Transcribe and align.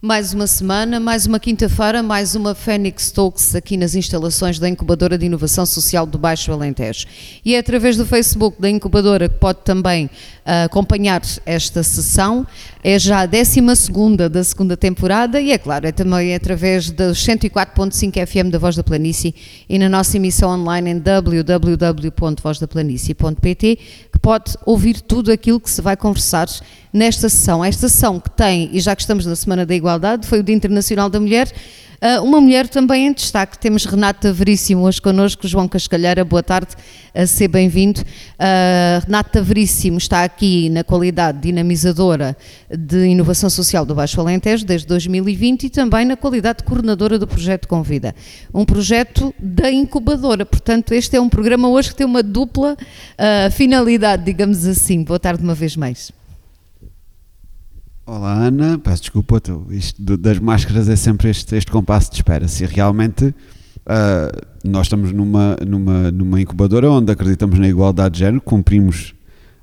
Mais 0.00 0.32
uma 0.32 0.46
semana, 0.46 1.00
mais 1.00 1.26
uma 1.26 1.40
quinta-feira, 1.40 2.04
mais 2.04 2.36
uma 2.36 2.54
Fênix 2.54 3.10
Talks 3.10 3.56
aqui 3.56 3.76
nas 3.76 3.96
instalações 3.96 4.56
da 4.56 4.68
Incubadora 4.68 5.18
de 5.18 5.26
Inovação 5.26 5.66
Social 5.66 6.06
do 6.06 6.16
Baixo 6.16 6.52
Alentejo. 6.52 7.04
E 7.44 7.56
é 7.56 7.58
através 7.58 7.96
do 7.96 8.06
Facebook 8.06 8.62
da 8.62 8.70
Incubadora 8.70 9.28
que 9.28 9.40
pode 9.40 9.58
também 9.64 10.06
uh, 10.06 10.10
acompanhar 10.66 11.20
esta 11.44 11.82
sessão. 11.82 12.46
É 12.84 12.96
já 12.96 13.22
a 13.22 13.26
12 13.26 13.60
da 14.30 14.44
segunda 14.44 14.76
temporada 14.76 15.40
e, 15.40 15.50
é 15.50 15.58
claro, 15.58 15.88
é 15.88 15.90
também 15.90 16.32
através 16.32 16.92
dos 16.92 17.18
104.5 17.18 18.24
FM 18.24 18.52
da 18.52 18.58
Voz 18.60 18.76
da 18.76 18.84
Planície 18.84 19.34
e 19.68 19.80
na 19.80 19.88
nossa 19.88 20.16
emissão 20.16 20.50
online 20.50 20.90
em 20.90 20.98
www.vozdaplanície.pt 21.00 23.78
que 24.12 24.18
pode 24.20 24.56
ouvir 24.64 25.00
tudo 25.00 25.32
aquilo 25.32 25.58
que 25.58 25.68
se 25.68 25.82
vai 25.82 25.96
conversar 25.96 26.46
nesta 26.92 27.28
sessão. 27.28 27.64
Esta 27.64 27.88
sessão 27.88 28.20
que 28.20 28.30
tem, 28.30 28.70
e 28.72 28.80
já 28.80 28.94
que 28.94 29.02
estamos 29.02 29.26
na 29.26 29.36
Semana 29.36 29.64
da 29.64 29.74
Igualdade, 29.74 30.26
foi 30.26 30.40
o 30.40 30.42
Dia 30.42 30.54
Internacional 30.54 31.08
da 31.08 31.20
Mulher, 31.20 31.52
Uh, 32.00 32.22
uma 32.22 32.40
mulher 32.40 32.68
também 32.68 33.08
em 33.08 33.12
destaque. 33.12 33.58
Temos 33.58 33.84
Renata 33.84 34.32
Veríssimo 34.32 34.82
hoje 34.82 35.02
connosco, 35.02 35.48
João 35.48 35.66
Cascalheira, 35.66 36.24
boa 36.24 36.44
tarde, 36.44 36.76
ser 37.26 37.48
bem-vindo. 37.48 38.00
Uh, 38.02 39.04
Renata 39.04 39.42
Veríssimo 39.42 39.98
está 39.98 40.22
aqui 40.22 40.70
na 40.70 40.84
qualidade 40.84 41.40
dinamizadora 41.40 42.36
de 42.70 43.06
inovação 43.06 43.50
social 43.50 43.84
do 43.84 43.96
Baixo 43.96 44.20
Alentejo 44.20 44.64
desde 44.64 44.86
2020 44.86 45.64
e 45.64 45.70
também 45.70 46.04
na 46.04 46.16
qualidade 46.16 46.58
de 46.58 46.64
coordenadora 46.64 47.18
do 47.18 47.26
projeto 47.26 47.66
Convida. 47.66 48.14
Um 48.54 48.64
projeto 48.64 49.34
da 49.36 49.68
incubadora, 49.68 50.46
portanto, 50.46 50.92
este 50.92 51.16
é 51.16 51.20
um 51.20 51.28
programa 51.28 51.68
hoje 51.68 51.88
que 51.88 51.96
tem 51.96 52.06
uma 52.06 52.22
dupla 52.22 52.74
uh, 52.74 53.50
finalidade, 53.50 54.24
digamos 54.24 54.64
assim. 54.66 55.02
Boa 55.02 55.18
tarde 55.18 55.42
uma 55.42 55.54
vez 55.54 55.74
mais. 55.74 56.16
Olá 58.10 58.32
Ana, 58.32 58.78
peço 58.78 59.02
desculpa, 59.02 59.38
isto 59.68 60.16
das 60.16 60.38
máscaras 60.38 60.88
é 60.88 60.96
sempre 60.96 61.28
este, 61.28 61.54
este 61.54 61.70
compasso 61.70 62.08
de 62.10 62.16
espera. 62.16 62.48
Se 62.48 62.64
realmente 62.64 63.26
uh, 63.26 64.64
nós 64.64 64.86
estamos 64.86 65.12
numa, 65.12 65.58
numa, 65.66 66.10
numa 66.10 66.40
incubadora 66.40 66.90
onde 66.90 67.12
acreditamos 67.12 67.58
na 67.58 67.68
igualdade 67.68 68.14
de 68.14 68.20
género, 68.20 68.40
cumprimos 68.40 69.14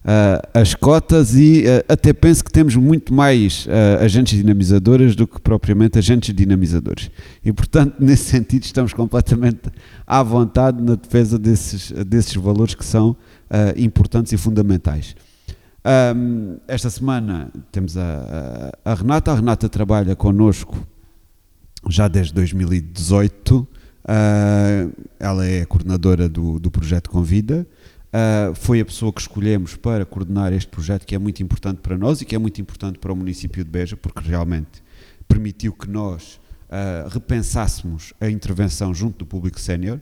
uh, 0.04 0.48
as 0.54 0.76
cotas 0.76 1.34
e 1.34 1.64
uh, 1.64 1.92
até 1.92 2.14
penso 2.14 2.44
que 2.44 2.52
temos 2.52 2.76
muito 2.76 3.12
mais 3.12 3.68
agentes 4.00 4.38
dinamizadoras 4.38 5.16
do 5.16 5.26
que 5.26 5.42
propriamente 5.42 5.98
agentes 5.98 6.32
dinamizadores. 6.32 7.10
E 7.44 7.52
portanto, 7.52 7.96
nesse 8.00 8.26
sentido, 8.26 8.62
estamos 8.62 8.94
completamente 8.94 9.72
à 10.06 10.22
vontade 10.22 10.84
na 10.84 10.94
defesa 10.94 11.40
desses, 11.40 11.92
desses 12.06 12.36
valores 12.36 12.76
que 12.76 12.86
são 12.86 13.18
importantes 13.76 14.34
e 14.34 14.38
fundamentais. 14.38 15.16
Um, 15.86 16.58
esta 16.68 16.90
semana 16.90 17.52
temos 17.72 17.96
a, 17.96 18.72
a, 18.84 18.92
a, 18.92 18.96
Renata. 18.96 19.32
A 19.32 19.36
Renata 19.36 19.70
trabalha 19.70 20.16
connosco 20.16 20.76
já 21.88 22.08
desde 22.08 22.34
2018. 22.34 23.56
Uh, 23.56 23.68
ah, 24.08 24.88
ela 25.20 25.46
é 25.46 25.62
a 25.62 25.66
coordenadora 25.68 26.28
do, 26.28 26.60
do 26.60 26.72
projeto 26.72 27.12
Convida. 27.12 27.68
Uh, 28.08 28.56
foi 28.56 28.80
a 28.80 28.86
pessoa 28.86 29.14
que 29.14 29.22
escolhemos 29.22 29.76
para 29.76 30.06
coordenar 30.06 30.54
este 30.54 30.70
projeto, 30.70 31.06
que 31.06 31.14
é 31.14 31.20
muito 31.20 31.44
importante 31.44 31.82
para 31.82 31.96
nós 31.96 32.20
e 32.20 32.26
que 32.26 32.34
é 32.34 32.38
muito 32.40 32.60
importante 32.60 32.98
para 32.98 33.14
o 33.14 33.16
município 33.16 33.64
de 33.64 33.70
Beja, 33.70 33.96
porque 33.96 34.28
realmente 34.28 34.82
permitiu 35.28 35.72
que 35.74 35.88
nós 35.88 36.40
uh, 36.70 37.10
repensássemos 37.10 38.12
a 38.20 38.28
intervenção 38.28 38.92
junto 38.92 39.20
do 39.20 39.26
público 39.26 39.60
sénior, 39.60 40.00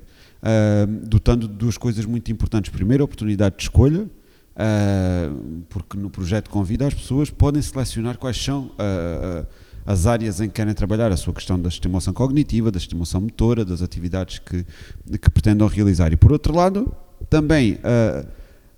dotando 1.03 1.47
de 1.47 1.55
duas 1.55 1.77
coisas 1.77 2.05
muito 2.05 2.29
importantes. 2.29 2.69
Primeiro, 2.69 3.01
a 3.01 3.05
oportunidade 3.05 3.55
de 3.55 3.63
escolha, 3.63 4.09
Uh, 4.55 5.63
porque 5.67 5.97
no 5.97 6.11
projeto 6.11 6.49
Convida 6.49 6.85
as 6.85 6.93
pessoas 6.93 7.31
podem 7.31 7.61
selecionar 7.61 8.19
quais 8.19 8.37
são 8.37 8.65
uh, 8.65 9.47
as 9.85 10.05
áreas 10.05 10.39
em 10.39 10.47
que 10.47 10.53
querem 10.53 10.73
trabalhar, 10.73 11.11
a 11.11 11.17
sua 11.17 11.33
questão 11.33 11.59
da 11.59 11.69
estimulação 11.69 12.13
cognitiva, 12.13 12.71
da 12.71 12.77
estimulação 12.77 13.21
motora, 13.21 13.65
das 13.65 13.81
atividades 13.81 14.39
que, 14.39 14.63
que 15.17 15.29
pretendam 15.29 15.67
realizar. 15.67 16.13
E 16.13 16.17
por 16.17 16.31
outro 16.31 16.55
lado, 16.55 16.95
também 17.29 17.79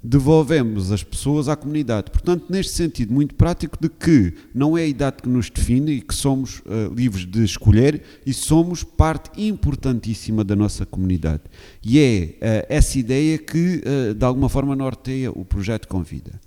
devolvemos 0.06 0.92
as 0.92 1.04
pessoas 1.04 1.50
à 1.50 1.56
comunidade. 1.56 2.12
Portanto, 2.12 2.46
neste 2.50 2.74
sentido 2.74 3.14
muito 3.14 3.36
prático 3.36 3.78
de 3.82 3.90
que 3.90 4.34
não 4.54 4.78
é 4.78 4.84
a 4.84 4.88
idade 4.88 5.18
que 5.24 5.30
nos 5.30 5.50
define 5.50 5.94
e 5.94 6.02
que 6.02 6.14
somos 6.14 6.60
uh, 6.60 6.94
livres 6.96 7.26
de 7.26 7.44
escolher 7.44 8.02
e 8.26 8.34
somos 8.34 8.84
parte 8.84 9.30
importantíssima 9.42 10.44
da 10.44 10.56
nossa 10.56 10.86
comunidade. 10.86 11.44
E 11.84 12.00
é 12.00 12.36
uh, 12.36 12.66
essa 12.70 13.00
ideia 13.00 13.38
que, 13.38 13.82
uh, 13.84 14.14
de 14.14 14.26
alguma 14.26 14.48
forma, 14.48 14.76
norteia 14.76 15.32
o 15.32 15.44
projeto 15.44 15.88
Convida. 15.88 16.40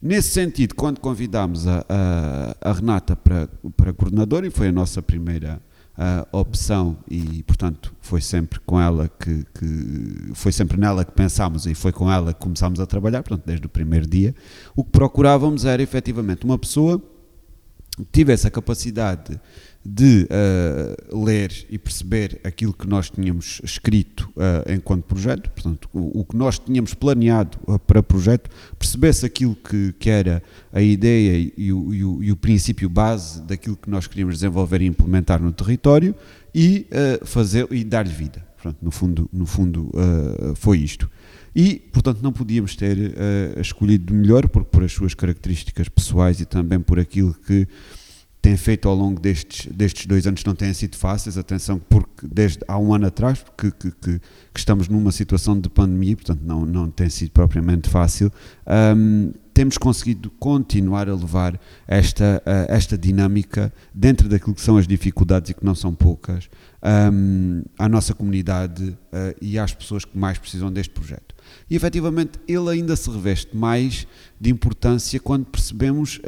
Nesse 0.00 0.30
sentido, 0.30 0.74
quando 0.74 0.98
convidámos 0.98 1.66
a, 1.68 1.86
a, 1.88 2.70
a 2.70 2.72
Renata 2.72 3.14
para, 3.14 3.48
para 3.76 3.92
coordenadora, 3.92 4.46
e 4.46 4.50
foi 4.50 4.68
a 4.68 4.72
nossa 4.72 5.00
primeira 5.00 5.62
a 6.02 6.26
opção 6.36 6.96
e 7.08 7.44
portanto 7.44 7.94
foi 8.00 8.20
sempre 8.20 8.58
com 8.66 8.80
ela 8.80 9.08
que, 9.08 9.44
que, 9.54 10.32
foi 10.34 10.50
sempre 10.50 10.76
nela 10.76 11.04
que 11.04 11.12
pensámos 11.12 11.64
e 11.64 11.74
foi 11.74 11.92
com 11.92 12.10
ela 12.10 12.34
que 12.34 12.40
começámos 12.40 12.80
a 12.80 12.86
trabalhar 12.86 13.22
portanto 13.22 13.46
desde 13.46 13.66
o 13.66 13.68
primeiro 13.68 14.06
dia. 14.06 14.34
O 14.74 14.82
que 14.82 14.90
procurávamos 14.90 15.64
era 15.64 15.80
efetivamente 15.80 16.44
uma 16.44 16.58
pessoa 16.58 17.00
que 17.96 18.04
tivesse 18.10 18.48
a 18.48 18.50
capacidade 18.50 19.40
de 19.84 20.28
uh, 20.30 21.24
ler 21.24 21.52
e 21.68 21.76
perceber 21.76 22.40
aquilo 22.44 22.72
que 22.72 22.86
nós 22.86 23.10
tínhamos 23.10 23.60
escrito 23.64 24.30
uh, 24.36 24.72
enquanto 24.72 25.02
projeto, 25.02 25.50
portanto, 25.50 25.88
o, 25.92 26.20
o, 26.20 26.24
que 26.24 26.36
nós 26.36 26.58
tínhamos 26.58 26.94
planeado 26.94 27.58
uh, 27.66 27.78
para 27.80 28.00
projeto, 28.02 28.48
percebesse 28.78 29.26
aquilo 29.26 29.56
que, 29.56 29.92
que 29.98 30.08
era 30.08 30.40
a 30.72 30.80
ideia 30.80 31.52
e 31.56 31.72
o, 31.72 31.92
e, 31.92 32.04
o, 32.04 32.22
e 32.22 32.32
o, 32.32 32.36
princípio 32.36 32.88
base 32.88 33.42
daquilo 33.42 33.76
que 33.76 33.90
nós 33.90 34.06
queríamos 34.06 34.36
desenvolver 34.36 34.82
e 34.82 34.86
implementar 34.86 35.42
no 35.42 35.52
território 35.52 36.14
e 36.54 36.86
fazer 37.24 37.66
e 37.70 37.82
dar-lhe 37.82 38.12
vida. 38.12 38.44
Portanto, 38.54 38.78
no 38.82 38.90
fundo, 38.90 39.30
no 39.32 39.46
fundo 39.46 39.90
foi 40.56 40.78
isto. 40.78 41.10
E, 41.54 41.76
portanto, 41.92 42.20
não 42.22 42.32
podíamos 42.32 42.76
ter 42.76 42.96
escolhido 43.58 44.12
melhor, 44.12 44.48
porque 44.48 44.68
por 44.70 44.84
as 44.84 44.92
suas 44.92 45.14
características 45.14 45.88
pessoais 45.88 46.40
e 46.40 46.44
também 46.44 46.78
por 46.78 46.98
aquilo 46.98 47.34
que 47.34 47.66
tem 48.42 48.56
feito 48.56 48.88
ao 48.88 48.94
longo 48.94 49.20
destes, 49.20 49.72
destes 49.72 50.04
dois 50.04 50.26
anos 50.26 50.44
não 50.44 50.52
têm 50.52 50.74
sido 50.74 50.96
fáceis, 50.96 51.38
atenção, 51.38 51.80
porque 51.88 52.26
desde 52.26 52.58
há 52.66 52.76
um 52.76 52.92
ano 52.92 53.06
atrás 53.06 53.44
que, 53.56 53.70
que, 53.70 53.90
que, 53.92 54.18
que 54.52 54.58
estamos 54.58 54.88
numa 54.88 55.12
situação 55.12 55.58
de 55.58 55.70
pandemia, 55.70 56.16
portanto 56.16 56.40
não, 56.44 56.66
não 56.66 56.90
tem 56.90 57.08
sido 57.08 57.30
propriamente 57.30 57.88
fácil, 57.88 58.32
um, 58.96 59.32
temos 59.52 59.76
conseguido 59.76 60.30
continuar 60.30 61.08
a 61.08 61.14
levar 61.14 61.60
esta, 61.86 62.42
uh, 62.46 62.72
esta 62.72 62.96
dinâmica 62.96 63.72
dentro 63.94 64.28
daquilo 64.28 64.54
que 64.54 64.60
são 64.60 64.76
as 64.76 64.86
dificuldades 64.86 65.50
e 65.50 65.54
que 65.54 65.64
não 65.64 65.74
são 65.74 65.94
poucas 65.94 66.48
um, 67.12 67.62
à 67.78 67.88
nossa 67.88 68.14
comunidade 68.14 68.84
uh, 68.90 69.36
e 69.40 69.58
às 69.58 69.74
pessoas 69.74 70.04
que 70.04 70.16
mais 70.16 70.38
precisam 70.38 70.72
deste 70.72 70.92
projeto. 70.92 71.34
E 71.68 71.76
efetivamente 71.76 72.38
ele 72.48 72.70
ainda 72.70 72.96
se 72.96 73.10
reveste 73.10 73.54
mais 73.56 74.06
de 74.40 74.50
importância 74.50 75.20
quando 75.20 75.44
percebemos 75.46 76.20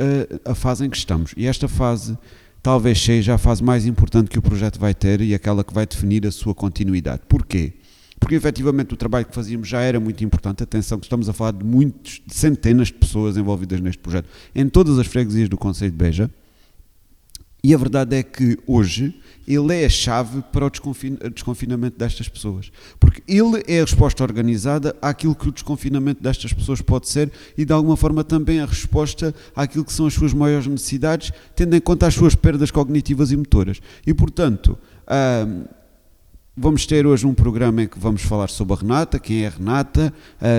a, 0.46 0.52
a 0.52 0.54
fase 0.54 0.84
em 0.84 0.90
que 0.90 0.96
estamos. 0.96 1.32
E 1.36 1.46
esta 1.46 1.66
fase 1.66 2.16
talvez 2.62 3.00
seja 3.00 3.34
a 3.34 3.38
fase 3.38 3.62
mais 3.62 3.86
importante 3.86 4.30
que 4.30 4.38
o 4.38 4.42
projeto 4.42 4.78
vai 4.78 4.94
ter 4.94 5.20
e 5.20 5.34
aquela 5.34 5.62
que 5.62 5.74
vai 5.74 5.86
definir 5.86 6.26
a 6.26 6.32
sua 6.32 6.54
continuidade. 6.54 7.22
Porquê? 7.28 7.74
Porque 8.18 8.34
efetivamente 8.34 8.94
o 8.94 8.96
trabalho 8.96 9.26
que 9.26 9.34
fazíamos 9.34 9.68
já 9.68 9.80
era 9.80 10.00
muito 10.00 10.24
importante. 10.24 10.62
Atenção, 10.62 10.98
que 10.98 11.06
estamos 11.06 11.28
a 11.28 11.32
falar 11.32 11.52
de 11.52 11.64
muitos, 11.64 12.22
de 12.26 12.34
centenas 12.34 12.88
de 12.88 12.94
pessoas 12.94 13.36
envolvidas 13.36 13.80
neste 13.80 13.98
projeto, 13.98 14.28
em 14.54 14.68
todas 14.68 14.98
as 14.98 15.06
freguesias 15.06 15.48
do 15.48 15.56
Conselho 15.56 15.90
de 15.90 15.96
Beja. 15.96 16.30
E 17.62 17.72
a 17.74 17.78
verdade 17.78 18.14
é 18.14 18.22
que 18.22 18.58
hoje 18.66 19.18
ele 19.48 19.74
é 19.74 19.86
a 19.86 19.88
chave 19.88 20.42
para 20.52 20.66
o 20.66 20.70
desconfinamento 21.30 21.98
destas 21.98 22.28
pessoas. 22.28 22.70
Porque 23.00 23.22
ele 23.26 23.64
é 23.66 23.80
a 23.80 23.84
resposta 23.84 24.22
organizada 24.22 24.94
àquilo 25.00 25.34
que 25.34 25.48
o 25.48 25.52
desconfinamento 25.52 26.22
destas 26.22 26.52
pessoas 26.52 26.82
pode 26.82 27.08
ser 27.08 27.32
e, 27.56 27.64
de 27.64 27.72
alguma 27.72 27.96
forma, 27.96 28.22
também 28.22 28.60
a 28.60 28.66
resposta 28.66 29.34
àquilo 29.56 29.82
que 29.82 29.94
são 29.94 30.06
as 30.06 30.12
suas 30.12 30.34
maiores 30.34 30.66
necessidades, 30.66 31.32
tendo 31.56 31.74
em 31.74 31.80
conta 31.80 32.06
as 32.06 32.12
suas 32.12 32.34
perdas 32.34 32.70
cognitivas 32.70 33.32
e 33.32 33.36
motoras. 33.36 33.80
E, 34.06 34.12
portanto, 34.12 34.78
vamos 36.56 36.86
ter 36.86 37.06
hoje 37.06 37.26
um 37.26 37.34
programa 37.34 37.82
em 37.82 37.88
que 37.88 37.98
vamos 37.98 38.22
falar 38.22 38.50
sobre 38.50 38.74
a 38.74 38.76
Renata, 38.76 39.18
quem 39.18 39.44
é 39.44 39.48
a 39.48 39.50
Renata, 39.50 40.12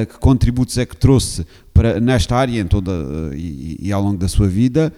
que 0.10 0.20
contributos 0.20 0.78
é 0.78 0.86
que 0.86 0.96
trouxe 0.96 1.46
para, 1.74 2.00
nesta 2.00 2.36
área 2.36 2.60
em 2.60 2.68
toda, 2.68 2.92
e, 3.34 3.78
e 3.80 3.92
ao 3.92 4.02
longo 4.02 4.18
da 4.18 4.28
sua 4.28 4.48
vida. 4.48 4.94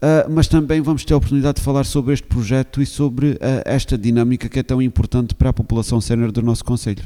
Uh, 0.00 0.30
mas 0.30 0.48
também 0.48 0.80
vamos 0.80 1.04
ter 1.04 1.12
a 1.12 1.18
oportunidade 1.18 1.56
de 1.56 1.62
falar 1.62 1.84
sobre 1.84 2.14
este 2.14 2.26
projeto 2.26 2.80
e 2.80 2.86
sobre 2.86 3.32
uh, 3.32 3.38
esta 3.66 3.98
dinâmica 3.98 4.48
que 4.48 4.58
é 4.58 4.62
tão 4.62 4.80
importante 4.80 5.34
para 5.34 5.50
a 5.50 5.52
população 5.52 6.00
sénior 6.00 6.32
do 6.32 6.40
nosso 6.40 6.64
Conselho. 6.64 7.04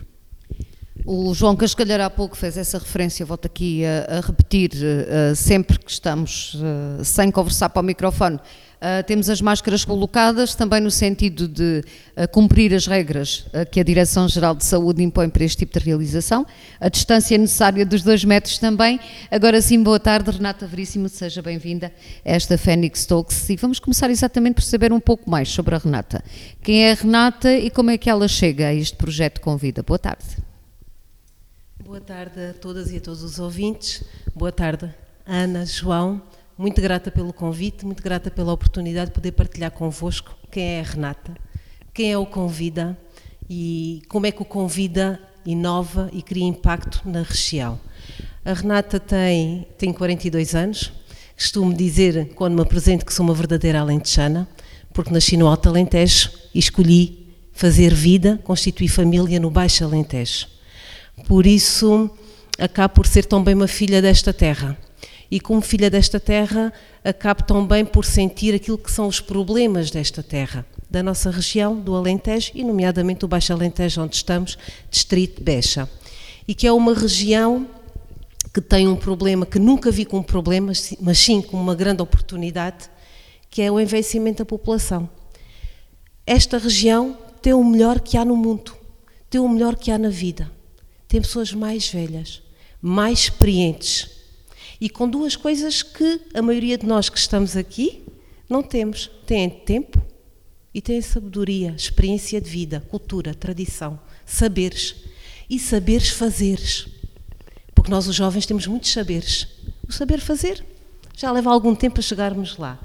O 1.05 1.35
João 1.35 1.57
Cascalhar 1.57 2.01
há 2.01 2.09
pouco 2.09 2.37
fez 2.37 2.57
essa 2.57 2.79
referência, 2.79 3.27
volto 3.27 3.47
aqui 3.47 3.85
a, 3.85 4.19
a 4.19 4.21
repetir, 4.21 4.71
uh, 4.75 5.35
sempre 5.35 5.77
que 5.77 5.91
estamos 5.91 6.57
sem 7.03 7.33
conversar 7.33 7.69
para 7.71 7.83
o 7.83 7.85
microfone, 7.85 8.39
Uh, 8.85 9.03
temos 9.03 9.31
as 9.31 9.41
máscaras 9.41 9.83
colocadas 9.83 10.55
também 10.55 10.79
no 10.79 10.91
sentido 10.91 11.49
de 11.49 11.83
uh, 12.19 12.29
cumprir 12.31 12.75
as 12.75 12.87
regras 12.87 13.47
uh, 13.47 13.65
que 13.71 13.81
a 13.81 13.83
Direção-Geral 13.83 14.55
de 14.55 14.63
Saúde 14.63 15.03
impõe 15.03 15.31
para 15.31 15.43
este 15.43 15.57
tipo 15.61 15.79
de 15.79 15.83
realização, 15.83 16.47
a 16.79 16.91
distância 16.91 17.39
necessária 17.39 17.87
dos 17.87 18.03
dois 18.03 18.23
metros 18.27 18.59
também. 18.59 19.01
Agora 19.31 19.63
sim, 19.63 19.83
boa 19.83 19.99
tarde, 19.99 20.31
Renata 20.31 20.67
Veríssimo, 20.67 21.09
seja 21.09 21.41
bem-vinda 21.41 21.91
a 22.23 22.31
esta 22.31 22.59
Fênix 22.59 23.07
Talks 23.07 23.49
e 23.49 23.57
vamos 23.57 23.79
começar 23.79 24.11
exatamente 24.11 24.57
por 24.57 24.63
saber 24.65 24.93
um 24.93 25.01
pouco 25.01 25.31
mais 25.31 25.49
sobre 25.49 25.75
a 25.75 25.79
Renata. 25.79 26.23
Quem 26.63 26.85
é 26.85 26.93
a 26.93 26.95
Renata 26.95 27.55
e 27.55 27.71
como 27.71 27.89
é 27.89 27.97
que 27.97 28.11
ela 28.11 28.29
chega 28.29 28.67
a 28.67 28.75
este 28.75 28.97
projeto 28.97 29.41
Convida? 29.41 29.83
Boa 29.83 29.99
tarde. 29.99 30.27
Boa 31.83 32.03
tarde 32.03 32.39
a 32.51 32.53
todas 32.53 32.93
e 32.93 32.99
a 32.99 33.01
todos 33.01 33.23
os 33.23 33.39
ouvintes. 33.39 34.05
Boa 34.35 34.53
tarde, 34.53 34.95
Ana, 35.25 35.65
João. 35.65 36.21
Muito 36.57 36.81
grata 36.81 37.11
pelo 37.11 37.33
convite, 37.33 37.85
muito 37.85 38.01
grata 38.01 38.31
pela 38.31 38.53
oportunidade 38.53 39.11
de 39.11 39.15
poder 39.15 39.33
partilhar 39.33 39.73
convosco 39.73 40.37
quem 40.53 40.77
é 40.77 40.81
a 40.81 40.85
Renata, 40.85 41.35
quem 41.93 42.13
é 42.13 42.17
o 42.17 42.25
Convida 42.25 42.97
e 43.51 44.03
como 44.09 44.27
é 44.27 44.31
que 44.31 44.41
o 44.41 44.45
Convida 44.45 45.21
inova 45.45 46.09
e 46.13 46.23
cria 46.23 46.45
impacto 46.45 47.03
na 47.05 47.23
região. 47.23 47.81
A 48.45 48.53
Renata 48.53 49.01
tem, 49.01 49.67
tem 49.77 49.93
42 49.93 50.55
anos, 50.55 50.93
costumo 51.37 51.75
dizer, 51.75 52.33
quando 52.37 52.55
me 52.55 52.63
apresento, 52.63 53.05
que 53.05 53.13
sou 53.13 53.27
uma 53.27 53.35
verdadeira 53.35 53.81
alentejana, 53.81 54.47
porque 54.93 55.13
nasci 55.13 55.37
no 55.37 55.49
Alto 55.49 55.69
Alentejo 55.69 56.31
e 56.55 56.61
escolhi 56.61 57.35
fazer 57.53 57.93
vida, 57.93 58.41
constituir 58.45 58.87
família 58.87 59.41
no 59.41 59.51
Baixo 59.51 59.83
Alentejo. 59.83 60.47
Por 61.27 61.49
isso, 61.49 62.09
acabo 62.61 62.95
por 62.95 63.09
ser 63.09 63.25
também 63.25 63.57
uma 63.57 63.67
filha 63.67 64.01
desta 64.01 64.33
terra 64.33 64.79
e 65.31 65.41
como 65.41 65.61
filha 65.61 65.91
desta 65.91 66.21
terra 66.21 66.73
acabo 67.03 67.43
também 67.43 67.85
por 67.85 68.05
sentir 68.05 68.55
aquilo 68.55 68.79
que 68.79 68.91
são 68.91 69.07
os 69.07 69.21
problemas 69.21 69.91
desta 69.91 70.23
terra, 70.23 70.65
da 70.91 71.03
nossa 71.03 71.31
região, 71.31 71.79
do 71.79 71.95
Alentejo 71.95 72.53
e 72.55 72.63
nomeadamente 72.63 73.21
do 73.21 73.29
Baixo 73.29 73.53
Alentejo 73.53 74.03
onde 74.03 74.17
estamos, 74.17 74.59
distrito 74.91 75.39
de 75.39 75.43
Beja, 75.43 75.89
e 76.47 76.55
que 76.55 76.67
é 76.67 76.73
uma 76.73 76.95
região 76.95 77.67
que 78.53 78.61
tem 78.61 78.87
um 78.87 78.95
problema 78.95 79.45
que 79.45 79.59
nunca 79.59 79.91
vi 79.91 80.05
como 80.05 80.23
problema, 80.23 80.73
mas 81.01 81.19
sim 81.19 81.43
como 81.43 81.63
uma 81.63 81.75
grande 81.75 82.03
oportunidade, 82.03 82.89
que 83.51 83.63
é 83.63 83.71
o 83.71 83.81
envelhecimento 83.81 84.39
da 84.39 84.45
população. 84.45 85.09
Esta 86.27 86.59
região 86.59 87.19
tem 87.43 87.53
o 87.53 87.65
melhor 87.65 88.01
que 88.01 88.17
há 88.17 88.25
no 88.25 88.37
mundo, 88.37 88.73
tem 89.29 89.41
o 89.41 89.49
melhor 89.49 89.77
que 89.77 89.91
há 89.91 89.99
na 89.99 90.09
vida. 90.09 90.51
Tem 91.09 91.21
pessoas 91.21 91.53
mais 91.53 91.89
velhas, 91.89 92.43
mais 92.81 93.21
experientes, 93.21 94.14
e 94.85 94.91
com 94.91 95.09
duas 95.09 95.35
coisas 95.35 95.83
que 95.83 96.21
a 96.35 96.43
maioria 96.43 96.77
de 96.77 96.85
nós 96.85 97.09
que 97.09 97.17
estamos 97.17 97.57
aqui 97.57 98.05
não 98.47 98.63
temos. 98.63 99.11
Tem 99.27 99.49
tempo 99.49 99.99
e 100.75 100.83
tem 100.83 101.01
sabedoria, 101.01 101.75
experiência 101.75 102.39
de 102.39 102.51
vida, 102.51 102.85
cultura, 102.91 103.33
tradição, 103.33 103.99
saberes. 104.27 104.95
E 105.49 105.59
saberes 105.59 106.11
fazeres. 106.11 106.87
Porque 107.75 107.91
nós, 107.91 108.07
os 108.07 108.15
jovens, 108.15 108.45
temos 108.45 108.67
muitos 108.67 108.93
saberes. 108.93 109.49
O 109.89 109.93
saber 109.93 110.21
fazer 110.21 110.63
já 111.17 111.33
leva 111.33 111.51
algum 111.51 111.75
tempo 111.75 112.01
a 112.01 112.03
chegarmos 112.03 112.59
lá. 112.59 112.79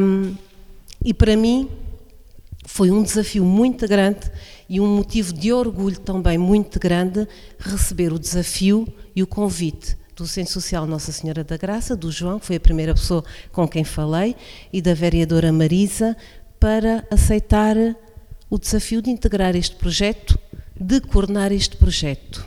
Um, 0.00 0.34
e 1.04 1.14
para 1.14 1.36
mim 1.36 1.70
foi 2.66 2.90
um 2.90 3.00
desafio 3.00 3.44
muito 3.44 3.86
grande 3.86 4.28
e 4.68 4.80
um 4.80 4.96
motivo 4.96 5.32
de 5.32 5.52
orgulho 5.52 6.00
também 6.00 6.36
muito 6.36 6.80
grande 6.80 7.28
receber 7.60 8.12
o 8.12 8.18
desafio 8.18 8.92
e 9.14 9.22
o 9.22 9.26
convite 9.28 9.99
do 10.20 10.28
Centro 10.28 10.52
Social 10.52 10.86
Nossa 10.86 11.12
Senhora 11.12 11.42
da 11.42 11.56
Graça, 11.56 11.96
do 11.96 12.12
João, 12.12 12.38
que 12.38 12.44
foi 12.44 12.56
a 12.56 12.60
primeira 12.60 12.92
pessoa 12.92 13.24
com 13.50 13.66
quem 13.66 13.84
falei, 13.84 14.36
e 14.70 14.82
da 14.82 14.92
vereadora 14.92 15.50
Marisa, 15.50 16.14
para 16.58 17.06
aceitar 17.10 17.74
o 18.50 18.58
desafio 18.58 19.00
de 19.00 19.08
integrar 19.08 19.56
este 19.56 19.76
projeto, 19.76 20.38
de 20.78 21.00
coordenar 21.00 21.52
este 21.52 21.76
projeto. 21.76 22.46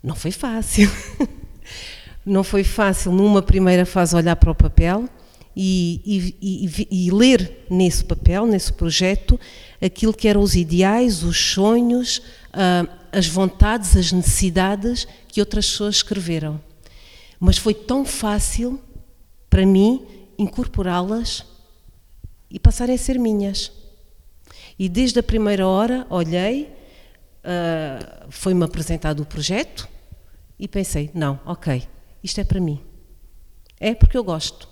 Não 0.00 0.14
foi 0.14 0.30
fácil. 0.30 0.88
Não 2.24 2.44
foi 2.44 2.62
fácil, 2.62 3.10
numa 3.10 3.42
primeira 3.42 3.84
fase, 3.84 4.14
olhar 4.14 4.36
para 4.36 4.52
o 4.52 4.54
papel 4.54 5.08
e, 5.56 6.00
e, 6.40 6.88
e, 6.88 7.06
e 7.06 7.10
ler 7.10 7.66
nesse 7.68 8.04
papel, 8.04 8.46
nesse 8.46 8.72
projeto, 8.72 9.38
aquilo 9.80 10.14
que 10.14 10.28
eram 10.28 10.40
os 10.40 10.54
ideais, 10.54 11.24
os 11.24 11.36
sonhos, 11.36 12.18
uh, 12.54 13.01
as 13.12 13.26
vontades, 13.26 13.94
as 13.96 14.10
necessidades 14.10 15.06
que 15.28 15.40
outras 15.40 15.70
pessoas 15.70 15.96
escreveram. 15.96 16.58
Mas 17.38 17.58
foi 17.58 17.74
tão 17.74 18.04
fácil 18.04 18.80
para 19.50 19.66
mim 19.66 20.06
incorporá-las 20.38 21.44
e 22.50 22.58
passarem 22.58 22.94
a 22.94 22.98
ser 22.98 23.18
minhas. 23.18 23.70
E 24.78 24.88
desde 24.88 25.18
a 25.18 25.22
primeira 25.22 25.66
hora 25.66 26.06
olhei, 26.08 26.72
uh, 27.44 28.26
foi-me 28.30 28.64
apresentado 28.64 29.20
o 29.20 29.26
projeto 29.26 29.86
e 30.58 30.66
pensei: 30.66 31.10
não, 31.12 31.38
ok, 31.44 31.86
isto 32.24 32.40
é 32.40 32.44
para 32.44 32.60
mim. 32.60 32.80
É 33.78 33.94
porque 33.94 34.16
eu 34.16 34.24
gosto. 34.24 34.68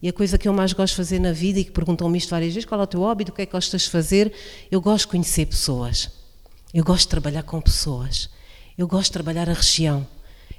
E 0.00 0.08
a 0.08 0.12
coisa 0.12 0.38
que 0.38 0.46
eu 0.46 0.52
mais 0.52 0.72
gosto 0.72 0.92
de 0.92 0.96
fazer 0.98 1.18
na 1.18 1.32
vida 1.32 1.58
e 1.58 1.64
que 1.64 1.70
perguntam-me 1.70 2.16
isto 2.16 2.30
várias 2.30 2.54
vezes: 2.54 2.68
qual 2.68 2.80
é 2.80 2.84
o 2.84 2.86
teu 2.86 3.00
hobby, 3.00 3.24
do 3.24 3.32
que 3.32 3.42
é 3.42 3.46
que 3.46 3.52
gostas 3.52 3.82
de 3.82 3.90
fazer? 3.90 4.32
Eu 4.70 4.80
gosto 4.80 5.04
de 5.04 5.10
conhecer 5.10 5.46
pessoas. 5.46 6.23
Eu 6.74 6.82
gosto 6.82 7.02
de 7.02 7.08
trabalhar 7.10 7.44
com 7.44 7.60
pessoas. 7.60 8.28
Eu 8.76 8.88
gosto 8.88 9.04
de 9.04 9.12
trabalhar 9.12 9.48
a 9.48 9.52
região. 9.52 10.04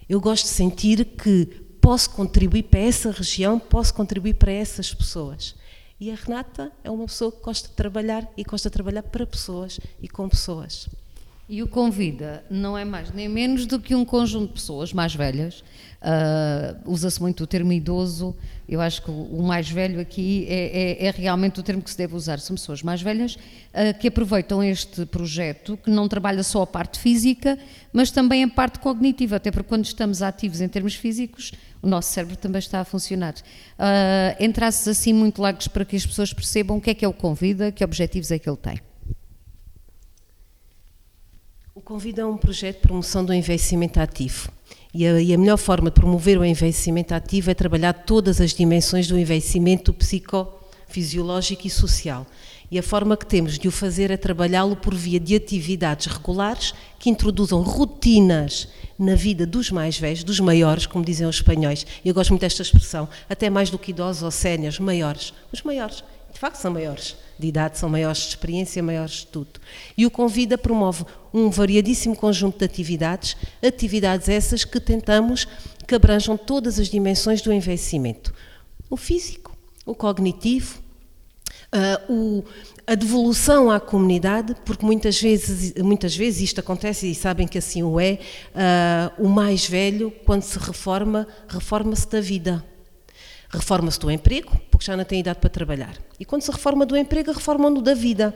Eu 0.07 0.21
gosto 0.21 0.45
de 0.45 0.49
sentir 0.49 1.03
que 1.03 1.45
posso 1.81 2.09
contribuir 2.11 2.63
para 2.63 2.79
essa 2.79 3.11
região, 3.11 3.59
posso 3.59 3.93
contribuir 3.93 4.35
para 4.35 4.49
essas 4.49 4.93
pessoas. 4.93 5.55
E 5.99 6.09
a 6.09 6.15
Renata 6.15 6.71
é 6.85 6.89
uma 6.89 7.05
pessoa 7.05 7.33
que 7.33 7.43
gosta 7.43 7.67
de 7.67 7.73
trabalhar 7.73 8.25
e 8.37 8.45
gosta 8.45 8.69
de 8.69 8.73
trabalhar 8.73 9.03
para 9.03 9.27
pessoas 9.27 9.77
e 10.01 10.07
com 10.07 10.29
pessoas. 10.29 10.87
E 11.47 11.61
o 11.61 11.67
convida 11.67 12.43
não 12.49 12.75
é 12.75 12.83
mais 12.83 13.11
nem 13.11 13.29
menos 13.29 13.67
do 13.67 13.79
que 13.79 13.93
um 13.93 14.03
conjunto 14.03 14.47
de 14.47 14.53
pessoas 14.53 14.91
mais 14.91 15.13
velhas. 15.13 15.63
Uh, 16.01 16.91
Usa-se 16.91 17.21
muito 17.21 17.43
o 17.43 17.47
termo 17.47 17.71
idoso. 17.71 18.35
Eu 18.67 18.81
acho 18.81 19.03
que 19.03 19.11
o 19.11 19.43
mais 19.43 19.69
velho 19.69 19.99
aqui 19.99 20.47
é, 20.49 21.03
é, 21.03 21.05
é, 21.05 21.11
realmente 21.11 21.59
o 21.59 21.63
termo 21.63 21.83
que 21.83 21.91
se 21.91 21.97
deve 21.97 22.15
usar. 22.15 22.39
São 22.39 22.55
pessoas 22.55 22.81
mais 22.81 22.99
velhas 22.99 23.35
uh, 23.35 23.95
que 23.99 24.07
aproveitam 24.07 24.63
este 24.63 25.05
projeto, 25.05 25.77
que 25.77 25.91
não 25.91 26.07
trabalha 26.07 26.41
só 26.41 26.63
a 26.63 26.67
parte 26.67 26.97
física, 26.97 27.59
mas 27.93 28.09
também 28.09 28.43
a 28.43 28.47
parte 28.47 28.79
cognitiva. 28.79 29.35
Até 29.35 29.51
porque 29.51 29.69
quando 29.69 29.85
estamos 29.85 30.23
ativos 30.23 30.61
em 30.61 30.67
termos 30.67 30.95
físicos, 30.95 31.51
o 31.79 31.87
nosso 31.87 32.11
cérebro 32.11 32.35
também 32.37 32.57
está 32.57 32.79
a 32.79 32.85
funcionar. 32.85 33.35
Uh, 33.77 34.35
em 34.39 34.51
assim 34.65 35.13
muito 35.13 35.39
largos 35.39 35.67
para 35.67 35.85
que 35.85 35.95
as 35.95 36.07
pessoas 36.07 36.33
percebam 36.33 36.77
o 36.77 36.81
que 36.81 36.89
é 36.89 36.95
que 36.95 37.05
é 37.05 37.07
o 37.07 37.13
convida, 37.13 37.71
que 37.71 37.83
objetivos 37.83 38.31
é 38.31 38.39
que 38.39 38.49
ele 38.49 38.57
tem. 38.57 38.79
O 41.85 41.87
Convida 41.87 42.23
é 42.23 42.25
um 42.25 42.35
projeto 42.35 42.77
de 42.77 42.81
promoção 42.81 43.23
do 43.23 43.31
envelhecimento 43.31 43.99
ativo. 43.99 44.49
E 44.91 45.05
a, 45.05 45.21
e 45.21 45.31
a, 45.31 45.37
melhor 45.37 45.55
forma 45.55 45.91
de 45.91 45.93
promover 45.93 46.35
o 46.39 46.43
envelhecimento 46.43 47.13
ativo 47.13 47.51
é 47.51 47.53
trabalhar 47.53 47.93
todas 47.93 48.41
as 48.41 48.55
dimensões 48.55 49.07
do 49.07 49.19
envelhecimento 49.19 49.93
psicofisiológico 49.93 51.67
e 51.67 51.69
social. 51.69 52.25
E 52.71 52.79
a 52.79 52.81
forma 52.81 53.15
que 53.15 53.27
temos 53.27 53.59
de 53.59 53.67
o 53.67 53.71
fazer 53.71 54.09
é 54.09 54.17
trabalhá-lo 54.17 54.75
por 54.75 54.95
via 54.95 55.19
de 55.19 55.35
atividades 55.35 56.07
regulares 56.07 56.73
que 56.97 57.11
introduzam 57.11 57.61
rotinas 57.61 58.67
na 58.97 59.13
vida 59.13 59.45
dos 59.45 59.69
mais 59.69 59.99
velhos, 59.99 60.23
dos 60.23 60.39
maiores, 60.39 60.87
como 60.87 61.05
dizem 61.05 61.27
os 61.27 61.35
espanhóis. 61.35 61.85
Eu 62.03 62.15
gosto 62.15 62.31
muito 62.31 62.41
desta 62.41 62.63
expressão, 62.63 63.07
até 63.29 63.47
mais 63.47 63.69
do 63.69 63.77
que 63.77 63.91
idosos 63.91 64.23
ou 64.23 64.31
séniores, 64.31 64.79
maiores. 64.79 65.35
Os 65.53 65.61
maiores, 65.61 66.03
de 66.35 66.39
facto, 66.41 66.57
são 66.57 66.69
maiores 66.69 67.15
de 67.39 67.47
idade, 67.47 67.77
são 67.77 67.87
maiores 67.87 68.17
de 68.23 68.27
experiência, 68.27 68.83
maiores 68.83 69.13
de 69.13 69.27
tudo. 69.27 69.57
E 69.97 70.05
o 70.05 70.11
Convida 70.11 70.57
promove 70.57 71.05
um 71.33 71.49
variadíssimo 71.49 72.13
conjunto 72.13 72.59
de 72.59 72.65
atividades, 72.65 73.37
atividades 73.65 74.27
essas 74.27 74.65
que 74.65 74.77
tentamos 74.81 75.47
que 75.87 75.95
abranjam 75.95 76.35
todas 76.35 76.77
as 76.77 76.89
dimensões 76.89 77.41
do 77.41 77.53
envelhecimento. 77.53 78.33
O 78.89 78.97
físico, 78.97 79.55
o 79.85 79.95
cognitivo, 79.95 80.77
uh, 81.73 82.13
o, 82.13 82.43
a 82.85 82.95
devolução 82.95 83.71
à 83.71 83.79
comunidade, 83.79 84.57
porque 84.65 84.85
muitas 84.85 85.21
vezes, 85.21 85.73
muitas 85.75 86.13
vezes 86.17 86.41
isto 86.41 86.59
acontece 86.59 87.09
e 87.09 87.15
sabem 87.15 87.47
que 87.47 87.57
assim 87.57 87.81
o 87.81 87.97
é, 87.97 88.19
uh, 88.53 89.25
o 89.25 89.29
mais 89.29 89.65
velho, 89.65 90.11
quando 90.25 90.41
se 90.41 90.59
reforma, 90.59 91.25
reforma-se 91.47 92.09
da 92.09 92.19
vida. 92.19 92.74
Reforma-se 93.55 93.99
do 93.99 94.11
emprego, 94.11 94.51
porque 94.69 94.85
já 94.85 94.97
não 94.97 95.03
tem 95.03 95.19
idade 95.19 95.39
para 95.39 95.49
trabalhar. 95.49 95.95
E 96.19 96.25
quando 96.25 96.41
se 96.41 96.51
reforma 96.51 96.85
do 96.85 96.95
emprego, 96.97 97.31
reformam-no 97.31 97.81
da 97.81 97.93
vida. 97.93 98.35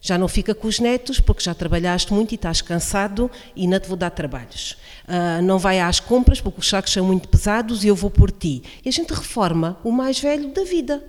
Já 0.00 0.16
não 0.16 0.28
fica 0.28 0.54
com 0.54 0.66
os 0.66 0.80
netos, 0.80 1.20
porque 1.20 1.42
já 1.44 1.54
trabalhaste 1.54 2.12
muito 2.12 2.32
e 2.32 2.34
estás 2.34 2.62
cansado 2.62 3.30
e 3.54 3.66
não 3.66 3.78
te 3.78 3.86
vou 3.86 3.96
dar 3.96 4.10
trabalhos. 4.10 4.78
Uh, 5.06 5.42
não 5.42 5.58
vai 5.58 5.78
às 5.78 6.00
compras, 6.00 6.40
porque 6.40 6.60
os 6.60 6.68
sacos 6.68 6.92
são 6.92 7.04
muito 7.04 7.28
pesados 7.28 7.84
e 7.84 7.88
eu 7.88 7.94
vou 7.94 8.10
por 8.10 8.30
ti. 8.30 8.62
E 8.84 8.88
a 8.88 8.92
gente 8.92 9.12
reforma 9.12 9.78
o 9.84 9.92
mais 9.92 10.18
velho 10.18 10.48
da 10.54 10.64
vida. 10.64 11.04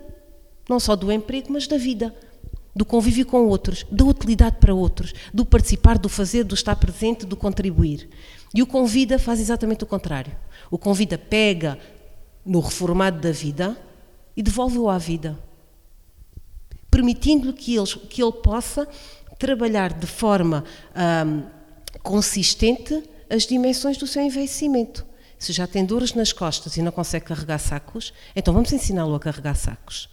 Não 0.68 0.78
só 0.78 0.94
do 0.94 1.10
emprego, 1.10 1.50
mas 1.50 1.66
da 1.66 1.78
vida. 1.78 2.14
Do 2.76 2.84
convívio 2.84 3.26
com 3.26 3.46
outros, 3.46 3.84
da 3.90 4.04
utilidade 4.04 4.56
para 4.58 4.74
outros, 4.74 5.12
do 5.32 5.44
participar, 5.44 5.98
do 5.98 6.08
fazer, 6.08 6.44
do 6.44 6.54
estar 6.54 6.76
presente, 6.76 7.26
do 7.26 7.36
contribuir. 7.36 8.08
E 8.54 8.62
o 8.62 8.66
convida 8.66 9.18
faz 9.18 9.40
exatamente 9.40 9.84
o 9.84 9.86
contrário. 9.86 10.32
O 10.70 10.78
convida 10.78 11.16
pega 11.18 11.78
no 12.44 12.60
reformado 12.60 13.20
da 13.20 13.32
vida 13.32 13.76
e 14.36 14.42
devolve-o 14.42 14.88
à 14.88 14.98
vida, 14.98 15.38
permitindo-lhe 16.90 17.52
que, 17.52 17.76
que 18.08 18.22
ele 18.22 18.32
possa 18.32 18.88
trabalhar 19.38 19.92
de 19.92 20.06
forma 20.06 20.64
hum, 21.26 21.42
consistente 22.02 23.02
as 23.28 23.44
dimensões 23.44 23.96
do 23.96 24.06
seu 24.06 24.22
envelhecimento. 24.22 25.04
Se 25.38 25.52
já 25.52 25.66
tem 25.66 25.84
dores 25.84 26.14
nas 26.14 26.32
costas 26.32 26.76
e 26.76 26.82
não 26.82 26.92
consegue 26.92 27.26
carregar 27.26 27.58
sacos, 27.58 28.12
então 28.36 28.54
vamos 28.54 28.72
ensiná-lo 28.72 29.14
a 29.14 29.20
carregar 29.20 29.56
sacos. 29.56 30.08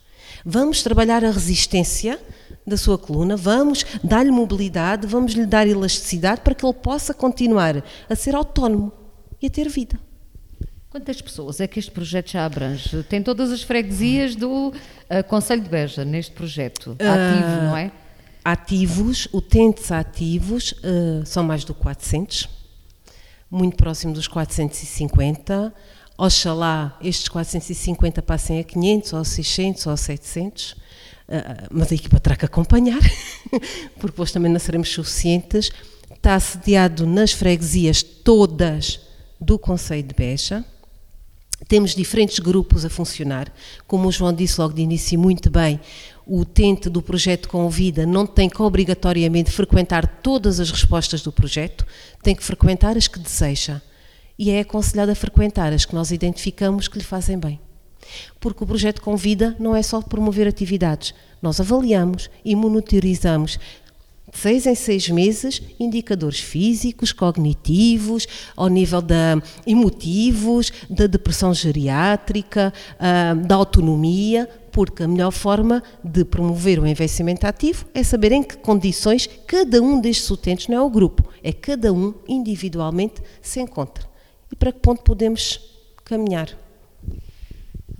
Vamos 0.45 0.81
trabalhar 0.81 1.23
a 1.23 1.31
resistência 1.31 2.19
da 2.65 2.77
sua 2.77 2.97
coluna, 2.97 3.35
vamos 3.35 3.85
dar-lhe 4.03 4.31
mobilidade, 4.31 5.05
vamos 5.05 5.33
lhe 5.33 5.45
dar 5.45 5.67
elasticidade 5.67 6.41
para 6.41 6.55
que 6.55 6.65
ele 6.65 6.73
possa 6.73 7.13
continuar 7.13 7.83
a 8.09 8.15
ser 8.15 8.35
autónomo 8.35 8.91
e 9.41 9.47
a 9.47 9.49
ter 9.49 9.69
vida. 9.69 9.99
Quantas 10.89 11.21
pessoas 11.21 11.59
é 11.59 11.67
que 11.67 11.77
este 11.77 11.91
projeto 11.91 12.31
já 12.31 12.43
abrange? 12.47 13.03
Tem 13.03 13.21
todas 13.21 13.51
as 13.51 13.61
freguesias 13.61 14.35
do 14.35 14.69
uh, 14.69 14.73
Conselho 15.27 15.61
de 15.61 15.69
Beja 15.69 16.03
neste 16.03 16.31
projeto, 16.31 16.93
ativo, 16.93 17.59
uh, 17.59 17.63
não 17.65 17.77
é? 17.77 17.91
Ativos, 18.43 19.27
utentes 19.31 19.91
ativos, 19.91 20.71
uh, 20.71 21.23
são 21.27 21.43
mais 21.43 21.63
do 21.63 21.75
400, 21.75 22.49
muito 23.51 23.77
próximo 23.77 24.15
dos 24.15 24.27
450. 24.27 25.71
Oxalá 26.17 26.97
estes 27.03 27.29
450 27.29 28.23
passem 28.23 28.59
a 28.59 28.63
500, 28.63 29.13
ou 29.13 29.23
600, 29.23 29.85
ou 29.85 29.95
700. 29.95 30.71
Uh, 30.71 30.77
mas 31.69 31.91
a 31.91 31.95
equipa 31.95 32.19
terá 32.19 32.35
que 32.35 32.45
acompanhar, 32.45 32.99
porque 33.93 34.07
depois 34.07 34.31
também 34.31 34.51
não 34.51 34.59
seremos 34.59 34.89
suficientes. 34.89 35.71
Está 36.15 36.33
assediado 36.33 37.05
nas 37.05 37.31
freguesias 37.31 38.01
todas 38.01 38.99
do 39.39 39.59
Conselho 39.59 40.01
de 40.01 40.15
Beja. 40.15 40.65
Temos 41.69 41.93
diferentes 41.93 42.39
grupos 42.39 42.83
a 42.83 42.89
funcionar. 42.89 43.53
Como 43.85 44.07
o 44.07 44.11
João 44.11 44.33
disse 44.33 44.59
logo 44.59 44.73
de 44.73 44.81
início 44.81 45.19
muito 45.19 45.51
bem, 45.51 45.79
o 46.25 46.39
utente 46.39 46.89
do 46.89 46.99
projeto 46.99 47.47
Convida 47.47 48.07
não 48.07 48.25
tem 48.25 48.49
que 48.49 48.59
obrigatoriamente 48.59 49.51
frequentar 49.51 50.07
todas 50.23 50.59
as 50.59 50.71
respostas 50.71 51.21
do 51.21 51.31
projeto, 51.31 51.85
tem 52.23 52.33
que 52.35 52.43
frequentar 52.43 52.97
as 52.97 53.07
que 53.07 53.19
deseja. 53.19 53.83
E 54.37 54.49
é 54.49 54.61
aconselhado 54.61 55.11
a 55.11 55.15
frequentar 55.15 55.71
as 55.71 55.85
que 55.85 55.93
nós 55.93 56.09
identificamos 56.09 56.87
que 56.87 56.97
lhe 56.97 57.03
fazem 57.03 57.37
bem. 57.37 57.59
Porque 58.39 58.63
o 58.63 58.67
projeto 58.67 59.03
Convida 59.03 59.55
não 59.59 59.75
é 59.75 59.83
só 59.83 60.01
promover 60.01 60.47
atividades, 60.47 61.13
nós 61.39 61.59
avaliamos 61.59 62.31
e 62.43 62.55
monitorizamos 62.55 63.59
de 64.31 64.37
seis 64.37 64.65
em 64.65 64.75
seis 64.75 65.09
meses, 65.09 65.61
indicadores 65.79 66.39
físicos, 66.39 67.11
cognitivos, 67.11 68.27
ao 68.55 68.67
nível 68.67 69.01
da 69.01 69.41
emotivos, 69.65 70.71
da 70.89 71.07
depressão 71.07 71.53
geriátrica, 71.53 72.73
ah, 72.99 73.33
da 73.33 73.55
autonomia, 73.55 74.49
porque 74.71 75.03
a 75.03 75.07
melhor 75.07 75.31
forma 75.31 75.83
de 76.03 76.23
promover 76.23 76.79
o 76.79 76.87
envelhecimento 76.87 77.45
ativo 77.45 77.85
é 77.93 78.03
saber 78.03 78.31
em 78.31 78.43
que 78.43 78.57
condições 78.57 79.27
cada 79.47 79.81
um 79.81 79.99
destes 79.99 80.29
utentes, 80.29 80.67
não 80.67 80.77
é 80.77 80.81
o 80.81 80.89
grupo, 80.89 81.23
é 81.43 81.51
cada 81.51 81.91
um 81.91 82.13
individualmente 82.27 83.21
se 83.41 83.59
encontra. 83.59 84.07
E 84.51 84.55
para 84.55 84.71
que 84.71 84.79
ponto 84.79 85.03
podemos 85.03 85.59
caminhar? 86.05 86.68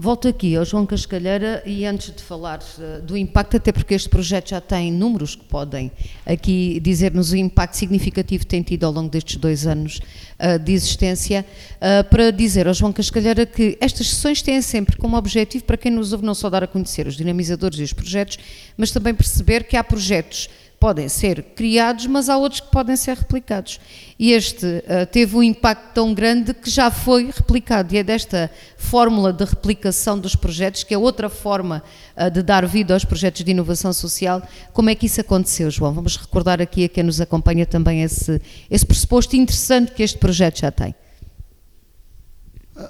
Volto 0.01 0.29
aqui 0.29 0.55
ao 0.55 0.63
João 0.63 0.85
Cascalheira 0.85 1.61
e 1.65 1.85
antes 1.85 2.15
de 2.15 2.23
falar 2.23 2.59
uh, 2.59 3.01
do 3.01 3.17
impacto, 3.17 3.57
até 3.57 3.69
porque 3.69 3.93
este 3.93 4.07
projeto 4.07 4.51
já 4.51 4.61
tem 4.61 4.93
números 4.93 5.35
que 5.35 5.43
podem 5.43 5.91
aqui 6.25 6.79
dizer-nos 6.79 7.33
o 7.33 7.35
impacto 7.35 7.73
significativo 7.73 8.45
que 8.45 8.49
tem 8.49 8.61
tido 8.61 8.85
ao 8.85 8.93
longo 8.93 9.09
destes 9.09 9.35
dois 9.35 9.67
anos 9.67 9.99
uh, 10.39 10.57
de 10.57 10.71
existência, 10.71 11.45
uh, 11.75 12.09
para 12.09 12.31
dizer 12.31 12.65
ao 12.65 12.73
João 12.73 12.93
Cascalheira 12.93 13.45
que 13.45 13.77
estas 13.81 14.07
sessões 14.07 14.41
têm 14.41 14.61
sempre 14.61 14.95
como 14.95 15.17
objetivo, 15.17 15.65
para 15.65 15.75
quem 15.75 15.91
nos 15.91 16.13
ouve, 16.13 16.23
não 16.23 16.33
só 16.33 16.49
dar 16.49 16.63
a 16.63 16.67
conhecer 16.67 17.05
os 17.05 17.17
dinamizadores 17.17 17.77
e 17.79 17.83
os 17.83 17.91
projetos, 17.91 18.39
mas 18.77 18.91
também 18.91 19.13
perceber 19.13 19.65
que 19.65 19.75
há 19.75 19.83
projetos 19.83 20.47
podem 20.79 21.09
ser 21.09 21.43
criados, 21.55 22.05
mas 22.05 22.29
há 22.29 22.37
outros 22.37 22.61
que 22.61 22.71
podem 22.71 22.95
ser 22.95 23.17
replicados. 23.17 23.79
E 24.17 24.31
este 24.31 24.65
uh, 24.65 25.05
teve 25.11 25.35
um 25.35 25.43
impacto 25.43 25.93
tão 25.93 26.13
grande 26.13 26.53
que 26.53 26.69
já 26.69 26.89
foi 26.89 27.25
replicado. 27.25 27.93
E 27.93 27.97
é 27.97 28.03
desta 28.03 28.49
fórmula 28.77 29.33
de 29.33 29.43
replicação 29.43 30.17
dos 30.17 30.35
projetos, 30.35 30.83
que 30.83 30.93
é 30.93 30.97
outra 30.97 31.29
forma 31.29 31.83
uh, 32.15 32.31
de 32.31 32.41
dar 32.41 32.65
vida 32.65 32.93
aos 32.93 33.03
projetos 33.03 33.43
de 33.43 33.51
inovação 33.51 33.91
social. 33.91 34.41
Como 34.71 34.89
é 34.89 34.95
que 34.95 35.05
isso 35.05 35.19
aconteceu, 35.19 35.69
João? 35.69 35.93
Vamos 35.93 36.15
recordar 36.15 36.61
aqui 36.61 36.85
a 36.85 36.89
quem 36.89 37.03
nos 37.03 37.19
acompanha 37.19 37.65
também 37.65 38.01
esse, 38.01 38.41
esse 38.71 38.85
pressuposto 38.85 39.35
interessante 39.35 39.91
que 39.91 40.01
este 40.01 40.17
projeto 40.17 40.59
já 40.59 40.71
tem. 40.71 40.95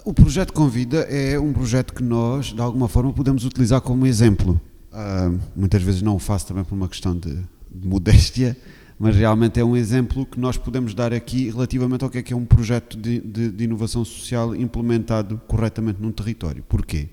O 0.05 0.13
projeto 0.13 0.53
Convida 0.53 1.00
é 1.10 1.39
um 1.39 1.51
projeto 1.51 1.96
que 1.96 2.03
nós, 2.03 2.53
de 2.53 2.62
alguma 2.62 2.88
forma, 2.88 3.12
podemos 3.12 3.43
utilizar 3.43 3.81
como 3.81 4.05
exemplo. 4.05 4.62
Uh, 4.91 5.39
muitas 5.55 5.81
vezes 5.81 6.03
não 6.03 6.15
o 6.15 6.19
faço 6.19 6.46
também 6.46 6.63
por 6.63 6.75
uma 6.75 6.88
questão 6.88 7.17
de 7.17 7.39
modéstia, 7.73 8.57
mas 8.97 9.15
realmente 9.15 9.59
é 9.59 9.63
um 9.63 9.77
exemplo 9.77 10.25
que 10.25 10.39
nós 10.39 10.57
podemos 10.57 10.93
dar 10.93 11.13
aqui 11.13 11.49
relativamente 11.49 12.03
ao 12.03 12.09
que 12.09 12.17
é 12.17 12.21
que 12.21 12.33
é 12.33 12.35
um 12.35 12.45
projeto 12.45 12.97
de, 12.97 13.19
de, 13.19 13.49
de 13.49 13.63
inovação 13.63 14.03
social 14.03 14.55
implementado 14.55 15.39
corretamente 15.47 16.01
num 16.01 16.11
território. 16.11 16.63
Porquê? 16.67 17.07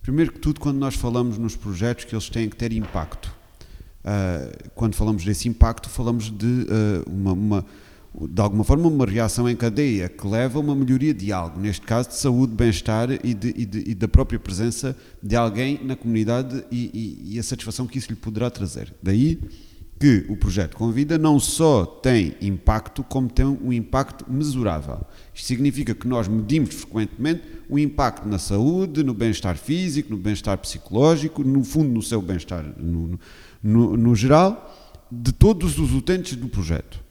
Primeiro 0.00 0.32
que 0.32 0.38
tudo, 0.38 0.60
quando 0.60 0.78
nós 0.78 0.94
falamos 0.94 1.38
nos 1.38 1.56
projetos, 1.56 2.04
que 2.04 2.14
eles 2.14 2.28
têm 2.28 2.48
que 2.48 2.56
ter 2.56 2.72
impacto. 2.72 3.34
Uh, 4.04 4.70
quando 4.74 4.94
falamos 4.94 5.24
desse 5.24 5.48
impacto, 5.48 5.88
falamos 5.88 6.30
de 6.30 6.46
uh, 6.46 7.10
uma, 7.10 7.32
uma, 7.32 7.66
de 8.30 8.40
alguma 8.40 8.62
forma 8.62 8.86
uma 8.86 9.04
reação 9.04 9.48
em 9.48 9.56
cadeia 9.56 10.08
que 10.08 10.26
leva 10.26 10.58
a 10.58 10.62
uma 10.62 10.74
melhoria 10.74 11.12
de 11.12 11.32
algo, 11.32 11.58
neste 11.58 11.84
caso 11.84 12.10
de 12.10 12.14
saúde, 12.14 12.54
bem-estar 12.54 13.10
e, 13.10 13.34
de, 13.34 13.48
e, 13.56 13.66
de, 13.66 13.90
e, 13.90 13.94
da 13.94 14.06
própria 14.06 14.38
presença 14.38 14.96
de 15.20 15.34
alguém 15.34 15.80
na 15.82 15.96
comunidade 15.96 16.64
e, 16.70 17.32
e, 17.32 17.38
a 17.38 17.42
satisfação 17.42 17.86
que 17.86 17.98
isso 17.98 18.10
lhe 18.10 18.16
poderá 18.16 18.48
trazer. 18.50 18.94
Daí 19.02 19.40
que 19.98 20.26
o 20.28 20.36
projeto 20.36 20.76
Convida 20.76 21.16
não 21.16 21.40
só 21.40 21.84
tem 21.84 22.34
impacto, 22.40 23.02
como 23.02 23.28
tem 23.28 23.44
um 23.44 23.72
impacto 23.72 24.30
mesurável. 24.30 25.00
Isto 25.32 25.46
significa 25.46 25.94
que 25.94 26.06
nós 26.06 26.28
medimos 26.28 26.74
frequentemente 26.74 27.42
o 27.68 27.78
impacto 27.78 28.28
na 28.28 28.38
saúde, 28.38 29.02
no 29.02 29.14
bem-estar 29.14 29.56
físico, 29.56 30.10
no 30.10 30.18
bem-estar 30.18 30.58
psicológico, 30.58 31.42
no 31.42 31.64
fundo, 31.64 31.90
no 31.90 32.02
seu 32.02 32.20
bem-estar 32.20 32.64
no, 32.76 33.18
no, 33.62 33.96
no 33.96 34.14
geral, 34.14 35.02
de 35.10 35.32
todos 35.32 35.78
os 35.78 35.92
utentes 35.92 36.36
do 36.36 36.48
projeto. 36.48 37.03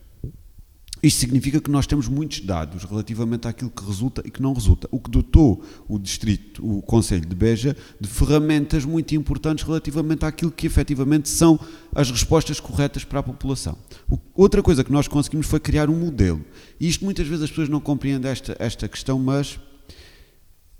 Isto 1.04 1.20
significa 1.20 1.60
que 1.60 1.70
nós 1.70 1.86
temos 1.86 2.08
muitos 2.08 2.40
dados 2.40 2.84
relativamente 2.84 3.46
àquilo 3.46 3.68
que 3.68 3.84
resulta 3.84 4.22
e 4.24 4.30
que 4.30 4.40
não 4.40 4.54
resulta, 4.54 4.88
o 4.90 4.98
que 4.98 5.10
dotou 5.10 5.62
o 5.86 5.98
Distrito, 5.98 6.66
o 6.66 6.80
Conselho 6.80 7.26
de 7.26 7.34
Beja, 7.36 7.76
de 8.00 8.08
ferramentas 8.08 8.86
muito 8.86 9.14
importantes 9.14 9.66
relativamente 9.66 10.24
àquilo 10.24 10.50
que 10.50 10.66
efetivamente 10.66 11.28
são 11.28 11.60
as 11.94 12.10
respostas 12.10 12.58
corretas 12.58 13.04
para 13.04 13.20
a 13.20 13.22
população. 13.22 13.76
Outra 14.34 14.62
coisa 14.62 14.82
que 14.82 14.90
nós 14.90 15.06
conseguimos 15.06 15.46
foi 15.46 15.60
criar 15.60 15.90
um 15.90 15.94
modelo. 15.94 16.42
E 16.80 16.88
isto 16.88 17.04
muitas 17.04 17.26
vezes 17.26 17.44
as 17.44 17.50
pessoas 17.50 17.68
não 17.68 17.80
compreendem 17.80 18.30
esta, 18.30 18.56
esta 18.58 18.88
questão, 18.88 19.18
mas 19.18 19.60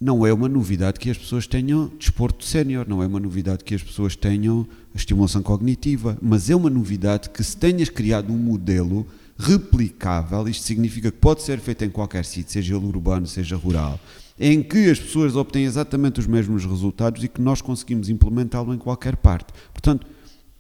não 0.00 0.26
é 0.26 0.32
uma 0.32 0.48
novidade 0.48 0.98
que 0.98 1.10
as 1.10 1.18
pessoas 1.18 1.46
tenham 1.46 1.92
desporto 1.98 2.46
sénior, 2.46 2.88
não 2.88 3.02
é 3.02 3.06
uma 3.06 3.20
novidade 3.20 3.62
que 3.62 3.74
as 3.74 3.82
pessoas 3.82 4.16
tenham 4.16 4.66
estimulação 4.94 5.42
cognitiva, 5.42 6.16
mas 6.22 6.48
é 6.48 6.56
uma 6.56 6.70
novidade 6.70 7.28
que 7.28 7.44
se 7.44 7.54
tenhas 7.54 7.90
criado 7.90 8.32
um 8.32 8.38
modelo 8.38 9.06
replicável, 9.38 10.46
isto 10.48 10.64
significa 10.64 11.10
que 11.10 11.18
pode 11.18 11.42
ser 11.42 11.58
feito 11.58 11.84
em 11.84 11.90
qualquer 11.90 12.24
sítio, 12.24 12.52
seja 12.52 12.76
ele 12.76 12.86
urbano, 12.86 13.26
seja 13.26 13.56
rural, 13.56 13.98
em 14.38 14.62
que 14.62 14.90
as 14.90 14.98
pessoas 14.98 15.36
obtêm 15.36 15.64
exatamente 15.64 16.20
os 16.20 16.26
mesmos 16.26 16.64
resultados 16.64 17.22
e 17.22 17.28
que 17.28 17.40
nós 17.40 17.60
conseguimos 17.60 18.08
implementá-lo 18.08 18.74
em 18.74 18.78
qualquer 18.78 19.16
parte. 19.16 19.52
Portanto, 19.72 20.06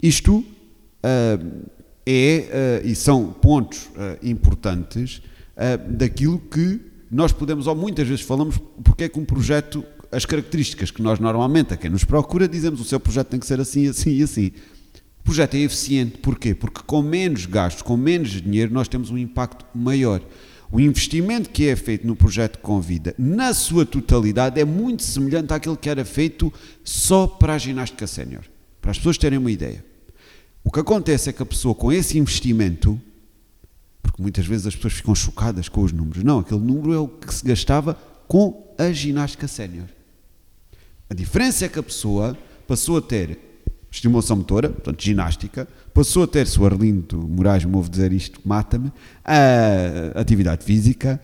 isto 0.02 0.38
uh, 0.38 0.44
é 2.06 2.82
uh, 2.84 2.86
e 2.86 2.94
são 2.94 3.32
pontos 3.32 3.86
uh, 3.86 4.18
importantes 4.22 5.22
daquilo 5.96 6.40
que 6.40 6.80
nós 7.08 7.30
podemos, 7.30 7.68
ou 7.68 7.76
muitas 7.76 8.08
vezes 8.08 8.24
falamos, 8.24 8.58
porque 8.82 9.04
é 9.04 9.08
que 9.08 9.20
um 9.20 9.24
projeto, 9.24 9.84
as 10.10 10.26
características 10.26 10.90
que 10.90 11.00
nós 11.00 11.20
normalmente, 11.20 11.72
a 11.72 11.76
quem 11.76 11.88
nos 11.88 12.02
procura, 12.02 12.48
dizemos 12.48 12.80
o 12.80 12.84
seu 12.84 12.98
projeto 12.98 13.28
tem 13.28 13.38
que 13.38 13.46
ser 13.46 13.60
assim, 13.60 13.86
assim 13.86 14.10
e 14.10 14.22
assim. 14.24 14.50
O 15.24 15.32
projeto 15.34 15.54
é 15.54 15.60
eficiente, 15.60 16.18
porquê? 16.18 16.54
Porque 16.54 16.82
com 16.86 17.00
menos 17.00 17.46
gastos, 17.46 17.80
com 17.80 17.96
menos 17.96 18.42
dinheiro, 18.42 18.74
nós 18.74 18.88
temos 18.88 19.10
um 19.10 19.16
impacto 19.16 19.64
maior. 19.74 20.20
O 20.70 20.78
investimento 20.78 21.48
que 21.48 21.66
é 21.66 21.74
feito 21.74 22.06
no 22.06 22.14
projeto 22.14 22.58
Convida, 22.58 23.14
na 23.16 23.54
sua 23.54 23.86
totalidade, 23.86 24.60
é 24.60 24.66
muito 24.66 25.02
semelhante 25.02 25.54
àquele 25.54 25.78
que 25.78 25.88
era 25.88 26.04
feito 26.04 26.52
só 26.84 27.26
para 27.26 27.54
a 27.54 27.58
ginástica 27.58 28.06
sénior. 28.06 28.44
Para 28.82 28.90
as 28.90 28.98
pessoas 28.98 29.16
terem 29.16 29.38
uma 29.38 29.50
ideia. 29.50 29.82
O 30.62 30.70
que 30.70 30.80
acontece 30.80 31.30
é 31.30 31.32
que 31.32 31.42
a 31.42 31.46
pessoa 31.46 31.74
com 31.74 31.90
esse 31.90 32.18
investimento, 32.18 33.00
porque 34.02 34.20
muitas 34.20 34.44
vezes 34.44 34.66
as 34.66 34.76
pessoas 34.76 34.92
ficam 34.92 35.14
chocadas 35.14 35.70
com 35.70 35.80
os 35.80 35.92
números, 35.92 36.22
não, 36.22 36.40
aquele 36.40 36.60
número 36.60 36.92
é 36.92 36.98
o 36.98 37.08
que 37.08 37.32
se 37.32 37.46
gastava 37.46 37.94
com 38.28 38.74
a 38.76 38.92
ginástica 38.92 39.48
sénior. 39.48 39.86
A 41.08 41.14
diferença 41.14 41.64
é 41.64 41.68
que 41.70 41.78
a 41.78 41.82
pessoa 41.82 42.36
passou 42.68 42.98
a 42.98 43.00
ter 43.00 43.53
estimulação 43.94 44.36
motora, 44.36 44.68
portanto 44.68 45.02
ginástica, 45.02 45.68
passou 45.92 46.24
a 46.24 46.26
ter, 46.26 46.46
se 46.46 46.58
o 46.60 46.66
Arlindo 46.66 47.16
Moraes 47.28 47.64
me 47.64 47.76
ouve 47.76 47.88
dizer 47.88 48.12
isto, 48.12 48.40
mata-me, 48.44 48.92
atividade 50.14 50.64
física, 50.64 51.20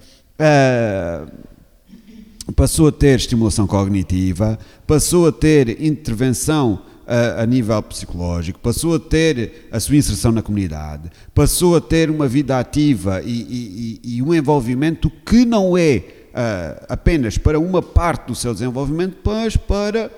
passou 2.54 2.88
a 2.88 2.92
ter 2.92 3.16
estimulação 3.16 3.66
cognitiva, 3.66 4.58
passou 4.86 5.26
a 5.26 5.32
ter 5.32 5.82
intervenção 5.82 6.82
a, 7.06 7.42
a, 7.42 7.46
nível 7.46 7.82
psicológico, 7.82 8.60
passou 8.60 8.94
a 8.94 9.00
ter 9.00 9.68
a 9.72 9.80
sua 9.80 9.96
inserção 9.96 10.30
na 10.30 10.40
comunidade, 10.40 11.10
passou 11.34 11.76
a 11.76 11.80
ter 11.80 12.08
uma 12.08 12.28
vida 12.28 12.56
ativa 12.56 13.20
e, 13.24 13.98
e, 14.04 14.16
e 14.16 14.22
um 14.22 14.32
envolvimento 14.32 15.10
que 15.26 15.44
não 15.44 15.76
é 15.76 15.96
uh, 15.96 16.86
apenas 16.88 17.36
para 17.36 17.58
uma 17.58 17.82
parte 17.82 18.28
do 18.28 18.34
seu 18.36 18.52
desenvolvimento, 18.52 19.16
mas 19.24 19.56
para 19.56 20.08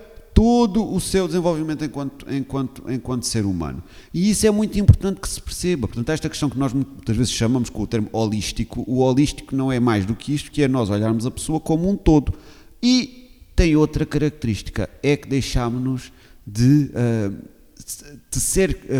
todo 0.43 0.93
o 0.93 1.01
seu 1.01 1.29
desenvolvimento 1.29 1.85
enquanto, 1.85 2.27
enquanto, 2.29 2.83
enquanto 2.91 3.27
ser 3.27 3.47
humano. 3.47 3.81
E 4.13 4.29
isso 4.29 4.45
é 4.45 4.51
muito 4.51 4.77
importante 4.77 5.21
que 5.21 5.29
se 5.29 5.41
perceba. 5.41 5.87
Portanto, 5.87 6.09
esta 6.09 6.29
questão 6.29 6.51
que 6.51 6.59
nós 6.59 6.73
muitas 6.73 7.17
vezes 7.17 7.33
chamamos 7.33 7.71
com 7.71 7.81
o 7.81 7.87
termo 7.87 8.09
holístico, 8.13 8.83
o 8.89 8.99
holístico 8.99 9.55
não 9.55 9.71
é 9.71 9.79
mais 9.79 10.05
do 10.05 10.17
que 10.17 10.35
isto, 10.35 10.51
que 10.51 10.61
é 10.61 10.67
nós 10.67 10.91
olharmos 10.91 11.27
a 11.27 11.31
pessoa 11.31 11.61
como 11.61 11.89
um 11.89 11.97
todo. 11.97 12.35
E 12.83 13.31
tem 13.55 13.77
outra 13.77 14.05
característica, 14.05 14.91
é 15.01 15.17
que 15.17 15.29
deixámos-nos 15.29 16.13
de, 16.45 16.91
uh, 16.91 17.33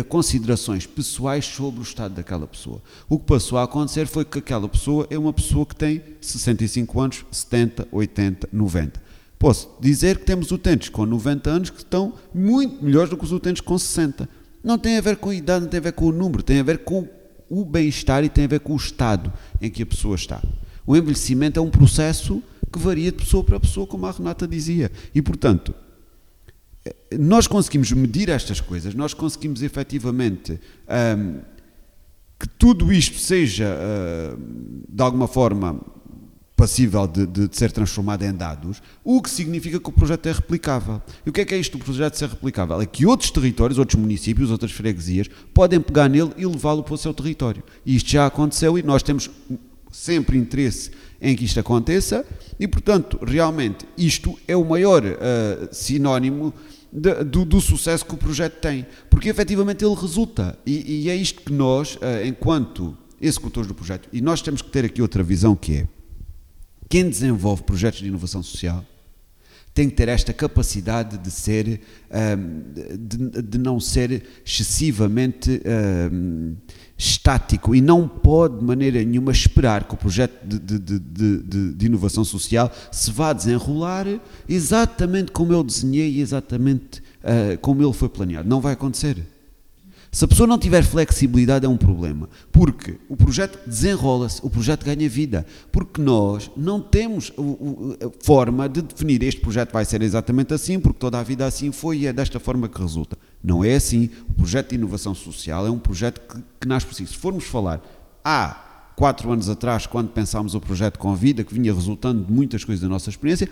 considerações 0.07 0.85
pessoais 0.85 1.43
sobre 1.43 1.81
o 1.81 1.83
estado 1.83 2.15
daquela 2.15 2.47
pessoa. 2.47 2.81
O 3.09 3.19
que 3.19 3.25
passou 3.25 3.57
a 3.57 3.63
acontecer 3.63 4.07
foi 4.07 4.23
que 4.23 4.39
aquela 4.39 4.69
pessoa 4.69 5.05
é 5.09 5.19
uma 5.19 5.33
pessoa 5.33 5.65
que 5.65 5.75
tem 5.75 6.01
65 6.21 7.01
anos, 7.01 7.25
70, 7.29 7.89
80, 7.91 8.47
90 8.49 9.12
Posso 9.43 9.69
dizer 9.81 10.19
que 10.19 10.23
temos 10.23 10.51
utentes 10.51 10.87
com 10.87 11.05
90 11.05 11.49
anos 11.49 11.69
que 11.69 11.79
estão 11.79 12.13
muito 12.33 12.81
melhores 12.81 13.09
do 13.09 13.17
que 13.17 13.25
os 13.25 13.33
utentes 13.33 13.59
com 13.59 13.77
60. 13.77 14.29
Não 14.63 14.77
tem 14.77 14.97
a 14.97 15.01
ver 15.01 15.17
com 15.17 15.31
a 15.31 15.35
idade, 15.35 15.63
não 15.63 15.69
tem 15.69 15.79
a 15.79 15.83
ver 15.83 15.91
com 15.91 16.05
o 16.05 16.13
número, 16.13 16.41
tem 16.41 16.61
a 16.61 16.63
ver 16.63 16.85
com 16.85 17.05
o 17.49 17.65
bem-estar 17.65 18.23
e 18.23 18.29
tem 18.29 18.45
a 18.45 18.47
ver 18.47 18.61
com 18.61 18.71
o 18.71 18.77
estado 18.77 19.33
em 19.61 19.69
que 19.69 19.83
a 19.83 19.85
pessoa 19.85 20.15
está. 20.15 20.41
O 20.87 20.95
envelhecimento 20.95 21.59
é 21.59 21.61
um 21.61 21.69
processo 21.69 22.41
que 22.71 22.79
varia 22.79 23.11
de 23.11 23.17
pessoa 23.17 23.43
para 23.43 23.59
pessoa, 23.59 23.85
como 23.85 24.05
a 24.05 24.11
Renata 24.11 24.47
dizia. 24.47 24.89
E, 25.13 25.21
portanto, 25.21 25.75
nós 27.19 27.45
conseguimos 27.45 27.91
medir 27.91 28.29
estas 28.29 28.61
coisas, 28.61 28.95
nós 28.95 29.13
conseguimos 29.13 29.61
efetivamente 29.61 30.57
que 32.39 32.47
tudo 32.57 32.93
isto 32.93 33.19
seja, 33.19 33.77
de 34.87 35.03
alguma 35.03 35.27
forma, 35.27 35.81
passível 36.63 37.05
de, 37.05 37.27
de, 37.27 37.47
de, 37.49 37.57
ser 37.57 37.73
transformado 37.73 38.23
em 38.23 38.31
dados, 38.31 38.81
o 39.03 39.21
que 39.21 39.29
significa 39.29 39.81
que 39.81 39.89
o 39.89 39.91
projeto 39.91 40.27
é 40.27 40.31
replicável. 40.31 41.01
E 41.25 41.29
o 41.29 41.33
que 41.33 41.41
é 41.41 41.45
que 41.45 41.53
é 41.53 41.57
isto 41.57 41.77
do 41.77 41.83
projeto 41.83 42.15
ser 42.15 42.29
replicável? 42.29 42.79
É 42.79 42.85
que 42.85 43.05
outros 43.05 43.31
territórios, 43.31 43.77
outros 43.77 43.99
municípios, 43.99 44.49
outras 44.49 44.71
freguesias 44.71 45.27
podem 45.53 45.81
pegar 45.81 46.07
nele 46.07 46.31
e 46.37 46.45
levá-lo 46.45 46.81
para 46.81 46.93
o 46.93 46.97
seu 46.97 47.13
território. 47.13 47.61
E 47.85 47.97
isto 47.97 48.09
já 48.09 48.25
aconteceu 48.25 48.77
e 48.77 48.83
nós 48.83 49.03
temos 49.03 49.29
sempre 49.91 50.37
interesse 50.37 50.91
em 51.21 51.35
que 51.35 51.43
isto 51.43 51.59
aconteça 51.59 52.25
e, 52.57 52.65
portanto, 52.65 53.19
realmente 53.21 53.85
isto 53.97 54.39
é 54.47 54.55
o 54.55 54.63
maior 54.63 55.03
uh, 55.03 55.67
sinónimo 55.69 56.53
de, 56.93 57.25
do, 57.25 57.43
do, 57.43 57.59
sucesso 57.59 58.05
que 58.05 58.13
o 58.13 58.17
projeto 58.17 58.61
tem, 58.61 58.85
porque 59.09 59.27
efetivamente 59.27 59.83
ele 59.83 59.95
resulta 59.95 60.57
e, 60.65 61.03
e 61.03 61.09
é 61.09 61.15
isto 61.15 61.41
que 61.41 61.51
nós, 61.51 61.95
uh, 61.95 62.25
enquanto 62.25 62.97
executores 63.21 63.67
do 63.67 63.75
projeto, 63.75 64.07
e 64.13 64.21
nós 64.21 64.41
temos 64.41 64.61
que 64.61 64.69
ter 64.69 64.85
aqui 64.85 65.01
outra 65.01 65.21
visão 65.23 65.57
que 65.57 65.75
é 65.75 65.87
quem 66.93 67.09
desenvolve 67.09 67.63
projetos 67.63 68.01
de 68.01 68.07
inovação 68.07 68.43
social 68.43 68.85
tem 69.73 69.89
que 69.89 69.95
ter 69.95 70.07
esta 70.09 70.31
capacidade 70.31 71.17
de 71.17 71.31
ser, 71.31 71.81
de, 72.99 73.41
de 73.41 73.57
não 73.57 73.79
ser 73.79 74.23
excessivamente 74.45 75.59
estático 76.95 77.73
e 77.73 77.81
não 77.81 78.07
pode 78.07 78.59
de 78.59 78.63
maneira 78.63 79.03
nenhuma 79.03 79.31
esperar 79.31 79.85
que 79.85 79.95
o 79.95 79.97
projeto 79.97 80.45
de, 80.45 80.77
de, 80.77 81.73
de, 81.73 81.85
inovação 81.87 82.23
social 82.23 82.71
se 82.91 83.09
vá 83.11 83.33
desenrolar 83.33 84.05
exatamente 84.47 85.31
como 85.31 85.51
eu 85.51 85.63
desenhei 85.63 86.11
e 86.11 86.21
exatamente 86.21 86.99
uh, 87.23 87.57
como 87.59 87.81
ele 87.81 87.93
foi 87.93 88.07
planeado. 88.07 88.47
Não 88.47 88.61
vai 88.61 88.73
acontecer. 88.73 89.17
Se 90.13 90.25
a 90.25 90.27
pessoa 90.27 90.45
não 90.45 90.59
tiver 90.59 90.83
flexibilidade 90.83 91.65
é 91.65 91.67
um 91.67 91.75
problema, 91.75 92.29
porque 92.51 92.99
o 93.09 93.17
projeto 93.17 93.57
desenrola-se, 93.67 94.39
o 94.43 94.49
projeto 94.49 94.85
ganha 94.85 95.09
vida, 95.09 95.43
porque 95.71 95.99
nós 95.99 96.51
não 96.55 96.79
temos 96.79 97.33
forma 98.21 98.69
de 98.69 98.83
definir 98.83 99.23
este 99.23 99.41
projeto 99.41 99.73
vai 99.73 99.83
ser 99.83 100.03
exatamente 100.03 100.53
assim, 100.53 100.79
porque 100.79 100.99
toda 100.99 101.19
a 101.19 101.23
vida 101.23 101.47
assim 101.47 101.71
foi 101.71 101.97
e 101.97 102.07
é 102.07 102.13
desta 102.13 102.39
forma 102.39 102.69
que 102.69 102.79
resulta. 102.79 103.17
Não 103.43 103.65
é 103.65 103.73
assim. 103.73 104.11
O 104.29 104.33
projeto 104.33 104.69
de 104.69 104.75
inovação 104.75 105.15
social 105.15 105.65
é 105.65 105.71
um 105.71 105.79
projeto 105.79 106.21
que, 106.21 106.39
que 106.61 106.67
nasce 106.67 106.85
por 106.85 106.93
si. 106.93 107.07
Se 107.07 107.17
formos 107.17 107.45
falar 107.45 107.81
há 108.23 108.91
quatro 108.95 109.31
anos 109.31 109.49
atrás, 109.49 109.87
quando 109.87 110.09
pensámos 110.09 110.53
o 110.53 110.61
projeto 110.61 110.99
com 110.99 111.15
vida, 111.15 111.43
que 111.43 111.55
vinha 111.55 111.73
resultando 111.73 112.23
de 112.23 112.31
muitas 112.31 112.63
coisas 112.63 112.83
da 112.83 112.87
nossa 112.87 113.09
experiência, 113.09 113.49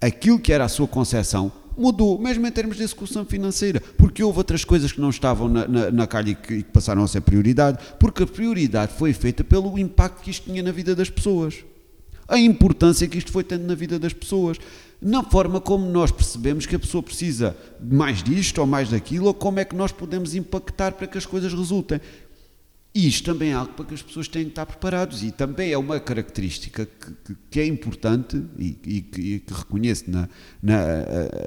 aquilo 0.00 0.38
que 0.38 0.52
era 0.52 0.64
a 0.64 0.68
sua 0.68 0.86
concepção 0.86 1.50
mudou, 1.76 2.18
mesmo 2.18 2.46
em 2.46 2.50
termos 2.50 2.76
de 2.76 2.82
execução 2.82 3.24
financeira, 3.24 3.80
porque 3.96 4.22
houve 4.22 4.38
outras 4.38 4.64
coisas 4.64 4.92
que 4.92 5.00
não 5.00 5.10
estavam 5.10 5.48
na, 5.48 5.68
na, 5.68 5.90
na 5.90 6.06
calha 6.06 6.30
e 6.30 6.34
que, 6.34 6.62
que 6.62 6.72
passaram 6.72 7.02
a 7.02 7.08
ser 7.08 7.20
prioridade, 7.20 7.78
porque 7.98 8.22
a 8.22 8.26
prioridade 8.26 8.92
foi 8.94 9.12
feita 9.12 9.44
pelo 9.44 9.78
impacto 9.78 10.22
que 10.22 10.30
isto 10.30 10.50
tinha 10.50 10.62
na 10.62 10.72
vida 10.72 10.94
das 10.94 11.10
pessoas. 11.10 11.64
A 12.28 12.38
importância 12.38 13.06
que 13.06 13.18
isto 13.18 13.30
foi 13.30 13.44
tendo 13.44 13.66
na 13.66 13.74
vida 13.74 13.98
das 13.98 14.12
pessoas, 14.12 14.58
na 15.00 15.22
forma 15.22 15.60
como 15.60 15.86
nós 15.86 16.10
percebemos 16.10 16.66
que 16.66 16.74
a 16.74 16.78
pessoa 16.78 17.02
precisa 17.02 17.56
mais 17.80 18.22
disto 18.22 18.58
ou 18.58 18.66
mais 18.66 18.90
daquilo, 18.90 19.26
ou 19.26 19.34
como 19.34 19.60
é 19.60 19.64
que 19.64 19.76
nós 19.76 19.92
podemos 19.92 20.34
impactar 20.34 20.92
para 20.92 21.06
que 21.06 21.18
as 21.18 21.26
coisas 21.26 21.52
resultem. 21.52 22.00
E 22.96 23.08
isto 23.08 23.30
também 23.30 23.50
é 23.50 23.52
algo 23.52 23.74
para 23.74 23.84
que 23.84 23.92
as 23.92 24.00
pessoas 24.00 24.26
têm 24.26 24.44
que 24.44 24.48
estar 24.52 24.64
preparados 24.64 25.22
e 25.22 25.30
também 25.30 25.70
é 25.70 25.76
uma 25.76 26.00
característica 26.00 26.86
que, 26.86 27.12
que, 27.26 27.36
que 27.50 27.60
é 27.60 27.66
importante 27.66 28.42
e, 28.58 28.68
e, 28.82 29.00
que, 29.02 29.20
e, 29.20 29.38
que, 29.38 29.52
reconheço 29.52 30.10
na, 30.10 30.26
na, 30.62 30.78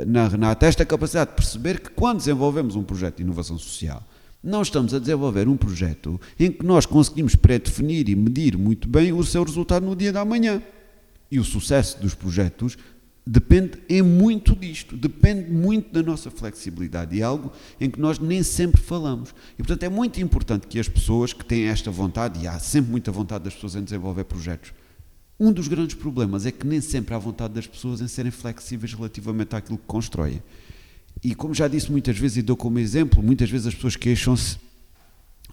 na 0.06 0.28
Renata, 0.28 0.68
esta 0.68 0.86
capacidade 0.86 1.32
de 1.32 1.36
perceber 1.36 1.80
que 1.80 1.90
quando 1.90 2.20
desenvolvemos 2.20 2.76
um 2.76 2.84
projeto 2.84 3.16
de 3.18 3.24
inovação 3.24 3.58
social, 3.58 4.08
não 4.44 4.62
estamos 4.62 4.94
a 4.94 5.00
desenvolver 5.00 5.48
um 5.48 5.58
projeto 5.58 6.22
em 6.40 6.52
que 6.52 6.64
nós 6.64 6.86
conseguimos 6.86 7.36
pré-definir 7.36 8.08
e 8.10 8.16
medir 8.16 8.56
muito 8.56 8.88
bem 8.88 9.12
o 9.12 9.24
seu 9.24 9.44
resultado 9.44 9.84
no 9.84 9.96
dia 9.96 10.14
da 10.14 10.24
manhã. 10.24 10.62
E 11.32 11.40
o 11.40 11.44
sucesso 11.44 12.00
dos 12.00 12.14
projetos 12.14 12.78
depende 13.32 13.78
é 13.88 14.02
muito 14.02 14.56
disto, 14.56 14.98
depende 14.98 15.52
muito 15.52 15.94
da 15.94 16.02
nossa 16.02 16.32
flexibilidade 16.32 17.16
e 17.16 17.22
é 17.22 17.24
algo 17.24 17.54
em 17.80 17.88
que 17.88 18.00
nós 18.00 18.18
nem 18.18 18.42
sempre 18.42 18.82
falamos. 18.82 19.36
E 19.54 19.58
portanto 19.58 19.84
é 19.84 19.90
muito 19.90 20.20
importante 20.20 20.66
que 20.66 20.80
as 20.80 20.90
pessoas 20.90 21.32
que 21.32 21.46
têm 21.46 21.66
esta 21.66 21.92
vontade, 21.92 22.44
e 22.44 22.48
há 22.48 22.58
sempre 22.58 22.90
muita 22.90 23.12
vontade 23.12 23.44
das 23.44 23.54
pessoas 23.54 23.76
em 23.76 23.84
desenvolver 23.84 24.24
projetos, 24.24 24.74
um 25.40 25.54
dos 25.54 25.68
grandes 25.68 25.96
problemas 25.96 26.48
é 26.48 26.52
que 26.52 26.66
nem 26.66 26.82
sempre 26.82 27.14
há 27.14 27.20
vontade 27.20 27.54
das 27.54 27.68
pessoas 27.68 28.02
em 28.02 28.08
serem 28.08 28.32
flexíveis 28.32 28.96
relativamente 28.96 29.56
àquilo 29.56 29.78
que 29.78 29.86
constroem. 29.86 30.42
E 31.24 31.36
como 31.36 31.54
já 31.54 31.68
disse 31.68 31.92
muitas 31.92 32.18
vezes 32.18 32.38
e 32.38 32.42
dou 32.42 32.58
como 32.58 32.80
exemplo, 32.80 33.22
muitas 33.22 33.50
vezes 33.50 33.68
as 33.68 33.76
pessoas 33.76 33.96
queixam-se 33.96 34.58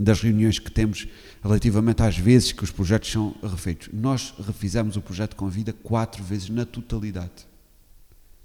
das 0.01 0.23
reuniões 0.23 0.59
que 0.59 0.71
temos 0.71 1.07
relativamente 1.43 2.03
às 2.03 2.17
vezes 2.17 2.53
que 2.53 2.65
os 2.65 2.71
projetos 2.71 3.12
são 3.12 3.35
refeitos. 3.43 3.91
Nós 3.93 4.33
refizemos 4.47 4.97
o 4.97 5.03
projeto 5.03 5.37
com 5.37 5.47
vida 5.47 5.75
quatro 5.75 6.25
vezes 6.25 6.49
na 6.49 6.65
totalidade. 6.65 7.56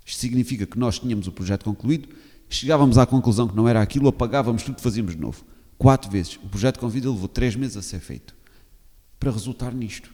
Isto 0.05 0.19
significa 0.19 0.65
que 0.65 0.77
nós 0.77 0.99
tínhamos 0.99 1.27
o 1.27 1.31
projeto 1.31 1.63
concluído, 1.63 2.09
chegávamos 2.49 2.97
à 2.97 3.05
conclusão 3.05 3.47
que 3.47 3.55
não 3.55 3.67
era 3.67 3.81
aquilo, 3.81 4.07
apagávamos 4.07 4.63
tudo, 4.63 4.81
fazíamos 4.81 5.15
de 5.15 5.21
novo. 5.21 5.43
Quatro 5.77 6.11
vezes. 6.11 6.37
O 6.43 6.49
projeto 6.49 6.79
com 6.79 6.89
vida 6.89 7.09
levou 7.09 7.27
três 7.27 7.55
meses 7.55 7.77
a 7.77 7.81
ser 7.81 7.99
feito 7.99 8.35
para 9.19 9.31
resultar 9.31 9.73
nisto. 9.73 10.13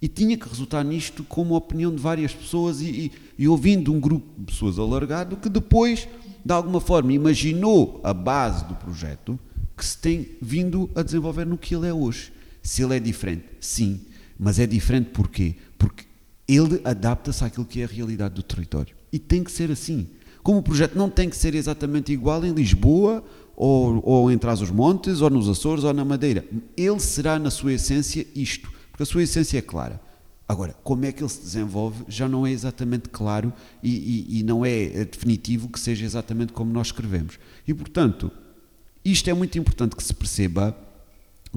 E 0.00 0.08
tinha 0.08 0.36
que 0.36 0.48
resultar 0.48 0.84
nisto 0.84 1.24
como 1.24 1.54
a 1.54 1.58
opinião 1.58 1.94
de 1.94 2.00
várias 2.00 2.34
pessoas 2.34 2.80
e, 2.80 2.86
e, 2.86 3.12
e 3.38 3.48
ouvindo 3.48 3.92
um 3.92 4.00
grupo 4.00 4.26
de 4.38 4.46
pessoas 4.46 4.78
alargado 4.78 5.36
que 5.36 5.48
depois, 5.48 6.06
de 6.44 6.52
alguma 6.52 6.80
forma, 6.80 7.12
imaginou 7.12 8.00
a 8.04 8.12
base 8.12 8.64
do 8.66 8.74
projeto 8.74 9.38
que 9.76 9.84
se 9.84 9.98
tem 9.98 10.36
vindo 10.40 10.90
a 10.94 11.02
desenvolver 11.02 11.44
no 11.44 11.58
que 11.58 11.74
ele 11.74 11.86
é 11.86 11.94
hoje. 11.94 12.32
Se 12.62 12.82
ele 12.82 12.96
é 12.96 13.00
diferente, 13.00 13.44
sim, 13.60 14.00
mas 14.38 14.58
é 14.58 14.66
diferente 14.66 15.10
porquê? 15.10 15.56
Porque 15.78 16.04
ele 16.48 16.80
adapta-se 16.84 17.44
àquilo 17.44 17.66
que 17.66 17.80
é 17.80 17.84
a 17.84 17.88
realidade 17.88 18.34
do 18.34 18.42
território. 18.42 18.95
E 19.12 19.18
tem 19.18 19.42
que 19.42 19.50
ser 19.50 19.70
assim. 19.70 20.08
Como 20.42 20.58
o 20.58 20.62
projeto 20.62 20.96
não 20.96 21.10
tem 21.10 21.28
que 21.28 21.36
ser 21.36 21.54
exatamente 21.54 22.12
igual 22.12 22.44
em 22.44 22.52
Lisboa, 22.52 23.24
ou, 23.56 24.00
ou 24.04 24.30
em 24.30 24.38
Trás-os-Montes, 24.38 25.20
ou 25.20 25.30
nos 25.30 25.48
Açores, 25.48 25.82
ou 25.84 25.92
na 25.92 26.04
Madeira. 26.04 26.44
Ele 26.76 27.00
será, 27.00 27.38
na 27.38 27.50
sua 27.50 27.72
essência, 27.72 28.26
isto. 28.34 28.70
Porque 28.90 29.02
a 29.02 29.06
sua 29.06 29.22
essência 29.22 29.58
é 29.58 29.62
clara. 29.62 30.00
Agora, 30.48 30.76
como 30.84 31.04
é 31.04 31.10
que 31.10 31.22
ele 31.22 31.28
se 31.28 31.40
desenvolve 31.40 32.04
já 32.06 32.28
não 32.28 32.46
é 32.46 32.52
exatamente 32.52 33.08
claro 33.08 33.52
e, 33.82 33.90
e, 33.90 34.38
e 34.38 34.42
não 34.44 34.64
é 34.64 35.04
definitivo 35.04 35.68
que 35.68 35.80
seja 35.80 36.04
exatamente 36.04 36.52
como 36.52 36.72
nós 36.72 36.88
escrevemos. 36.88 37.38
E, 37.66 37.74
portanto, 37.74 38.30
isto 39.04 39.28
é 39.28 39.34
muito 39.34 39.58
importante 39.58 39.96
que 39.96 40.04
se 40.04 40.14
perceba 40.14 40.76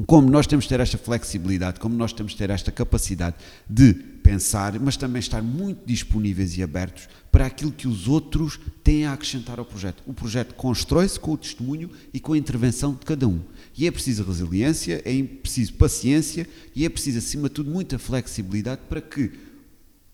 como 0.07 0.29
nós 0.29 0.47
temos 0.47 0.65
de 0.65 0.69
ter 0.69 0.79
esta 0.79 0.97
flexibilidade, 0.97 1.79
como 1.79 1.95
nós 1.95 2.13
temos 2.13 2.31
de 2.31 2.37
ter 2.37 2.49
esta 2.49 2.71
capacidade 2.71 3.35
de 3.69 3.93
pensar, 4.29 4.79
mas 4.79 4.95
também 4.95 5.19
estar 5.19 5.41
muito 5.41 5.83
disponíveis 5.87 6.55
e 6.55 6.61
abertos 6.61 7.09
para 7.31 7.47
aquilo 7.47 7.71
que 7.71 7.87
os 7.87 8.07
outros 8.07 8.59
têm 8.83 9.05
a 9.07 9.13
acrescentar 9.13 9.57
ao 9.57 9.65
projeto. 9.65 10.03
O 10.05 10.13
projeto 10.13 10.53
constrói-se 10.53 11.19
com 11.19 11.31
o 11.31 11.37
testemunho 11.37 11.89
e 12.13 12.19
com 12.19 12.33
a 12.33 12.37
intervenção 12.37 12.93
de 12.93 13.05
cada 13.05 13.27
um. 13.27 13.39
E 13.75 13.87
é 13.87 13.91
preciso 13.91 14.23
resiliência, 14.23 15.01
é 15.03 15.23
preciso 15.23 15.73
paciência 15.73 16.47
e 16.75 16.85
é 16.85 16.89
preciso, 16.89 17.17
acima 17.17 17.49
de 17.49 17.55
tudo, 17.55 17.71
muita 17.71 17.97
flexibilidade 17.97 18.81
para 18.87 19.01
que 19.01 19.31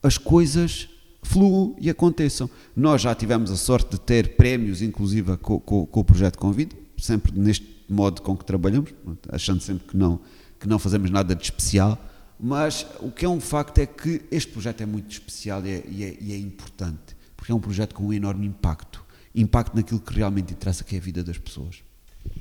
as 0.01 0.17
coisas 0.17 0.88
fluam 1.21 1.75
e 1.78 1.89
aconteçam. 1.89 2.49
Nós 2.73 3.01
já 3.01 3.13
tivemos 3.13 3.51
a 3.51 3.58
sorte 3.58 3.91
de 3.91 3.99
ter 3.99 4.38
prémios, 4.38 4.82
inclusive 4.82 5.36
com, 5.38 5.60
com, 5.60 5.86
com 5.86 5.99
o 5.99 6.06
projeto 6.06 6.38
Convide, 6.38 6.73
sempre 6.97 7.38
neste 7.38 7.67
modo 7.89 8.21
com 8.21 8.38
que 8.38 8.45
trabalhamos, 8.45 8.93
achando 9.28 9.60
sempre 9.60 9.89
que 9.89 9.97
não, 9.97 10.21
que 10.58 10.69
não 10.69 10.80
fazemos 10.80 11.12
nada 11.12 11.36
de 11.36 11.43
especial, 11.43 11.99
mas 12.39 12.86
o 13.00 13.12
que 13.12 13.26
é 13.26 13.30
um 13.30 13.39
facto 13.39 13.80
é 13.80 13.86
que 13.86 14.24
este 14.32 14.52
projeto 14.52 14.82
é 14.82 14.86
muito 14.86 15.12
especial 15.12 15.65
e 15.65 15.69
é, 15.69 15.84
e 15.88 16.04
é, 16.04 16.17
e 16.19 16.34
é 16.34 16.38
importante, 16.38 17.15
porque 17.36 17.52
é 17.52 17.56
um 17.56 17.60
projeto 17.60 17.95
com 17.95 18.06
um 18.06 18.13
enorme 18.13 18.45
impacto 18.45 19.06
impacto 19.36 19.76
naquilo 19.76 20.00
que 20.00 20.13
realmente 20.13 20.54
interessa, 20.54 20.84
que 20.84 20.95
é 20.95 20.98
a 20.98 21.02
vida 21.02 21.24
das 21.24 21.38
pessoas. 21.38 21.84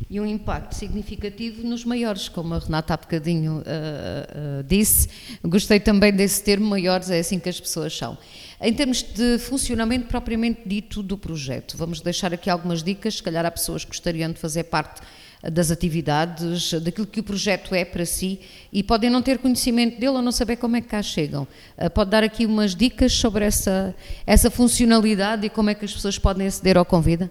E 0.08 0.18
um 0.18 0.24
impacto 0.24 0.74
significativo 0.74 1.62
nos 1.62 1.84
maiores, 1.84 2.28
como 2.28 2.54
a 2.54 2.58
Renata 2.58 2.94
há 2.94 2.96
bocadinho 2.96 3.58
uh, 3.58 3.60
uh, 3.60 4.62
disse. 4.62 5.08
Gostei 5.42 5.78
também 5.78 6.10
desse 6.10 6.42
termo, 6.42 6.66
maiores, 6.66 7.10
é 7.10 7.18
assim 7.18 7.38
que 7.38 7.48
as 7.48 7.60
pessoas 7.60 7.94
são. 7.94 8.16
Em 8.60 8.72
termos 8.72 9.02
de 9.02 9.38
funcionamento 9.38 10.06
propriamente 10.06 10.62
dito 10.66 11.02
do 11.02 11.18
projeto, 11.18 11.76
vamos 11.76 12.00
deixar 12.00 12.32
aqui 12.32 12.48
algumas 12.48 12.82
dicas, 12.82 13.16
se 13.16 13.22
calhar 13.22 13.44
há 13.44 13.50
pessoas 13.50 13.84
que 13.84 13.90
gostariam 13.90 14.32
de 14.32 14.38
fazer 14.38 14.64
parte 14.64 15.02
das 15.50 15.70
atividades, 15.70 16.72
daquilo 16.74 17.06
que 17.06 17.20
o 17.20 17.22
projeto 17.22 17.74
é 17.74 17.84
para 17.84 18.04
si 18.06 18.40
e 18.72 18.82
podem 18.82 19.10
não 19.10 19.22
ter 19.22 19.38
conhecimento 19.38 19.98
dele 19.98 20.12
ou 20.12 20.22
não 20.22 20.32
saber 20.32 20.56
como 20.56 20.76
é 20.76 20.80
que 20.80 20.88
cá 20.88 21.02
chegam. 21.02 21.46
Uh, 21.76 21.90
pode 21.90 22.10
dar 22.10 22.24
aqui 22.24 22.46
umas 22.46 22.74
dicas 22.74 23.12
sobre 23.12 23.44
essa, 23.44 23.94
essa 24.26 24.50
funcionalidade 24.50 25.46
e 25.46 25.50
como 25.50 25.70
é 25.70 25.74
que 25.74 25.84
as 25.84 25.92
pessoas 25.92 26.18
podem 26.18 26.46
aceder 26.46 26.76
ao 26.76 26.84
Convida? 26.84 27.30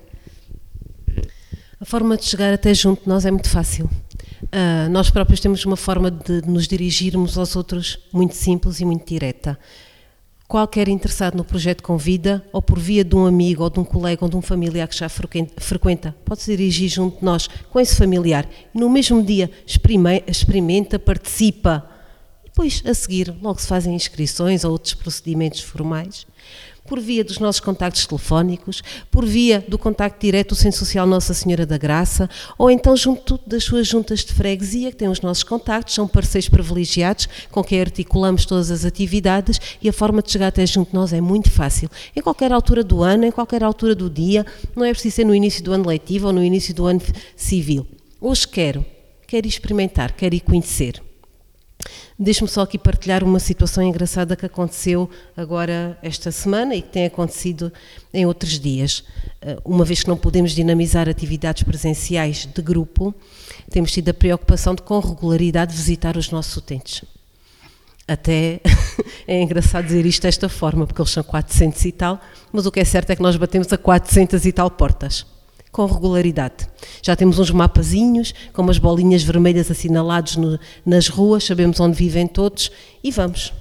A 1.79 1.85
forma 1.85 2.15
de 2.15 2.25
chegar 2.25 2.53
até 2.53 2.73
junto 2.73 3.03
de 3.03 3.09
nós 3.09 3.25
é 3.25 3.31
muito 3.31 3.49
fácil. 3.49 3.89
Uh, 4.43 4.89
nós 4.89 5.09
próprios 5.09 5.39
temos 5.39 5.65
uma 5.65 5.75
forma 5.75 6.09
de 6.09 6.41
nos 6.47 6.67
dirigirmos 6.67 7.37
aos 7.37 7.55
outros 7.55 7.99
muito 8.11 8.35
simples 8.35 8.79
e 8.79 8.85
muito 8.85 9.07
direta 9.07 9.57
qualquer 10.53 10.87
interessado 10.87 11.35
no 11.35 11.43
projeto 11.43 11.81
Convida, 11.81 12.45
ou 12.53 12.61
por 12.61 12.77
via 12.77 13.03
de 13.03 13.15
um 13.15 13.25
amigo, 13.25 13.63
ou 13.63 13.71
de 13.71 13.79
um 13.79 13.83
colega, 13.83 14.23
ou 14.23 14.29
de 14.29 14.37
um 14.37 14.41
familiar 14.41 14.87
que 14.87 14.95
já 14.95 15.09
frequenta, 15.09 16.15
pode 16.23 16.43
se 16.43 16.55
dirigir 16.55 16.87
junto 16.87 17.17
de 17.17 17.25
nós 17.25 17.49
com 17.71 17.79
esse 17.79 17.95
familiar. 17.95 18.47
No 18.71 18.87
mesmo 18.87 19.23
dia, 19.23 19.49
experimenta, 19.65 20.99
participa. 20.99 21.89
E 22.45 22.49
depois, 22.49 22.83
a 22.85 22.93
seguir, 22.93 23.33
logo 23.41 23.59
se 23.59 23.65
fazem 23.65 23.95
inscrições 23.95 24.63
ou 24.63 24.73
outros 24.73 24.93
procedimentos 24.93 25.61
formais 25.61 26.27
por 26.85 26.99
via 26.99 27.23
dos 27.23 27.39
nossos 27.39 27.61
contactos 27.61 28.05
telefónicos, 28.05 28.83
por 29.09 29.25
via 29.25 29.63
do 29.67 29.77
contacto 29.77 30.19
direto 30.19 30.49
do 30.49 30.55
Centro 30.55 30.79
Social 30.79 31.07
Nossa 31.07 31.33
Senhora 31.33 31.65
da 31.65 31.77
Graça, 31.77 32.29
ou 32.57 32.69
então 32.69 32.95
junto 32.95 33.39
das 33.47 33.63
suas 33.63 33.87
juntas 33.87 34.19
de 34.19 34.33
freguesia, 34.33 34.91
que 34.91 34.97
têm 34.97 35.07
os 35.07 35.21
nossos 35.21 35.43
contactos, 35.43 35.93
são 35.93 36.07
parceiros 36.07 36.49
privilegiados 36.49 37.27
com 37.51 37.63
quem 37.63 37.79
articulamos 37.79 38.45
todas 38.45 38.69
as 38.69 38.85
atividades 38.85 39.59
e 39.81 39.87
a 39.87 39.93
forma 39.93 40.21
de 40.21 40.31
chegar 40.31 40.47
até 40.47 40.65
junto 40.65 40.89
de 40.89 40.95
nós 40.95 41.13
é 41.13 41.21
muito 41.21 41.49
fácil. 41.49 41.89
Em 42.15 42.21
qualquer 42.21 42.51
altura 42.51 42.83
do 42.83 43.01
ano, 43.01 43.25
em 43.25 43.31
qualquer 43.31 43.63
altura 43.63 43.95
do 43.95 44.09
dia, 44.09 44.45
não 44.75 44.85
é 44.85 44.91
preciso 44.91 45.15
ser 45.15 45.25
no 45.25 45.35
início 45.35 45.63
do 45.63 45.71
ano 45.71 45.87
letivo 45.87 46.27
ou 46.27 46.33
no 46.33 46.43
início 46.43 46.73
do 46.73 46.85
ano 46.85 47.01
civil. 47.35 47.87
Hoje 48.19 48.47
quero, 48.47 48.85
quero 49.27 49.47
experimentar, 49.47 50.13
quero 50.13 50.35
ir 50.35 50.41
conhecer. 50.41 51.01
Deixe-me 52.23 52.47
só 52.47 52.61
aqui 52.61 52.77
partilhar 52.77 53.21
uma 53.21 53.37
situação 53.37 53.83
engraçada 53.83 54.37
que 54.37 54.45
aconteceu 54.45 55.09
agora 55.35 55.97
esta 56.01 56.31
semana 56.31 56.73
e 56.73 56.81
que 56.81 56.87
tem 56.87 57.05
acontecido 57.05 57.69
em 58.13 58.25
outros 58.25 58.57
dias. 58.57 59.03
Eh, 59.41 59.57
uma 59.65 59.83
vez 59.83 60.03
que 60.03 60.07
não 60.07 60.15
podemos 60.15 60.53
dinamizar 60.53 61.09
atividades 61.09 61.63
presenciais 61.63 62.45
de 62.45 62.61
grupo, 62.61 63.13
temos 63.69 63.91
tido 63.91 64.07
a 64.07 64.13
preocupação 64.13 64.73
de, 64.73 64.81
com 64.83 64.97
regularidade, 64.99 65.75
visitar 65.75 66.15
os 66.15 66.31
nossos 66.31 66.55
utentes. 66.55 67.03
Até 68.07 68.61
é 69.27 69.41
engraçado 69.41 69.83
dizer 69.87 70.05
isto 70.05 70.21
desta 70.21 70.47
forma, 70.47 70.87
porque 70.87 71.01
eles 71.01 71.11
são 71.11 71.23
400 71.25 71.83
e 71.83 71.91
tal, 71.91 72.21
mas 72.53 72.65
o 72.65 72.71
que 72.71 72.79
é 72.79 72.85
certo 72.85 73.09
é 73.09 73.17
que 73.17 73.21
nós 73.21 73.35
batemos 73.35 73.73
a 73.73 73.77
400 73.77 74.45
e 74.45 74.53
tal 74.53 74.71
portas 74.71 75.25
com 75.73 75.85
regularidade. 75.87 76.67
Já 77.01 77.15
temos 77.15 77.39
uns 77.39 77.49
mapazinhos 77.49 78.33
com 78.53 78.61
umas 78.61 78.77
bolinhas 78.77 79.23
vermelhas 79.23 79.69
assinalados 79.71 80.37
no, 80.37 80.57
nas 80.85 81.07
ruas, 81.07 81.43
sabemos 81.43 81.79
onde 81.79 81.97
vivem 81.97 82.27
todos 82.27 82.71
e 83.03 83.11
vamos. 83.11 83.51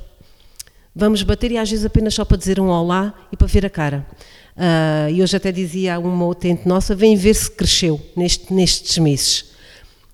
Vamos 0.94 1.22
bater 1.22 1.50
e 1.50 1.58
às 1.58 1.70
vezes 1.70 1.86
apenas 1.86 2.12
só 2.12 2.22
para 2.22 2.36
dizer 2.36 2.60
um 2.60 2.68
olá 2.68 3.14
e 3.32 3.36
para 3.36 3.46
ver 3.46 3.64
a 3.64 3.70
cara. 3.70 4.06
Uh, 4.54 5.10
e 5.10 5.22
hoje 5.22 5.34
até 5.34 5.50
dizia 5.50 5.94
a 5.94 5.98
uma 5.98 6.26
utente 6.26 6.68
nossa, 6.68 6.94
vem 6.94 7.16
ver 7.16 7.32
se 7.34 7.50
cresceu 7.50 7.98
neste, 8.14 8.52
nestes 8.52 8.98
meses. 8.98 9.46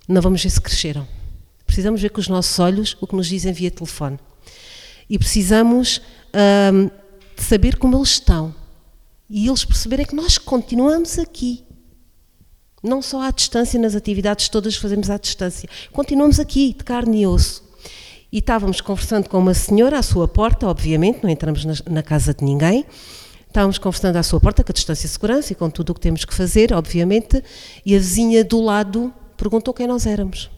Não 0.07 0.21
vamos 0.21 0.41
ver 0.41 0.49
se 0.49 0.61
cresceram. 0.61 1.05
Precisamos 1.65 2.01
ver 2.01 2.11
com 2.11 2.21
os 2.21 2.29
nossos 2.29 2.57
olhos 2.59 2.95
o 3.01 3.05
que 3.05 3.15
nos 3.15 3.27
dizem 3.27 3.51
via 3.51 3.69
telefone. 3.69 4.17
E 5.09 5.19
precisamos 5.19 5.97
uh, 5.97 6.89
saber 7.35 7.75
como 7.75 7.97
eles 7.97 8.11
estão. 8.11 8.55
E 9.29 9.49
eles 9.49 9.65
perceberem 9.65 10.05
que 10.05 10.15
nós 10.15 10.37
continuamos 10.37 11.19
aqui 11.19 11.67
não 12.83 13.01
só 13.01 13.21
à 13.21 13.31
distância, 13.31 13.79
nas 13.79 13.95
atividades 13.95 14.49
todas 14.49 14.75
fazemos 14.75 15.09
à 15.09 15.17
distância. 15.17 15.69
Continuamos 15.91 16.39
aqui, 16.39 16.73
de 16.77 16.83
carne 16.83 17.21
e 17.21 17.27
osso. 17.27 17.63
E 18.31 18.37
estávamos 18.37 18.79
conversando 18.79 19.27
com 19.27 19.39
uma 19.39 19.53
senhora 19.53 19.97
à 19.97 20.03
sua 20.03 20.27
porta, 20.27 20.67
obviamente, 20.67 21.19
não 21.23 21.29
entramos 21.29 21.65
na, 21.65 21.73
na 21.89 22.03
casa 22.03 22.33
de 22.33 22.43
ninguém. 22.43 22.85
Estávamos 23.47 23.79
conversando 23.79 24.17
à 24.17 24.23
sua 24.23 24.39
porta 24.39 24.63
com 24.63 24.71
a 24.71 24.73
distância 24.73 25.07
e 25.07 25.09
segurança 25.09 25.51
e 25.51 25.55
com 25.55 25.69
tudo 25.69 25.89
o 25.89 25.93
que 25.95 26.01
temos 26.01 26.23
que 26.23 26.33
fazer, 26.33 26.71
obviamente, 26.71 27.43
e 27.83 27.95
a 27.95 27.97
vizinha 27.97 28.43
do 28.43 28.61
lado 28.61 29.11
perguntou 29.35 29.73
quem 29.73 29.87
nós 29.87 30.05
éramos. 30.05 30.51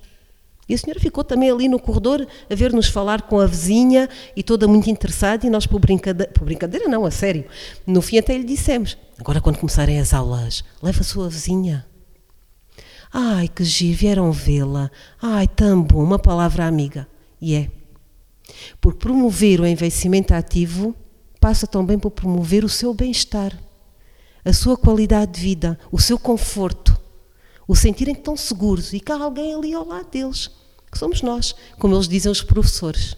E 0.68 0.74
a 0.74 0.78
senhora 0.78 1.00
ficou 1.00 1.24
também 1.24 1.50
ali 1.50 1.68
no 1.70 1.80
corredor 1.80 2.28
a 2.50 2.56
ver-nos 2.56 2.88
falar 2.88 3.24
com 3.24 3.40
a 3.40 3.46
vizinha 3.46 4.10
e 4.36 4.44
toda 4.44 4.68
muito 4.68 4.90
interessada, 4.90 5.48
e 5.48 5.50
nós, 5.50 5.66
por 5.66 5.80
brincadeira, 5.80 6.32
por 6.32 6.44
brincadeira, 6.44 6.88
não, 6.90 7.06
a 7.06 7.12
sério, 7.12 7.46
no 7.88 8.02
fim 8.02 8.18
até 8.18 8.38
lhe 8.38 8.44
dissemos: 8.44 8.98
agora, 9.18 9.40
quando 9.40 9.58
começarem 9.58 10.00
as 10.00 10.14
aulas, 10.14 10.64
leva 10.82 11.00
a 11.00 11.04
sua 11.04 11.30
vizinha. 11.30 11.86
Ai, 13.13 13.47
que 13.47 13.63
giro, 13.63 13.97
vieram 13.97 14.32
vê-la. 14.32 14.89
Ai, 15.21 15.47
tão 15.47 15.82
bom, 15.84 16.04
uma 16.04 16.19
palavra 16.19 16.65
amiga. 16.65 17.08
E 17.41 17.56
é. 17.56 17.69
Por 18.80 18.95
promover 18.95 19.60
o 19.60 19.67
envelhecimento 19.67 20.34
ativo, 20.34 20.95
passa 21.39 21.65
também 21.65 21.97
por 21.97 22.12
promover 22.12 22.63
o 22.63 22.69
seu 22.69 22.93
bem-estar, 22.93 23.58
a 24.45 24.54
sua 24.54 24.78
qualidade 24.78 25.34
de 25.34 25.41
vida, 25.41 25.80
o 25.91 26.00
seu 26.00 26.17
conforto, 26.17 27.00
o 27.67 27.76
sentirem 27.76 28.13
estão 28.13 28.38
seguros 28.38 28.93
e 28.93 29.00
que 29.00 29.12
há 29.12 29.15
alguém 29.15 29.54
ali 29.54 29.74
ao 29.74 29.88
lado 29.88 30.10
deles, 30.10 30.50
que 30.91 30.97
somos 30.97 31.21
nós, 31.21 31.56
como 31.80 31.95
eles 31.95 32.08
dizem 32.08 32.32
os 32.32 32.41
professores. 32.41 33.15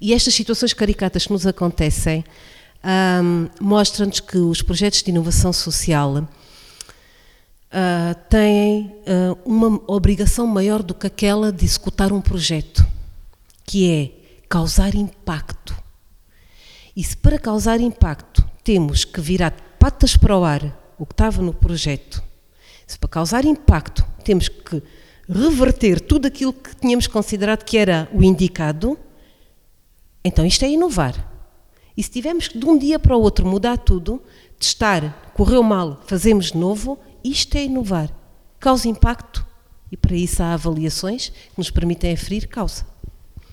E 0.00 0.12
estas 0.12 0.34
situações 0.34 0.72
caricatas 0.72 1.26
que 1.26 1.32
nos 1.32 1.46
acontecem 1.46 2.24
um, 2.84 3.48
mostram-nos 3.60 4.20
que 4.20 4.38
os 4.38 4.62
projetos 4.62 5.02
de 5.02 5.10
inovação 5.10 5.52
social 5.52 6.28
uh, 7.68 8.14
têm 8.28 8.94
uh, 9.06 9.38
uma 9.44 9.80
obrigação 9.86 10.46
maior 10.46 10.82
do 10.82 10.94
que 10.94 11.06
aquela 11.06 11.52
de 11.52 11.64
executar 11.64 12.12
um 12.12 12.20
projeto, 12.20 12.86
que 13.64 13.90
é 13.90 14.10
causar 14.48 14.94
impacto. 14.94 15.76
E 16.96 17.02
se 17.04 17.16
para 17.16 17.38
causar 17.38 17.80
impacto 17.80 18.44
temos 18.64 19.04
que 19.04 19.20
virar 19.20 19.54
patas 19.78 20.16
para 20.16 20.36
o 20.36 20.44
ar 20.44 20.94
o 20.98 21.06
que 21.06 21.12
estava 21.12 21.42
no 21.42 21.54
projeto, 21.54 22.22
se 22.86 22.98
para 22.98 23.08
causar 23.08 23.44
impacto 23.44 24.04
temos 24.24 24.48
que 24.48 24.82
reverter 25.28 26.00
tudo 26.00 26.26
aquilo 26.26 26.52
que 26.52 26.74
tínhamos 26.74 27.06
considerado 27.06 27.62
que 27.62 27.76
era 27.76 28.08
o 28.12 28.24
indicado, 28.24 28.98
então 30.24 30.44
isto 30.44 30.64
é 30.64 30.70
inovar. 30.70 31.28
E 31.96 32.02
se 32.02 32.10
tivermos 32.10 32.48
que 32.48 32.58
de 32.58 32.64
um 32.64 32.78
dia 32.78 32.98
para 32.98 33.16
o 33.16 33.20
outro 33.20 33.46
mudar 33.46 33.76
tudo, 33.76 34.22
testar, 34.58 35.32
correu 35.34 35.62
mal, 35.62 36.02
fazemos 36.06 36.52
de 36.52 36.56
novo, 36.56 36.98
isto 37.24 37.56
é 37.56 37.64
inovar. 37.64 38.10
Causa 38.58 38.88
impacto 38.88 39.46
e 39.90 39.96
para 39.96 40.14
isso 40.14 40.42
há 40.42 40.54
avaliações 40.54 41.28
que 41.28 41.58
nos 41.58 41.70
permitem 41.70 42.12
aferir 42.12 42.46
causa. 42.48 42.84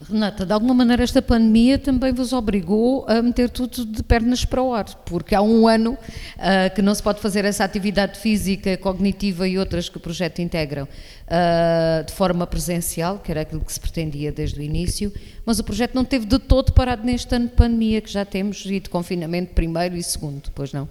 Renata, 0.08 0.46
de 0.46 0.52
alguma 0.52 0.74
maneira 0.74 1.04
esta 1.04 1.22
pandemia 1.22 1.80
também 1.80 2.14
vos 2.14 2.34
obrigou 2.34 3.06
a 3.08 3.22
meter 3.22 3.50
tudo 3.50 3.86
de 3.86 4.04
pernas 4.04 4.44
para 4.44 4.62
o 4.62 4.74
ar, 4.74 4.86
porque 5.06 5.34
há 5.34 5.42
um 5.42 5.68
ano 5.68 5.94
uh, 5.94 6.76
que 6.76 6.82
não 6.82 6.94
se 6.94 7.02
pode 7.02 7.22
fazer 7.22 7.46
essa 7.46 7.64
atividade 7.64 8.20
física, 8.20 8.76
cognitiva 8.78 9.48
e 9.48 9.58
outras 9.58 9.88
que 9.88 9.96
o 9.96 10.00
projeto 10.00 10.40
integram 10.40 10.84
uh, 10.84 12.06
de 12.06 12.12
forma 12.12 12.46
presencial, 12.46 13.20
que 13.20 13.32
era 13.32 13.42
aquilo 13.42 13.62
que 13.62 13.72
se 13.72 13.80
pretendia 13.80 14.34
desde 14.34 14.60
o 14.60 14.62
início, 14.62 15.14
mas 15.46 15.60
o 15.60 15.64
projeto 15.64 15.96
não 15.96 16.04
teve 16.04 16.26
de 16.26 16.40
todo 16.40 16.74
parado 16.74 17.04
neste 17.04 17.34
ano 17.34 17.48
de 17.48 17.54
pandemia 17.54 18.02
que 18.02 18.12
já 18.12 18.26
temos 18.26 18.66
e 18.66 18.82
de 18.82 18.90
confinamento 18.90 19.54
primeiro 19.54 19.96
e 19.96 20.04
segundo, 20.04 20.52
pois 20.54 20.74
não? 20.74 20.90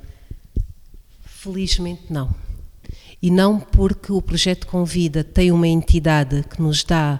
Felizmente 1.23 2.05
não 2.11 2.35
e 3.25 3.31
não 3.31 3.59
porque 3.59 4.13
o 4.13 4.21
projeto 4.21 4.67
Convida 4.67 5.25
tem 5.25 5.51
uma 5.51 5.67
entidade 5.67 6.45
que 6.45 6.61
nos 6.61 6.85
dá 6.85 7.19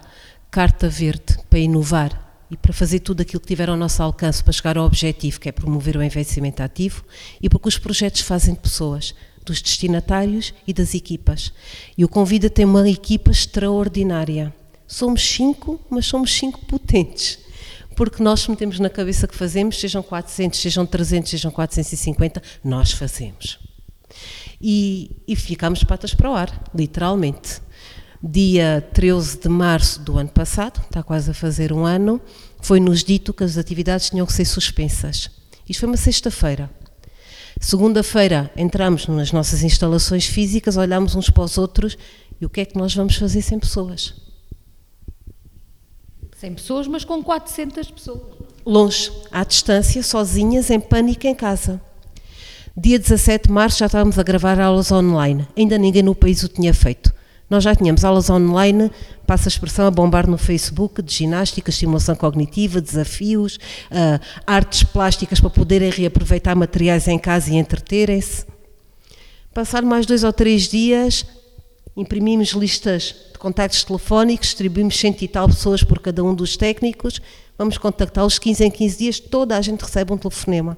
carta 0.51 0.87
verde 0.87 1.35
para 1.49 1.57
inovar 1.57 2.45
e 2.51 2.55
para 2.55 2.71
fazer 2.71 2.99
tudo 2.99 3.21
aquilo 3.21 3.39
que 3.39 3.47
tiver 3.47 3.71
ao 3.71 3.75
nosso 3.75 4.03
alcance 4.03 4.43
para 4.43 4.53
chegar 4.53 4.77
ao 4.77 4.85
objetivo, 4.85 5.39
que 5.39 5.49
é 5.49 5.51
promover 5.51 5.97
o 5.97 6.03
envelhecimento 6.03 6.61
ativo, 6.61 7.03
e 7.41 7.49
porque 7.49 7.67
os 7.67 7.79
projetos 7.79 8.21
fazem 8.21 8.53
pessoas, 8.53 9.15
dos 9.43 9.63
destinatários 9.63 10.53
e 10.67 10.73
das 10.73 10.93
equipas. 10.93 11.51
E 11.97 12.05
o 12.05 12.07
Convida 12.07 12.51
tem 12.51 12.65
uma 12.65 12.87
equipa 12.87 13.31
extraordinária. 13.31 14.53
Somos 14.85 15.27
cinco, 15.27 15.81
mas 15.89 16.05
somos 16.05 16.31
cinco 16.31 16.63
potentes 16.67 17.39
porque 17.95 18.21
nós 18.21 18.45
metemos 18.47 18.77
na 18.77 18.89
cabeça 18.89 19.25
que 19.25 19.33
fazemos, 19.33 19.79
sejam 19.79 20.03
400, 20.03 20.59
sejam 20.59 20.85
300, 20.85 21.31
sejam 21.31 21.49
450, 21.49 22.43
nós 22.61 22.91
fazemos. 22.91 23.57
E, 24.61 25.11
e 25.27 25.35
ficamos 25.35 25.83
patas 25.83 26.13
para 26.13 26.29
o 26.29 26.33
ar, 26.33 26.63
literalmente. 26.73 27.61
Dia 28.23 28.87
13 28.93 29.39
de 29.39 29.49
março 29.49 29.99
do 29.99 30.17
ano 30.17 30.29
passado, 30.29 30.81
está 30.81 31.03
quase 31.03 31.31
a 31.31 31.33
fazer 31.33 31.71
um 31.71 31.85
ano, 31.85 32.19
foi-nos 32.61 33.03
dito 33.03 33.33
que 33.33 33.43
as 33.43 33.57
atividades 33.57 34.09
tinham 34.09 34.25
que 34.25 34.33
ser 34.33 34.45
suspensas. 34.45 35.29
Isto 35.67 35.81
foi 35.81 35.89
uma 35.89 35.97
sexta-feira. 35.97 36.69
Segunda-feira 37.59 38.51
entramos 38.55 39.07
nas 39.07 39.31
nossas 39.31 39.63
instalações 39.63 40.25
físicas, 40.25 40.75
olhamos 40.75 41.15
uns 41.15 41.29
para 41.29 41.43
os 41.43 41.57
outros 41.57 41.97
e 42.39 42.45
o 42.45 42.49
que 42.49 42.61
é 42.61 42.65
que 42.65 42.77
nós 42.77 42.93
vamos 42.93 43.15
fazer 43.15 43.41
sem 43.41 43.59
pessoas? 43.59 44.13
100 46.37 46.53
pessoas, 46.55 46.87
mas 46.87 47.05
com 47.05 47.23
400 47.23 47.89
pessoas. 47.91 48.21
Longe, 48.65 49.11
à 49.31 49.43
distância, 49.43 50.03
sozinhas, 50.03 50.69
em 50.69 50.79
pânico 50.79 51.25
em 51.25 51.33
casa. 51.33 51.81
Dia 52.77 52.99
17 52.99 53.47
de 53.47 53.53
março 53.53 53.79
já 53.79 53.85
estávamos 53.85 54.19
a 54.19 54.23
gravar 54.23 54.59
aulas 54.59 54.91
online. 54.91 55.47
Ainda 55.55 55.77
ninguém 55.77 56.03
no 56.03 56.13
país 56.13 56.43
o 56.43 56.49
tinha 56.49 56.73
feito. 56.73 57.13
Nós 57.49 57.63
já 57.63 57.73
tínhamos 57.73 58.03
aulas 58.03 58.29
online, 58.29 58.91
passa 59.25 59.47
a 59.47 59.49
expressão, 59.49 59.87
a 59.87 59.91
bombar 59.91 60.27
no 60.27 60.37
Facebook, 60.37 61.01
de 61.01 61.13
ginástica, 61.13 61.69
estimulação 61.69 62.17
cognitiva, 62.17 62.81
desafios, 62.81 63.55
uh, 63.55 64.19
artes 64.45 64.83
plásticas 64.83 65.39
para 65.39 65.49
poderem 65.49 65.89
reaproveitar 65.89 66.53
materiais 66.53 67.07
em 67.07 67.17
casa 67.17 67.49
e 67.49 67.55
entreterem-se. 67.55 68.45
Passar 69.53 69.81
mais 69.81 70.05
dois 70.05 70.25
ou 70.25 70.33
três 70.33 70.63
dias, 70.63 71.25
imprimimos 71.95 72.49
listas 72.49 73.15
de 73.31 73.39
contactos 73.39 73.85
telefónicos, 73.85 74.47
distribuímos 74.47 74.99
cento 74.99 75.21
e 75.21 75.29
tal 75.29 75.47
pessoas 75.47 75.81
por 75.81 75.99
cada 75.99 76.21
um 76.21 76.35
dos 76.35 76.57
técnicos, 76.57 77.21
vamos 77.57 77.77
contactá-los 77.77 78.37
15 78.37 78.65
em 78.65 78.71
15 78.71 78.97
dias, 78.97 79.19
toda 79.19 79.55
a 79.55 79.61
gente 79.61 79.79
recebe 79.79 80.11
um 80.11 80.17
telefonema 80.17 80.77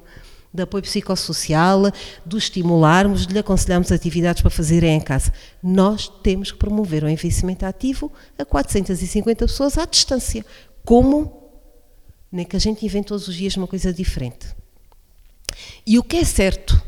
de 0.52 0.62
apoio 0.62 0.82
psicossocial, 0.82 1.82
de 2.24 2.36
estimularmos, 2.36 3.26
de 3.26 3.32
lhe 3.32 3.38
aconselharmos 3.38 3.92
atividades 3.92 4.42
para 4.42 4.50
fazerem 4.50 4.96
em 4.96 5.00
casa. 5.00 5.32
Nós 5.62 6.08
temos 6.22 6.50
que 6.50 6.58
promover 6.58 7.04
o 7.04 7.08
envelhecimento 7.08 7.64
ativo 7.64 8.10
a 8.38 8.44
450 8.44 9.46
pessoas 9.46 9.76
à 9.78 9.84
distância. 9.84 10.44
Como? 10.84 11.50
Nem 12.30 12.44
que 12.44 12.56
a 12.56 12.60
gente 12.60 12.84
invente 12.84 13.08
todos 13.08 13.28
os 13.28 13.34
dias 13.34 13.56
uma 13.56 13.66
coisa 13.66 13.92
diferente. 13.92 14.48
E 15.86 15.98
o 15.98 16.02
que 16.02 16.16
é 16.16 16.24
certo 16.24 16.80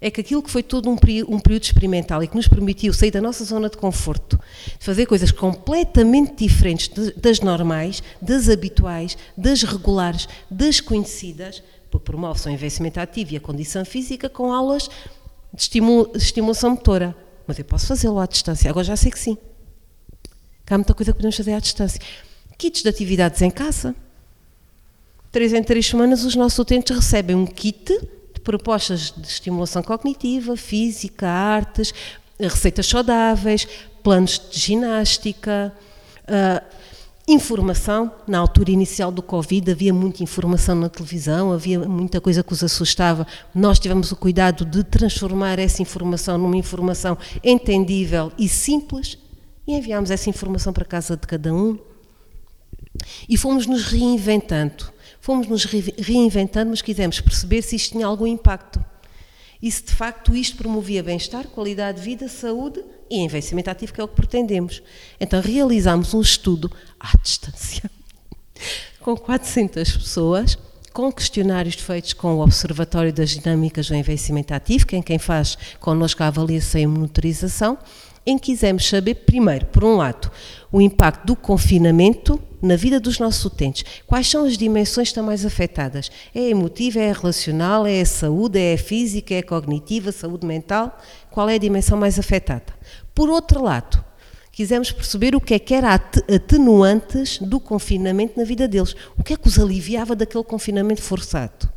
é 0.00 0.10
que 0.10 0.20
aquilo 0.20 0.42
que 0.42 0.50
foi 0.50 0.62
todo 0.62 0.88
um, 0.88 0.94
um, 0.94 1.40
período 1.40 1.64
experimental 1.64 2.22
e 2.22 2.28
que 2.28 2.36
nos 2.36 2.46
permitiu 2.46 2.92
sair 2.92 3.10
da 3.10 3.20
nossa 3.20 3.44
zona 3.44 3.68
de 3.68 3.76
conforto, 3.76 4.38
de 4.78 4.84
fazer 4.84 5.06
coisas 5.06 5.32
completamente 5.32 6.46
diferentes 6.46 6.88
das 7.16 7.40
normais, 7.40 8.02
das 8.22 8.48
habituais, 8.48 9.16
das 9.36 9.62
regulares, 9.62 10.28
das 10.50 10.80
conhecidas, 10.80 11.62
promove-se 12.00 12.48
o 12.48 12.50
envelhecimento 12.50 13.00
ativo 13.00 13.32
e 13.32 13.36
a 13.36 13.40
condição 13.40 13.84
física 13.84 14.28
com 14.28 14.52
aulas 14.52 14.88
de, 15.52 15.80
estimulação 16.16 16.70
motora. 16.70 17.16
Mas 17.46 17.58
eu 17.58 17.64
posso 17.64 17.86
fazê-lo 17.86 18.18
à 18.18 18.26
distância, 18.26 18.68
agora 18.70 18.84
já 18.84 18.96
sei 18.96 19.10
que 19.10 19.18
sim. 19.18 19.36
Que 20.66 20.74
há 20.74 20.78
muita 20.78 20.94
coisa 20.94 21.12
que 21.12 21.16
podemos 21.16 21.36
fazer 21.36 21.54
à 21.54 21.60
distância. 21.60 22.00
Kits 22.58 22.82
de 22.82 22.88
atividades 22.88 23.40
em 23.40 23.50
casa. 23.50 23.94
Três 25.30 25.52
em 25.52 25.62
três 25.62 25.86
semanas 25.86 26.24
os 26.24 26.34
nossos 26.34 26.58
utentes 26.58 26.94
recebem 26.94 27.36
um 27.36 27.46
kit 27.46 27.98
de 28.34 28.40
propostas 28.40 29.12
de 29.16 29.26
estimulação 29.26 29.82
cognitiva, 29.82 30.56
física, 30.56 31.28
artes, 31.28 31.92
receitas 32.38 32.86
saudáveis, 32.86 33.66
planos 34.02 34.40
de 34.50 34.58
ginástica, 34.58 35.72
uh, 36.24 36.77
Informação, 37.30 38.10
na 38.26 38.38
altura 38.38 38.70
inicial 38.70 39.12
do 39.12 39.20
Covid, 39.20 39.70
havia 39.70 39.92
muita 39.92 40.22
informação 40.22 40.74
na 40.74 40.88
televisão, 40.88 41.52
havia 41.52 41.78
muita 41.80 42.22
coisa 42.22 42.42
que 42.42 42.54
os 42.54 42.64
assustava. 42.64 43.26
Nós 43.54 43.78
tivemos 43.78 44.10
o 44.10 44.16
cuidado 44.16 44.64
de 44.64 44.82
transformar 44.82 45.58
essa 45.58 45.82
informação 45.82 46.38
numa 46.38 46.56
informação 46.56 47.18
entendível 47.44 48.32
e 48.38 48.48
simples 48.48 49.18
e 49.66 49.74
enviámos 49.74 50.10
essa 50.10 50.30
informação 50.30 50.72
para 50.72 50.84
a 50.84 50.86
casa 50.86 51.18
de 51.18 51.26
cada 51.26 51.52
um. 51.52 51.78
E 53.28 53.36
fomos 53.36 53.66
nos 53.66 53.84
reinventando. 53.84 54.90
Fomos 55.20 55.46
nos 55.48 55.66
reinventando, 55.66 56.70
mas 56.70 56.80
quisemos 56.80 57.20
perceber 57.20 57.60
se 57.60 57.76
isto 57.76 57.92
tinha 57.92 58.06
algum 58.06 58.26
impacto. 58.26 58.82
E 59.60 59.70
se 59.70 59.82
de 59.84 59.92
facto 59.92 60.36
isto 60.36 60.56
promovia 60.56 61.02
bem-estar, 61.02 61.48
qualidade 61.48 61.98
de 61.98 62.04
vida, 62.04 62.28
saúde 62.28 62.84
e 63.10 63.18
envelhecimento 63.18 63.70
ativo, 63.70 63.92
que 63.92 64.00
é 64.00 64.04
o 64.04 64.08
que 64.08 64.14
pretendemos. 64.14 64.82
Então 65.20 65.40
realizámos 65.40 66.14
um 66.14 66.20
estudo 66.20 66.70
à 66.98 67.16
distância, 67.16 67.90
com 69.00 69.16
400 69.16 69.96
pessoas, 69.96 70.58
com 70.92 71.12
questionários 71.12 71.76
feitos 71.76 72.12
com 72.12 72.34
o 72.34 72.40
Observatório 72.40 73.12
das 73.12 73.30
Dinâmicas 73.30 73.88
do 73.88 73.94
Envelhecimento 73.94 74.52
Ativo, 74.52 74.86
que 74.86 74.96
é 74.96 75.02
quem 75.02 75.18
faz 75.18 75.56
connosco 75.80 76.22
a 76.22 76.28
avaliação 76.28 76.80
e 76.80 76.86
monitorização, 76.86 77.78
em 78.28 78.36
que 78.36 78.52
quisemos 78.52 78.86
saber, 78.86 79.14
primeiro, 79.14 79.64
por 79.66 79.82
um 79.82 79.96
lado, 79.96 80.30
o 80.70 80.82
impacto 80.82 81.26
do 81.26 81.34
confinamento 81.34 82.38
na 82.60 82.76
vida 82.76 83.00
dos 83.00 83.18
nossos 83.18 83.42
utentes. 83.42 83.84
Quais 84.06 84.28
são 84.28 84.44
as 84.44 84.58
dimensões 84.58 85.08
que 85.08 85.12
estão 85.12 85.24
mais 85.24 85.46
afetadas? 85.46 86.10
É 86.34 86.50
emotiva, 86.50 86.98
é 87.00 87.10
relacional, 87.10 87.86
é 87.86 88.02
a 88.02 88.06
saúde, 88.06 88.58
é 88.58 88.74
a 88.74 88.78
física, 88.78 89.34
é 89.34 89.38
a 89.38 89.42
cognitiva, 89.42 90.12
saúde 90.12 90.46
mental? 90.46 90.98
Qual 91.30 91.48
é 91.48 91.54
a 91.54 91.58
dimensão 91.58 91.96
mais 91.96 92.18
afetada? 92.18 92.66
Por 93.14 93.30
outro 93.30 93.62
lado, 93.62 94.04
quisemos 94.52 94.92
perceber 94.92 95.34
o 95.34 95.40
que 95.40 95.54
é 95.54 95.58
que 95.58 95.72
era 95.72 95.94
atenuantes 95.94 97.38
do 97.38 97.58
confinamento 97.58 98.38
na 98.38 98.44
vida 98.44 98.68
deles. 98.68 98.94
O 99.16 99.24
que 99.24 99.32
é 99.32 99.36
que 99.38 99.48
os 99.48 99.58
aliviava 99.58 100.14
daquele 100.14 100.44
confinamento 100.44 101.00
forçado? 101.00 101.70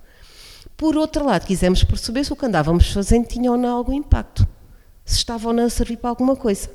Por 0.75 0.97
outro 0.97 1.25
lado, 1.25 1.45
quisemos 1.45 1.81
perceber 1.81 2.25
se 2.25 2.33
o 2.33 2.35
que 2.35 2.45
andávamos 2.45 2.91
fazendo 2.91 3.25
tinha 3.25 3.51
ou 3.51 3.57
não 3.57 3.77
algum 3.77 3.93
impacto. 3.93 4.45
Se 5.11 5.17
estava 5.17 5.49
ou 5.49 5.53
não 5.53 5.65
a 5.65 5.69
servir 5.69 5.97
para 5.97 6.09
alguma 6.09 6.37
coisa. 6.37 6.71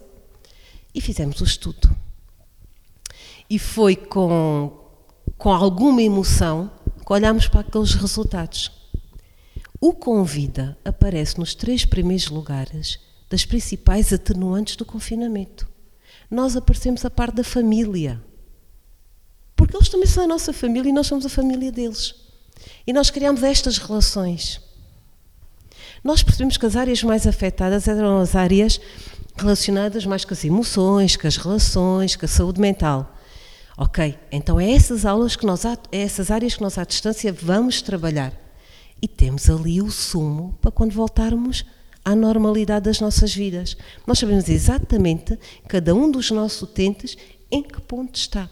E 0.94 1.00
fizemos 1.00 1.40
o 1.40 1.44
estudo. 1.44 1.88
E 3.48 3.58
foi 3.58 3.96
com, 3.96 4.78
com 5.38 5.50
alguma 5.50 6.02
emoção 6.02 6.70
que 7.06 7.10
olhámos 7.10 7.48
para 7.48 7.60
aqueles 7.60 7.94
resultados. 7.94 8.70
O 9.80 9.94
Convida 9.94 10.76
aparece 10.84 11.38
nos 11.38 11.54
três 11.54 11.86
primeiros 11.86 12.28
lugares 12.28 13.00
das 13.30 13.46
principais 13.46 14.12
atenuantes 14.12 14.76
do 14.76 14.84
confinamento. 14.84 15.66
Nós 16.30 16.56
aparecemos 16.56 17.06
a 17.06 17.10
par 17.10 17.32
da 17.32 17.42
família. 17.42 18.22
Porque 19.56 19.74
eles 19.74 19.88
também 19.88 20.06
são 20.06 20.24
a 20.24 20.28
nossa 20.28 20.52
família 20.52 20.90
e 20.90 20.92
nós 20.92 21.06
somos 21.06 21.24
a 21.24 21.30
família 21.30 21.72
deles. 21.72 22.14
E 22.86 22.92
nós 22.92 23.08
criamos 23.08 23.42
estas 23.42 23.78
relações. 23.78 24.60
Nós 26.06 26.22
percebemos 26.22 26.56
que 26.56 26.64
as 26.64 26.76
áreas 26.76 27.02
mais 27.02 27.26
afetadas 27.26 27.88
eram 27.88 28.18
as 28.18 28.36
áreas 28.36 28.80
relacionadas 29.36 30.06
mais 30.06 30.24
com 30.24 30.34
as 30.34 30.44
emoções, 30.44 31.16
com 31.16 31.26
as 31.26 31.36
relações, 31.36 32.14
com 32.14 32.24
a 32.24 32.28
saúde 32.28 32.60
mental. 32.60 33.12
Ok, 33.76 34.16
então 34.30 34.60
é 34.60 34.70
essas 34.70 35.04
aulas 35.04 35.34
que 35.34 35.44
nós, 35.44 35.64
é 35.64 35.76
essas 35.90 36.30
áreas 36.30 36.54
que 36.54 36.62
nós 36.62 36.78
à 36.78 36.84
distância 36.84 37.32
vamos 37.32 37.82
trabalhar. 37.82 38.32
E 39.02 39.08
temos 39.08 39.50
ali 39.50 39.82
o 39.82 39.90
sumo 39.90 40.56
para 40.62 40.70
quando 40.70 40.92
voltarmos 40.92 41.64
à 42.04 42.14
normalidade 42.14 42.84
das 42.84 43.00
nossas 43.00 43.34
vidas. 43.34 43.76
Nós 44.06 44.20
sabemos 44.20 44.48
exatamente, 44.48 45.36
cada 45.66 45.92
um 45.92 46.08
dos 46.08 46.30
nossos 46.30 46.62
utentes, 46.62 47.18
em 47.50 47.64
que 47.64 47.80
ponto 47.80 48.14
está. 48.14 48.48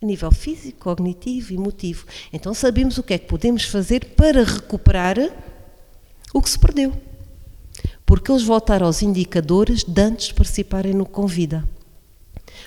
A 0.00 0.06
nível 0.06 0.32
físico, 0.32 0.78
cognitivo, 0.78 1.52
emotivo. 1.52 2.06
Então 2.32 2.54
sabemos 2.54 2.96
o 2.96 3.02
que 3.02 3.12
é 3.12 3.18
que 3.18 3.26
podemos 3.26 3.64
fazer 3.64 4.06
para 4.16 4.42
recuperar 4.42 5.18
o 6.32 6.42
que 6.42 6.50
se 6.50 6.58
perdeu. 6.58 6.92
Porque 8.04 8.30
eles 8.30 8.42
voltaram 8.42 8.86
aos 8.86 9.02
indicadores 9.02 9.84
de 9.84 10.00
antes 10.00 10.28
de 10.28 10.34
participarem 10.34 10.94
no 10.94 11.06
Convida. 11.06 11.68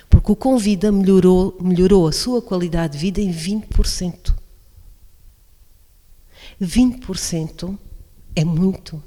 Porque 0.08 0.32
o 0.32 0.36
Convida 0.36 0.92
melhorou, 0.92 1.56
melhorou 1.60 2.06
a 2.06 2.12
sua 2.12 2.40
qualidade 2.40 2.94
de 2.94 2.98
vida 2.98 3.20
em 3.20 3.32
20%. 3.32 4.34
20% 6.60 7.78
é 8.36 8.44
muito 8.44 9.02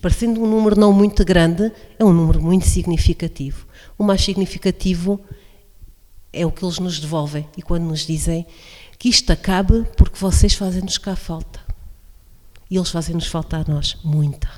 parecendo 0.00 0.40
um 0.42 0.46
número 0.46 0.78
não 0.78 0.92
muito 0.92 1.24
grande, 1.24 1.72
é 1.98 2.04
um 2.04 2.12
número 2.12 2.40
muito 2.40 2.66
significativo. 2.66 3.66
O 3.98 4.04
mais 4.04 4.22
significativo 4.22 5.20
é 6.32 6.46
o 6.46 6.52
que 6.52 6.64
eles 6.64 6.78
nos 6.78 7.00
devolvem 7.00 7.48
e 7.56 7.62
quando 7.62 7.84
nos 7.84 8.06
dizem 8.06 8.46
que 8.98 9.08
isto 9.08 9.30
acabe 9.32 9.84
porque 9.96 10.18
vocês 10.18 10.54
fazem-nos 10.54 10.98
cá 10.98 11.16
falta. 11.16 11.67
E 12.70 12.76
eles 12.76 12.90
fazem-nos 12.90 13.26
falta 13.26 13.56
a 13.58 13.64
nós, 13.66 13.96
muita. 14.04 14.48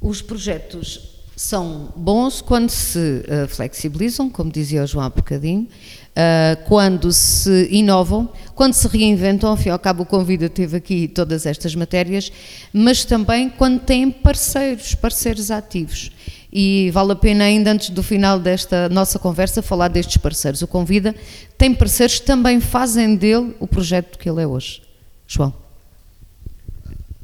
Os 0.00 0.20
projetos 0.20 1.18
são 1.38 1.92
bons 1.94 2.40
quando 2.40 2.68
se 2.68 2.98
uh, 2.98 3.46
flexibilizam, 3.48 4.28
como 4.28 4.50
dizia 4.50 4.82
o 4.82 4.86
João 4.86 5.04
há 5.04 5.08
bocadinho, 5.08 5.62
uh, 5.62 6.64
quando 6.66 7.12
se 7.12 7.68
inovam, 7.70 8.28
quando 8.56 8.74
se 8.74 8.88
reinventam, 8.88 9.56
e 9.64 9.70
ao 9.70 9.78
cabo 9.78 10.02
o 10.02 10.06
Convida 10.06 10.48
teve 10.48 10.76
aqui 10.76 11.06
todas 11.06 11.46
estas 11.46 11.76
matérias, 11.76 12.32
mas 12.72 13.04
também 13.04 13.48
quando 13.48 13.80
têm 13.80 14.10
parceiros, 14.10 14.96
parceiros 14.96 15.50
ativos. 15.50 16.10
E 16.52 16.90
vale 16.92 17.12
a 17.12 17.16
pena, 17.16 17.44
ainda 17.44 17.70
antes 17.70 17.90
do 17.90 18.02
final 18.02 18.40
desta 18.40 18.88
nossa 18.88 19.18
conversa, 19.18 19.62
falar 19.62 19.88
destes 19.88 20.16
parceiros. 20.16 20.60
O 20.60 20.66
Convida 20.66 21.14
tem 21.56 21.72
parceiros 21.72 22.18
que 22.18 22.26
também 22.26 22.58
fazem 22.60 23.14
dele 23.14 23.54
o 23.60 23.66
projeto 23.66 24.18
que 24.18 24.28
ele 24.28 24.42
é 24.42 24.46
hoje. 24.46 24.82
João. 25.26 25.67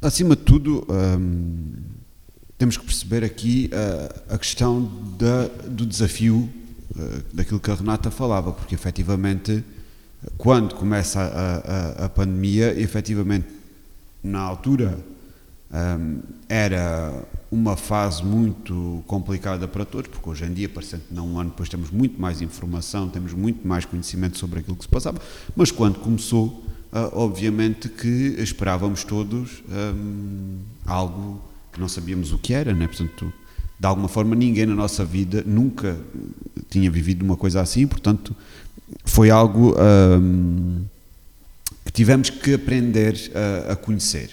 Acima 0.05 0.35
de 0.35 0.43
tudo, 0.43 0.85
hum, 0.87 1.73
temos 2.59 2.77
que 2.77 2.85
perceber 2.85 3.23
aqui 3.23 3.71
uh, 3.73 4.35
a 4.35 4.37
questão 4.37 4.83
da, 5.17 5.47
do 5.67 5.83
desafio 5.83 6.47
uh, 6.95 7.23
daquilo 7.33 7.59
que 7.59 7.71
a 7.71 7.73
Renata 7.73 8.11
falava, 8.11 8.51
porque 8.51 8.75
efetivamente, 8.75 9.63
quando 10.37 10.75
começa 10.75 11.19
a, 11.19 12.03
a, 12.03 12.05
a 12.05 12.09
pandemia, 12.09 12.79
efetivamente, 12.79 13.47
na 14.21 14.41
altura, 14.41 14.95
um, 15.73 16.19
era 16.47 17.23
uma 17.51 17.75
fase 17.75 18.23
muito 18.23 19.03
complicada 19.07 19.67
para 19.67 19.85
todos, 19.85 20.11
porque 20.11 20.29
hoje 20.29 20.45
em 20.45 20.53
dia, 20.53 20.69
parecendo 20.69 21.01
que 21.07 21.15
não 21.15 21.29
um 21.29 21.39
ano 21.39 21.49
depois, 21.49 21.67
temos 21.67 21.89
muito 21.89 22.21
mais 22.21 22.43
informação, 22.43 23.09
temos 23.09 23.33
muito 23.33 23.67
mais 23.67 23.85
conhecimento 23.85 24.37
sobre 24.37 24.59
aquilo 24.59 24.75
que 24.75 24.83
se 24.83 24.89
passava, 24.89 25.19
mas 25.55 25.71
quando 25.71 25.97
começou, 25.97 26.63
obviamente 27.13 27.89
que 27.89 28.35
esperávamos 28.39 29.03
todos 29.03 29.63
um, 29.69 30.59
algo 30.85 31.41
que 31.71 31.79
não 31.79 31.89
sabíamos 31.89 32.31
o 32.31 32.37
que 32.37 32.53
era, 32.53 32.73
né? 32.73 32.87
portanto, 32.87 33.31
de 33.77 33.87
alguma 33.87 34.07
forma 34.07 34.35
ninguém 34.35 34.65
na 34.65 34.75
nossa 34.75 35.03
vida 35.03 35.43
nunca 35.45 35.97
tinha 36.69 36.89
vivido 36.89 37.23
uma 37.23 37.35
coisa 37.35 37.61
assim, 37.61 37.85
portanto, 37.85 38.35
foi 39.03 39.29
algo 39.29 39.75
um, 39.77 40.83
que 41.83 41.91
tivemos 41.91 42.29
que 42.29 42.53
aprender 42.53 43.15
a, 43.67 43.73
a 43.73 43.75
conhecer. 43.75 44.29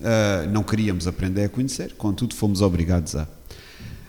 Uh, 0.00 0.48
não 0.52 0.62
queríamos 0.62 1.08
aprender 1.08 1.44
a 1.44 1.48
conhecer, 1.48 1.94
contudo 1.94 2.34
fomos 2.34 2.62
obrigados 2.62 3.16
a. 3.16 3.26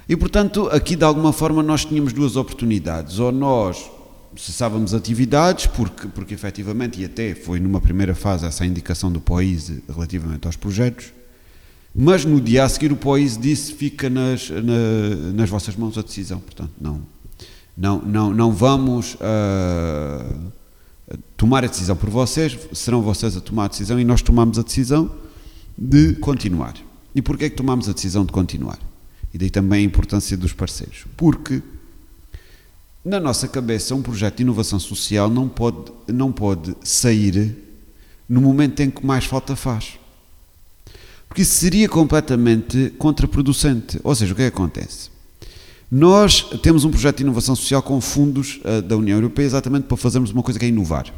E 0.07 0.15
portanto, 0.15 0.67
aqui 0.71 0.95
de 0.95 1.03
alguma 1.03 1.33
forma 1.33 1.63
nós 1.63 1.85
tínhamos 1.85 2.13
duas 2.13 2.35
oportunidades. 2.35 3.19
Ou 3.19 3.31
nós 3.31 3.89
cessávamos 4.37 4.93
atividades, 4.93 5.65
porque, 5.67 6.07
porque 6.07 6.33
efetivamente, 6.33 7.01
e 7.01 7.05
até 7.05 7.33
foi 7.33 7.59
numa 7.59 7.81
primeira 7.81 8.13
fase 8.15 8.45
essa 8.45 8.65
indicação 8.65 9.11
do 9.11 9.19
país 9.19 9.71
relativamente 9.87 10.45
aos 10.45 10.55
projetos, 10.55 11.13
mas 11.95 12.23
no 12.23 12.39
dia 12.39 12.63
a 12.63 12.69
seguir 12.69 12.91
o 12.91 12.95
país 12.95 13.37
disse 13.37 13.73
fica 13.73 14.09
nas, 14.09 14.49
na, 14.49 15.33
nas 15.33 15.49
vossas 15.49 15.75
mãos 15.75 15.97
a 15.97 16.01
decisão. 16.01 16.39
Portanto, 16.39 16.71
não, 16.79 17.01
não, 17.75 18.01
não, 18.01 18.33
não 18.33 18.51
vamos 18.51 19.15
uh, 19.15 20.51
tomar 21.35 21.63
a 21.63 21.67
decisão 21.67 21.95
por 21.95 22.09
vocês, 22.09 22.57
serão 22.73 23.01
vocês 23.01 23.35
a 23.35 23.41
tomar 23.41 23.65
a 23.65 23.67
decisão 23.69 23.99
e 23.99 24.05
nós 24.05 24.21
tomamos 24.21 24.59
a 24.59 24.61
decisão 24.61 25.09
de 25.77 26.13
continuar. 26.15 26.75
E 27.15 27.21
porquê 27.21 27.45
é 27.45 27.49
que 27.49 27.55
tomamos 27.55 27.89
a 27.89 27.93
decisão 27.93 28.23
de 28.23 28.31
continuar? 28.31 28.77
E 29.33 29.37
daí 29.37 29.49
também 29.49 29.81
a 29.81 29.85
importância 29.85 30.37
dos 30.37 30.53
parceiros. 30.53 31.05
Porque 31.17 31.61
na 33.03 33.19
nossa 33.19 33.47
cabeça 33.47 33.95
um 33.95 34.01
projeto 34.01 34.37
de 34.37 34.43
inovação 34.43 34.79
social 34.79 35.29
não 35.29 35.47
pode, 35.47 35.91
não 36.07 36.31
pode 36.31 36.75
sair 36.83 37.55
no 38.27 38.41
momento 38.41 38.81
em 38.81 38.89
que 38.89 39.05
mais 39.05 39.25
falta 39.25 39.55
faz. 39.55 39.97
Porque 41.27 41.43
isso 41.43 41.55
seria 41.55 41.87
completamente 41.87 42.93
contraproducente. 42.97 43.99
Ou 44.03 44.15
seja, 44.15 44.33
o 44.33 44.35
que 44.35 44.41
é 44.41 44.51
que 44.51 44.55
acontece? 44.57 45.09
Nós 45.91 46.43
temos 46.61 46.83
um 46.83 46.91
projeto 46.91 47.17
de 47.17 47.23
inovação 47.23 47.55
social 47.55 47.81
com 47.81 47.99
fundos 48.01 48.59
uh, 48.63 48.81
da 48.81 48.95
União 48.97 49.17
Europeia 49.17 49.45
exatamente 49.45 49.83
para 49.83 49.97
fazermos 49.97 50.31
uma 50.31 50.43
coisa 50.43 50.59
que 50.59 50.65
é 50.65 50.69
inovar. 50.69 51.11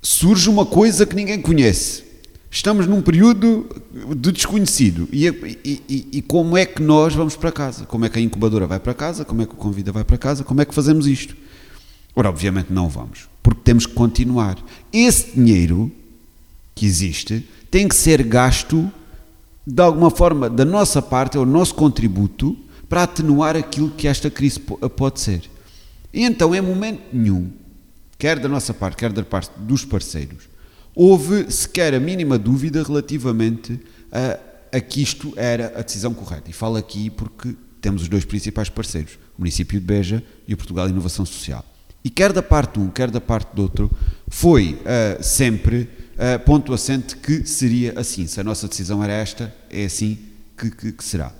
Surge 0.00 0.48
uma 0.48 0.66
coisa 0.66 1.06
que 1.06 1.14
ninguém 1.14 1.40
conhece 1.40 2.11
estamos 2.52 2.86
num 2.86 3.00
período 3.00 3.66
de 4.14 4.30
desconhecido. 4.30 5.08
E, 5.10 5.26
e, 5.26 6.08
e, 6.12 6.22
como 6.22 6.56
é 6.56 6.66
que 6.66 6.82
nós 6.82 7.14
vamos 7.14 7.34
para 7.34 7.50
casa? 7.50 7.86
Como 7.86 8.04
é 8.04 8.10
que 8.10 8.18
a 8.18 8.22
incubadora 8.22 8.66
vai 8.66 8.78
para 8.78 8.92
casa? 8.92 9.24
Como 9.24 9.40
é 9.40 9.46
que 9.46 9.54
o 9.54 9.56
Convida 9.56 9.90
vai 9.90 10.04
para 10.04 10.18
casa? 10.18 10.44
Como 10.44 10.60
é 10.60 10.64
que 10.66 10.74
fazemos 10.74 11.06
isto? 11.06 11.34
Ora, 12.14 12.28
obviamente 12.28 12.70
não 12.70 12.90
vamos, 12.90 13.26
porque 13.42 13.62
temos 13.64 13.86
que 13.86 13.94
continuar. 13.94 14.58
Esse 14.92 15.32
dinheiro 15.32 15.90
que 16.74 16.84
existe 16.84 17.48
tem 17.70 17.88
que 17.88 17.94
ser 17.94 18.22
gasto 18.22 18.92
de 19.66 19.80
alguma 19.80 20.10
forma 20.10 20.50
da 20.50 20.64
nossa 20.64 21.00
parte, 21.00 21.38
é 21.38 21.40
o 21.40 21.46
nosso 21.46 21.74
contributo 21.74 22.56
para 22.86 23.04
atenuar 23.04 23.56
aquilo 23.56 23.90
que 23.90 24.06
esta 24.06 24.28
crise 24.28 24.60
pode 24.60 25.20
ser. 25.20 25.42
E 26.12 26.24
então, 26.24 26.54
em 26.54 26.60
momento 26.60 27.00
nenhum, 27.12 27.50
quer 28.18 28.38
da 28.38 28.48
nossa 28.48 28.74
parte, 28.74 28.96
quer 28.96 29.10
da 29.10 29.22
parte 29.22 29.50
dos 29.56 29.86
parceiros, 29.86 30.51
houve 30.94 31.50
sequer 31.50 31.94
a 31.94 32.00
mínima 32.00 32.38
dúvida 32.38 32.82
relativamente 32.82 33.80
a, 34.10 34.76
a 34.76 34.80
que 34.80 35.02
isto 35.02 35.32
era 35.36 35.72
a 35.76 35.82
decisão 35.82 36.14
correta. 36.14 36.50
E 36.50 36.52
falo 36.52 36.76
aqui 36.76 37.10
porque 37.10 37.54
temos 37.80 38.02
os 38.02 38.08
dois 38.08 38.24
principais 38.24 38.68
parceiros, 38.68 39.18
o 39.36 39.40
município 39.40 39.78
de 39.78 39.84
Beja 39.84 40.22
e 40.46 40.54
o 40.54 40.56
Portugal 40.56 40.88
Inovação 40.88 41.26
Social. 41.26 41.64
E 42.04 42.10
quer 42.10 42.32
da 42.32 42.42
parte 42.42 42.80
um, 42.80 42.90
quer 42.90 43.10
da 43.10 43.20
parte 43.20 43.54
do 43.54 43.62
outro, 43.62 43.90
foi 44.28 44.80
uh, 44.80 45.22
sempre 45.22 45.88
uh, 46.14 46.38
ponto 46.44 46.72
assente 46.72 47.16
que 47.16 47.46
seria 47.46 47.98
assim. 47.98 48.26
Se 48.26 48.40
a 48.40 48.44
nossa 48.44 48.66
decisão 48.66 49.02
era 49.02 49.12
esta, 49.12 49.54
é 49.70 49.84
assim 49.84 50.18
que, 50.58 50.70
que, 50.70 50.92
que 50.92 51.04
será. 51.04 51.32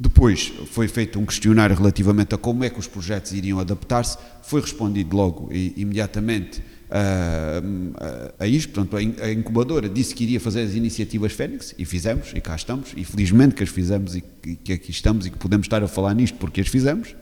Depois 0.00 0.52
foi 0.70 0.86
feito 0.86 1.18
um 1.18 1.26
questionário 1.26 1.74
relativamente 1.74 2.34
a 2.34 2.38
como 2.38 2.62
é 2.62 2.70
que 2.70 2.78
os 2.78 2.86
projetos 2.86 3.32
iriam 3.32 3.58
adaptar-se, 3.58 4.16
foi 4.42 4.60
respondido 4.60 5.16
logo 5.16 5.48
e 5.52 5.74
imediatamente 5.76 6.62
a, 6.90 8.44
a, 8.44 8.46
isto. 8.46 8.72
Portanto, 8.72 8.96
a 8.96 9.32
incubadora 9.32 9.88
disse 9.88 10.14
que 10.14 10.24
iria 10.24 10.40
fazer 10.40 10.62
as 10.62 10.74
iniciativas 10.74 11.32
Fênix 11.32 11.74
e 11.78 11.84
fizemos, 11.84 12.32
e 12.34 12.40
cá 12.40 12.56
estamos, 12.56 12.92
e 12.96 13.04
felizmente 13.04 13.54
que 13.54 13.62
as 13.62 13.68
fizemos 13.68 14.16
e 14.16 14.22
que, 14.42 14.56
que 14.56 14.72
aqui 14.72 14.90
estamos 14.90 15.26
e 15.26 15.30
que 15.30 15.38
podemos 15.38 15.66
estar 15.66 15.82
a 15.82 15.88
falar 15.88 16.14
nisto 16.14 16.38
porque 16.38 16.60
as 16.60 16.68
fizemos. 16.68 17.14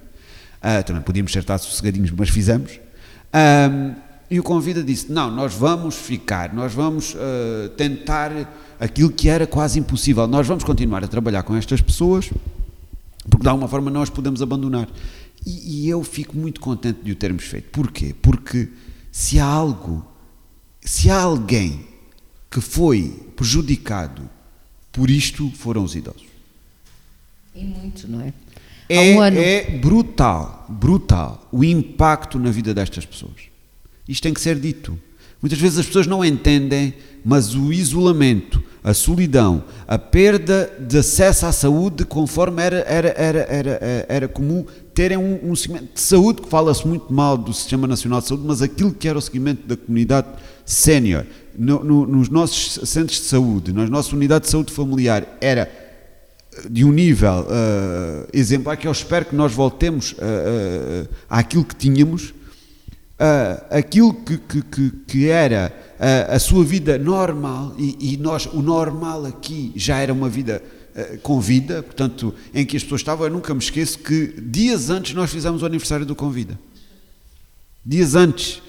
Uh, 0.56 0.82
também 0.84 1.02
podíamos 1.02 1.34
estar 1.34 1.58
sossegadinhos, 1.58 2.10
mas 2.10 2.28
fizemos. 2.28 2.80
Um, 3.34 3.94
e 4.30 4.40
o 4.40 4.42
convida 4.42 4.82
disse: 4.82 5.12
Não, 5.12 5.30
nós 5.30 5.54
vamos 5.54 5.94
ficar, 5.94 6.52
nós 6.52 6.72
vamos 6.72 7.14
uh, 7.14 7.68
tentar 7.76 8.32
aquilo 8.80 9.10
que 9.10 9.28
era 9.28 9.46
quase 9.46 9.78
impossível. 9.78 10.26
Nós 10.26 10.46
vamos 10.46 10.64
continuar 10.64 11.04
a 11.04 11.08
trabalhar 11.08 11.42
com 11.42 11.54
estas 11.54 11.80
pessoas, 11.80 12.30
porque 13.28 13.42
de 13.42 13.48
alguma 13.48 13.68
forma 13.68 13.90
nós 13.90 14.10
podemos 14.10 14.42
abandonar. 14.42 14.88
E, 15.44 15.84
e 15.84 15.88
eu 15.88 16.02
fico 16.02 16.36
muito 16.36 16.60
contente 16.60 17.00
de 17.04 17.12
o 17.12 17.14
termos 17.14 17.44
feito. 17.44 17.68
Porquê? 17.70 18.14
Porque 18.20 18.68
se 19.16 19.40
há 19.40 19.46
algo, 19.46 20.06
se 20.82 21.08
há 21.08 21.18
alguém 21.18 21.86
que 22.50 22.60
foi 22.60 23.32
prejudicado 23.34 24.28
por 24.92 25.08
isto, 25.08 25.50
foram 25.52 25.82
os 25.84 25.96
idosos. 25.96 26.26
E 27.54 27.64
muito, 27.64 28.06
não 28.06 28.20
é? 28.20 28.34
É, 28.86 29.16
um 29.16 29.24
é 29.24 29.70
brutal, 29.78 30.66
brutal 30.68 31.48
o 31.50 31.64
impacto 31.64 32.38
na 32.38 32.50
vida 32.50 32.74
destas 32.74 33.06
pessoas. 33.06 33.48
Isto 34.06 34.24
tem 34.24 34.34
que 34.34 34.40
ser 34.40 34.60
dito. 34.60 34.98
Muitas 35.40 35.58
vezes 35.58 35.78
as 35.78 35.86
pessoas 35.86 36.06
não 36.06 36.22
entendem, 36.22 36.92
mas 37.24 37.54
o 37.54 37.72
isolamento, 37.72 38.62
a 38.84 38.92
solidão, 38.92 39.64
a 39.88 39.98
perda 39.98 40.70
de 40.78 40.98
acesso 40.98 41.46
à 41.46 41.52
saúde, 41.52 42.04
conforme 42.04 42.62
era, 42.62 42.84
era, 42.86 43.08
era, 43.16 43.40
era, 43.48 44.06
era 44.10 44.28
comum 44.28 44.66
terem 44.96 45.18
um, 45.18 45.50
um 45.50 45.54
segmento 45.54 45.92
de 45.92 46.00
saúde, 46.00 46.40
que 46.40 46.48
fala-se 46.48 46.88
muito 46.88 47.12
mal 47.12 47.36
do 47.36 47.52
Sistema 47.52 47.86
Nacional 47.86 48.22
de 48.22 48.28
Saúde, 48.28 48.44
mas 48.46 48.62
aquilo 48.62 48.94
que 48.94 49.06
era 49.06 49.18
o 49.18 49.20
segmento 49.20 49.68
da 49.68 49.76
comunidade 49.76 50.26
sénior, 50.64 51.26
no, 51.54 51.84
no, 51.84 52.06
nos 52.06 52.30
nossos 52.30 52.88
centros 52.88 53.18
de 53.18 53.26
saúde, 53.26 53.74
nas 53.74 53.90
nossas 53.90 54.14
unidades 54.14 54.48
de 54.48 54.52
saúde 54.52 54.72
familiar, 54.72 55.36
era 55.38 55.70
de 56.70 56.82
um 56.82 56.90
nível 56.90 57.42
uh, 57.42 58.26
exemplar 58.32 58.78
que 58.78 58.88
eu 58.88 58.92
espero 58.92 59.26
que 59.26 59.36
nós 59.36 59.52
voltemos 59.52 60.12
uh, 60.12 60.14
uh, 60.14 61.08
àquilo 61.28 61.64
que 61.64 61.76
tínhamos, 61.76 62.32
aquilo 63.70 64.14
que, 64.14 64.38
que, 64.38 64.62
que, 64.62 64.90
que 65.06 65.28
era 65.28 65.74
a 66.28 66.38
sua 66.38 66.62
vida 66.62 66.98
normal, 66.98 67.74
e, 67.78 68.14
e, 68.14 68.16
nós, 68.18 68.46
o 68.46 68.60
normal 68.60 69.24
aqui 69.24 69.72
já 69.74 69.98
era 69.98 70.12
uma 70.12 70.28
vida 70.28 70.62
eh, 70.62 70.85
Convida, 71.22 71.82
portanto, 71.82 72.34
em 72.54 72.64
que 72.64 72.76
as 72.76 72.82
pessoas 72.82 73.02
estavam, 73.02 73.26
eu 73.26 73.32
nunca 73.32 73.52
me 73.52 73.60
esqueço 73.60 73.98
que 73.98 74.40
dias 74.40 74.88
antes 74.88 75.14
nós 75.14 75.30
fizemos 75.30 75.62
o 75.62 75.66
aniversário 75.66 76.06
do 76.06 76.14
Convida. 76.14 76.58
Dias 77.84 78.14
antes, 78.14 78.62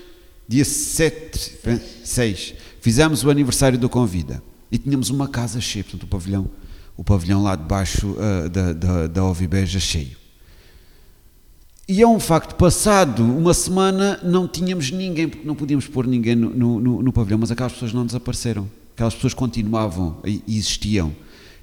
dia 0.47 0.65
7, 0.65 1.59
6, 2.03 2.53
fizemos 2.81 3.23
o 3.23 3.29
aniversário 3.29 3.77
do 3.79 3.89
Convida. 3.89 4.43
E 4.71 4.77
tínhamos 4.77 5.09
uma 5.09 5.27
casa 5.27 5.61
cheia, 5.61 5.83
portanto, 5.83 6.03
o 6.03 6.07
pavilhão, 6.07 6.49
o 6.97 7.03
pavilhão 7.03 7.41
lá 7.41 7.55
debaixo 7.55 8.07
uh, 8.07 8.49
da, 8.49 8.73
da, 8.73 9.07
da 9.07 9.23
Ovibeja 9.23 9.79
cheio. 9.79 10.17
E 11.87 12.01
é 12.01 12.07
um 12.07 12.19
facto, 12.19 12.55
passado 12.55 13.23
uma 13.23 13.53
semana 13.53 14.19
não 14.21 14.45
tínhamos 14.45 14.91
ninguém, 14.91 15.29
porque 15.29 15.47
não 15.47 15.55
podíamos 15.55 15.87
pôr 15.87 16.05
ninguém 16.05 16.35
no, 16.35 16.81
no, 16.81 17.01
no 17.01 17.13
pavilhão, 17.13 17.39
mas 17.39 17.49
aquelas 17.49 17.71
pessoas 17.71 17.93
não 17.93 18.05
desapareceram. 18.05 18.69
Aquelas 18.93 19.15
pessoas 19.15 19.33
continuavam 19.33 20.17
e 20.25 20.43
existiam. 20.49 21.15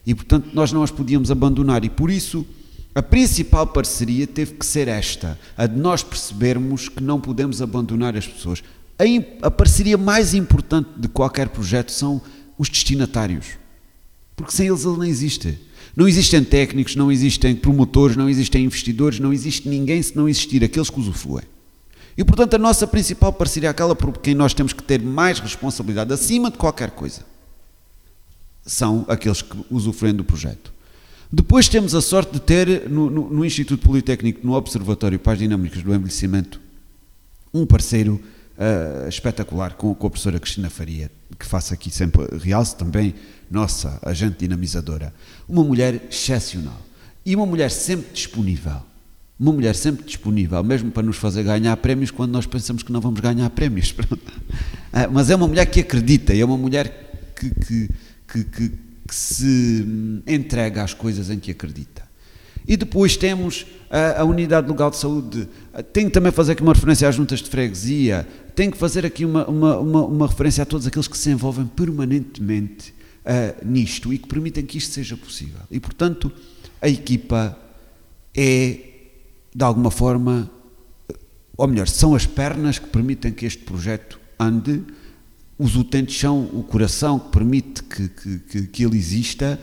E, 0.07 0.15
portanto, 0.15 0.49
nós 0.53 0.73
não 0.73 0.83
as 0.83 0.91
podíamos 0.91 1.31
abandonar. 1.31 1.85
E, 1.85 1.91
por 1.91 2.11
isso, 2.11 2.47
a 2.95 3.03
principal 3.03 3.67
parceria 3.67 4.27
teve 4.27 4.55
que 4.55 4.67
ser 4.67 4.89
esta: 4.89 5.39
a 5.57 5.67
de 5.67 5.79
nós 5.79 6.03
percebermos 6.03 6.89
que 6.89 7.03
não 7.03 7.21
podemos 7.21 7.61
abandonar 7.61 8.17
as 8.17 8.27
pessoas. 8.27 8.63
A, 8.99 9.47
a 9.47 9.51
parceria 9.51 9.99
mais 9.99 10.35
importante 10.35 10.91
de 10.97 11.09
qualquer 11.09 11.49
projeto 11.49 11.91
são 11.91 12.23
os 12.57 12.69
destinatários. 12.69 13.47
Porque 14.37 14.53
sem 14.53 14.69
eles 14.69 14.85
ele 14.85 14.97
não 14.97 15.05
existe. 15.05 15.59
Não 15.97 16.09
existem 16.09 16.43
técnicos, 16.43 16.97
não 16.97 17.11
existem 17.11 17.55
promotores, 17.55 18.17
não 18.17 18.29
existem 18.29 18.65
investidores, 18.65 19.21
não 19.21 19.33
existe 19.33 19.69
ninguém 19.69 20.03
se 20.03 20.17
não 20.17 20.29
existir 20.29 20.65
aqueles 20.65 20.91
que 20.91 20.99
usufruem. 20.99 21.45
E 22.17 22.25
portanto 22.25 22.55
a 22.55 22.59
nossa 22.59 22.87
principal 22.87 23.33
parceria 23.33 23.69
é 23.69 23.71
aquela 23.71 23.95
por 23.95 24.19
quem 24.19 24.35
nós 24.35 24.55
temos 24.55 24.73
que 24.73 24.83
ter 24.83 25.01
mais 25.01 25.39
responsabilidade 25.39 26.13
acima 26.13 26.51
de 26.51 26.59
qualquer 26.59 26.91
coisa. 26.91 27.23
São 28.65 29.05
aqueles 29.09 29.43
que 29.43 29.57
usufruem 29.71 30.15
do 30.15 30.25
projeto. 30.25 30.73
Depois 31.33 31.69
temos 31.69 31.95
a 31.95 32.01
sorte 32.01 32.35
de 32.35 32.41
ter 32.41 32.89
no, 32.89 33.11
no, 33.11 33.29
no 33.29 33.45
Instituto 33.45 33.85
Politécnico, 33.85 34.47
no 34.47 34.55
Observatório 34.55 35.19
para 35.19 35.33
as 35.33 35.39
Dinâmicas 35.39 35.83
do 35.83 35.93
Envelhecimento, 35.93 36.61
um 37.53 37.67
parceiro 37.67 38.21
uh, 38.57 39.09
espetacular 39.09 39.75
com, 39.75 39.95
com, 39.95 40.07
a 40.07 40.11
professora 40.11 40.39
Cristina 40.39 40.71
Faria, 40.71 41.11
que 41.39 41.45
faço 41.45 41.75
aqui 41.75 41.91
sempre 41.91 42.25
realce 42.39 42.77
também, 42.77 43.15
nossa 43.51 43.99
agente 44.03 44.39
dinamizadora. 44.39 45.13
Uma 45.49 45.65
mulher 45.65 46.07
excepcional 46.09 46.81
e 47.25 47.35
uma 47.35 47.47
mulher 47.47 47.71
sempre 47.71 48.13
disponível. 48.13 48.83
Uma 49.39 49.53
mulher 49.53 49.75
sempre 49.75 50.05
disponível, 50.05 50.63
mesmo 50.63 50.93
para 50.93 51.03
nos 51.03 51.17
fazer 51.17 51.43
ganhar 51.43 51.77
prémios 51.79 52.11
quando 52.11 52.31
nós 52.31 52.47
pensamos 52.47 52.83
que 52.83 52.93
não 52.93 53.01
vamos 53.01 53.19
ganhar 53.19 53.51
prémios. 53.51 53.91
uh, 53.99 54.17
mas 55.13 55.31
é 55.31 55.37
uma 55.37 55.49
mulher 55.49 55.67
que 55.67 55.81
acredita, 55.81 56.33
é 56.33 56.45
uma 56.45 56.57
mulher 56.57 57.33
que, 57.35 57.51
que, 57.51 57.91
que, 58.43 58.45
que 58.45 58.85
que 59.07 59.15
se 59.15 59.87
entrega 60.27 60.83
às 60.83 60.95
coisas 60.95 61.31
em 61.31 61.39
que 61.39 61.51
acredita. 61.51 62.03
E 62.67 62.77
depois 62.77 63.17
temos 63.17 63.67
a, 63.91 64.23
a, 64.23 64.25
Unidade 64.25 64.69
Legal 64.69 64.91
de 64.91 64.97
Saúde, 64.97 65.47
tem 65.93 66.07
que 66.07 66.13
também 66.13 66.33
fazer 66.33 66.53
aqui 66.53 66.63
uma 66.63 66.73
referência 66.73 67.07
às 67.07 67.15
juntas 67.15 67.41
de 67.41 67.51
freguesia, 67.51 68.27
tem 68.55 68.71
que 68.71 68.79
fazer 68.79 69.05
aqui 69.05 69.25
uma, 69.25 69.47
uma, 69.47 69.79
uma, 69.79 70.05
uma 70.07 70.27
referência 70.27 70.63
a 70.63 70.67
todos 70.67 70.87
aqueles 70.87 71.07
que 71.07 71.19
se 71.19 71.31
envolvem 71.31 71.67
permanentemente 71.67 72.95
uh, 73.27 73.67
nisto 73.67 74.13
e 74.13 74.19
que 74.19 74.27
permitem 74.27 74.65
que 74.65 74.79
isto 74.79 74.95
seja 74.95 75.17
possível. 75.17 75.61
E, 75.71 75.79
portanto, 75.79 76.33
a 76.81 76.89
equipa 76.89 77.59
é, 78.35 78.79
de 79.55 79.65
alguma 79.65 79.91
forma, 79.91 80.51
ou 81.55 81.69
melhor, 81.69 81.87
são 81.87 82.15
as 82.15 82.25
pernas 82.25 82.79
que 82.79 82.87
permitem 82.87 83.31
que 83.31 83.45
este 83.45 83.63
projeto 83.63 84.19
ande 84.41 84.83
os 85.59 85.77
utentes 85.77 86.19
são 86.19 86.43
o 86.53 86.63
coração 86.63 87.19
que 87.19 87.31
permite 87.31 87.83
que, 87.83 88.09
que, 88.09 88.39
que, 88.39 88.67
que, 88.67 88.85
ele 88.85 88.97
exista, 88.97 89.61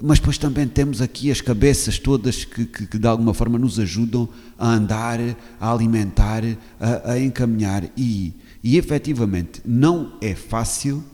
mas 0.00 0.18
depois 0.18 0.38
também 0.38 0.66
temos 0.66 1.02
aqui 1.02 1.30
as 1.30 1.40
cabeças 1.40 1.98
todas 1.98 2.44
que, 2.44 2.64
que 2.64 2.98
de 2.98 3.06
alguma 3.06 3.34
forma 3.34 3.58
nos 3.58 3.78
ajudam 3.78 4.28
a 4.58 4.68
andar, 4.68 5.18
a 5.60 5.70
alimentar, 5.70 6.42
a, 6.80 7.12
a 7.12 7.20
encaminhar. 7.20 7.84
E, 7.96 8.34
e 8.62 8.76
efetivamente 8.76 9.60
não 9.64 10.16
é 10.20 10.34
fácil, 10.34 11.04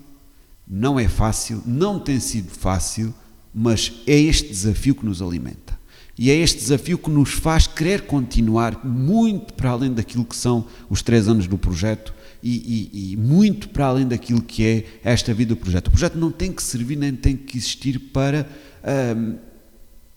não 0.66 0.98
é 0.98 1.08
fácil, 1.08 1.62
não 1.66 1.98
tem 1.98 2.20
sido 2.20 2.50
fácil, 2.50 3.12
mas 3.54 3.92
é 4.06 4.18
este 4.18 4.48
desafio 4.48 4.94
que 4.94 5.04
nos 5.04 5.20
alimenta. 5.20 5.80
E 6.16 6.30
é 6.30 6.36
este 6.36 6.58
desafio 6.58 6.98
que 6.98 7.10
nos 7.10 7.30
faz 7.30 7.66
querer 7.66 8.02
continuar 8.02 8.84
muito 8.84 9.54
para 9.54 9.70
além 9.70 9.92
daquilo 9.92 10.24
que 10.24 10.36
são 10.36 10.66
os 10.88 11.02
três 11.02 11.26
anos 11.26 11.46
do 11.46 11.58
projeto 11.58 12.14
e, 12.42 12.90
e, 12.92 13.12
e, 13.12 13.16
muito 13.16 13.68
para 13.68 13.86
além 13.86 14.06
daquilo 14.06 14.42
que 14.42 14.66
é 14.66 14.84
esta 15.04 15.32
vida 15.32 15.54
do 15.54 15.56
projeto. 15.56 15.88
O 15.88 15.90
projeto 15.90 16.18
não 16.18 16.30
tem 16.30 16.50
que 16.50 16.62
servir 16.62 16.96
nem 16.96 17.14
tem 17.14 17.36
que 17.36 17.56
existir 17.56 17.98
para 17.98 18.48
um, 19.16 19.36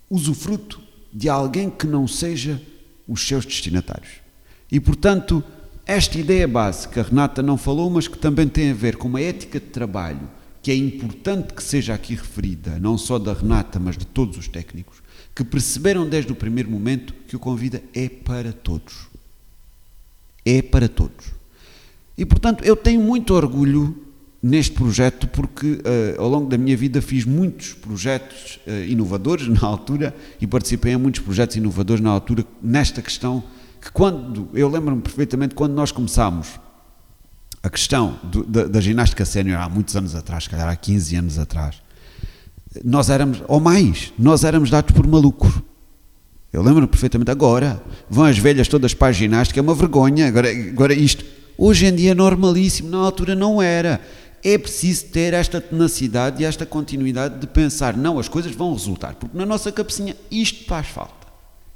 usufruto 0.09 0.81
de 1.13 1.29
alguém 1.29 1.69
que 1.69 1.85
não 1.85 2.07
seja 2.07 2.61
os 3.07 3.25
seus 3.25 3.45
destinatários. 3.45 4.13
E, 4.71 4.79
portanto, 4.79 5.43
esta 5.85 6.17
ideia 6.17 6.47
básica, 6.47 7.01
a 7.01 7.03
Renata 7.03 7.43
não 7.43 7.57
falou, 7.57 7.89
mas 7.89 8.07
que 8.07 8.17
também 8.17 8.47
tem 8.47 8.71
a 8.71 8.73
ver 8.73 8.97
com 8.97 9.07
uma 9.07 9.21
ética 9.21 9.59
de 9.59 9.67
trabalho 9.67 10.27
que 10.63 10.71
é 10.71 10.75
importante 10.75 11.53
que 11.53 11.61
seja 11.61 11.93
aqui 11.93 12.15
referida, 12.15 12.79
não 12.79 12.97
só 12.97 13.19
da 13.19 13.33
Renata, 13.33 13.79
mas 13.79 13.95
de 13.95 14.05
todos 14.07 14.35
os 14.35 14.47
técnicos, 14.47 14.97
que 15.35 15.43
perceberam 15.43 16.09
desde 16.09 16.31
o 16.31 16.35
primeiro 16.35 16.71
momento 16.71 17.13
que 17.27 17.35
o 17.35 17.39
Convida 17.39 17.83
é 17.93 18.09
para 18.09 18.51
todos. 18.51 19.07
É 20.43 20.63
para 20.63 20.89
todos. 20.89 21.34
E 22.17 22.25
portanto 22.25 22.63
eu 22.63 22.75
tenho 22.75 23.01
muito 23.01 23.33
orgulho 23.33 24.03
neste 24.41 24.73
projeto 24.73 25.27
porque 25.27 25.65
uh, 25.73 26.21
ao 26.21 26.29
longo 26.29 26.47
da 26.47 26.57
minha 26.57 26.77
vida 26.77 27.01
fiz 27.01 27.25
muitos 27.25 27.73
projetos 27.73 28.59
uh, 28.67 28.85
inovadores 28.87 29.47
na 29.47 29.67
altura 29.67 30.15
e 30.39 30.45
participei 30.45 30.93
em 30.93 30.97
muitos 30.97 31.21
projetos 31.21 31.55
inovadores 31.55 32.01
na 32.01 32.11
altura 32.11 32.45
nesta 32.61 33.01
questão 33.01 33.43
que 33.81 33.91
quando, 33.91 34.49
eu 34.53 34.69
lembro-me 34.69 35.01
perfeitamente 35.01 35.55
quando 35.55 35.73
nós 35.73 35.91
começámos 35.91 36.59
a 37.61 37.69
questão 37.69 38.19
do, 38.23 38.43
da, 38.43 38.65
da, 38.65 38.79
ginástica 38.79 39.25
sénior 39.25 39.59
há 39.59 39.67
muitos 39.67 39.95
anos 39.95 40.15
atrás, 40.15 40.43
se 40.43 40.49
calhar 40.49 40.67
há 40.67 40.75
15 40.75 41.15
anos 41.15 41.39
atrás, 41.39 41.81
nós 42.83 43.09
éramos, 43.09 43.41
ou 43.47 43.59
mais, 43.59 44.13
nós 44.17 44.43
éramos 44.43 44.69
dados 44.69 44.91
por 44.95 45.07
malucos. 45.07 45.51
Eu 46.53 46.61
lembro-me 46.61 46.87
perfeitamente, 46.87 47.31
agora 47.31 47.81
vão 48.09 48.25
as 48.25 48.37
velhas 48.37 48.67
todas 48.67 48.93
para 48.93 49.07
a 49.07 49.11
ginástica, 49.11 49.59
é 49.59 49.63
uma 49.63 49.73
vergonha, 49.73 50.27
agora, 50.27 50.49
agora 50.49 50.93
isto 50.93 51.25
Hoje 51.57 51.85
em 51.85 51.95
dia 51.95 52.11
é 52.11 52.15
normalíssimo, 52.15 52.89
na 52.89 52.97
altura 52.97 53.35
não 53.35 53.61
era. 53.61 54.01
É 54.43 54.57
preciso 54.57 55.05
ter 55.05 55.33
esta 55.33 55.59
tenacidade 55.59 56.41
e 56.41 56.45
esta 56.45 56.65
continuidade 56.65 57.39
de 57.39 57.47
pensar, 57.47 57.97
não, 57.97 58.19
as 58.19 58.27
coisas 58.27 58.53
vão 58.53 58.73
resultar, 58.73 59.15
porque 59.15 59.35
na 59.35 59.45
nossa 59.45 59.71
cabecinha 59.71 60.15
isto 60.29 60.65
faz 60.65 60.87
falta. 60.87 61.25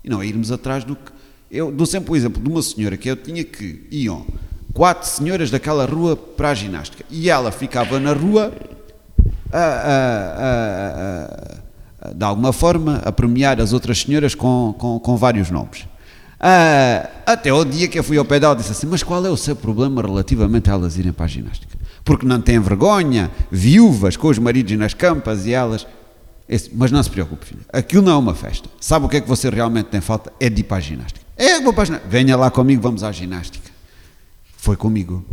E 0.04 0.10
não 0.10 0.22
é 0.22 0.28
irmos 0.28 0.52
atrás 0.52 0.84
do 0.84 0.96
que. 0.96 1.12
Eu 1.50 1.72
dou 1.72 1.86
sempre 1.86 2.12
o 2.12 2.16
exemplo 2.16 2.42
de 2.42 2.48
uma 2.48 2.62
senhora 2.62 2.96
que 2.96 3.10
eu 3.10 3.16
tinha 3.16 3.44
que 3.44 3.88
iam 3.90 4.26
quatro 4.72 5.10
senhoras 5.10 5.50
daquela 5.50 5.86
rua 5.86 6.16
para 6.16 6.52
a 6.52 6.54
ginástica 6.54 7.04
e 7.10 7.30
ela 7.30 7.52
ficava 7.52 8.00
na 8.00 8.14
rua 8.14 8.54
a, 9.52 9.60
a, 9.60 10.50
a, 12.10 12.14
de 12.14 12.24
alguma 12.24 12.54
forma 12.54 13.02
a 13.04 13.12
premiar 13.12 13.60
as 13.60 13.74
outras 13.74 14.02
senhoras 14.02 14.36
com, 14.36 14.76
com, 14.78 15.00
com 15.00 15.18
vários 15.18 15.50
nomes. 15.50 15.88
Uh, 16.40 17.10
até 17.26 17.52
o 17.52 17.66
dia 17.66 17.90
que 17.90 18.00
eu 18.00 18.04
fui 18.04 18.18
ao 18.18 18.24
pedal 18.24 18.56
disse 18.56 18.72
assim, 18.72 18.88
mas 18.88 19.04
qual 19.04 19.26
é 19.26 19.30
o 19.30 19.36
seu 19.36 19.56
problema 19.56 20.02
relativamente 20.02 20.70
a 20.70 20.74
elas 20.74 20.98
irem 20.98 21.12
para 21.12 21.26
a 21.26 21.28
ginástica? 21.28 21.78
Porque 22.04 22.26
não 22.26 22.40
têm 22.40 22.60
vergonha, 22.60 23.30
viúvas 23.52 24.16
com 24.16 24.30
os 24.30 24.40
maridos 24.40 24.78
nas 24.78 24.94
campas 24.94 25.46
e 25.46 25.52
elas... 25.52 25.86
Esse, 26.48 26.72
mas 26.74 26.92
não 26.92 27.04
se 27.04 27.10
preocupe, 27.10 27.46
filha, 27.46 27.62
aquilo 27.72 28.02
não 28.02 28.14
é 28.14 28.18
uma 28.18 28.34
festa. 28.34 28.70
Sabe 28.80 29.06
o 29.06 29.10
que 29.10 29.18
é 29.18 29.22
que 29.22 29.28
você 29.28 29.50
realmente 29.50 29.88
tem 29.88 30.02
falta? 30.02 30.34
É 30.40 30.50
de 30.50 30.62
ir 30.62 30.64
para 30.64 30.78
a 30.78 30.80
ginástica. 30.80 31.24
É, 31.38 31.60
vou 31.60 31.74
para 31.74 31.84
a 31.84 31.86
ginástica. 31.86 32.10
Venha 32.10 32.36
lá 32.36 32.50
comigo, 32.50 32.82
vamos 32.82 33.04
à 33.04 33.12
ginástica. 33.12 33.70
Foi 34.58 34.76
comigo. 34.76 35.24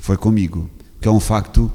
Foi 0.00 0.18
comigo. 0.18 0.68
Que 1.00 1.08
é 1.08 1.10
um 1.10 1.20
facto, 1.20 1.72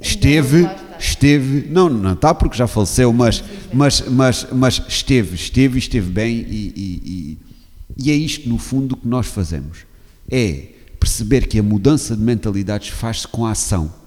esteve 0.00 0.68
esteve, 1.00 1.68
não, 1.70 1.88
não 1.88 2.12
está 2.12 2.34
porque 2.34 2.56
já 2.56 2.66
faleceu, 2.66 3.12
mas, 3.12 3.42
mas, 3.72 4.02
mas, 4.02 4.46
mas 4.52 4.82
esteve, 4.86 5.34
esteve 5.34 5.76
e 5.76 5.78
esteve 5.78 6.10
bem 6.10 6.36
e, 6.36 6.72
e, 6.76 7.02
e, 7.04 7.38
e 7.96 8.10
é 8.10 8.14
isto 8.14 8.48
no 8.48 8.58
fundo 8.58 8.96
que 8.96 9.08
nós 9.08 9.26
fazemos, 9.26 9.78
é 10.30 10.64
perceber 10.98 11.46
que 11.46 11.58
a 11.58 11.62
mudança 11.62 12.14
de 12.14 12.22
mentalidades 12.22 12.88
faz-se 12.88 13.26
com 13.26 13.46
a 13.46 13.52
ação. 13.52 13.98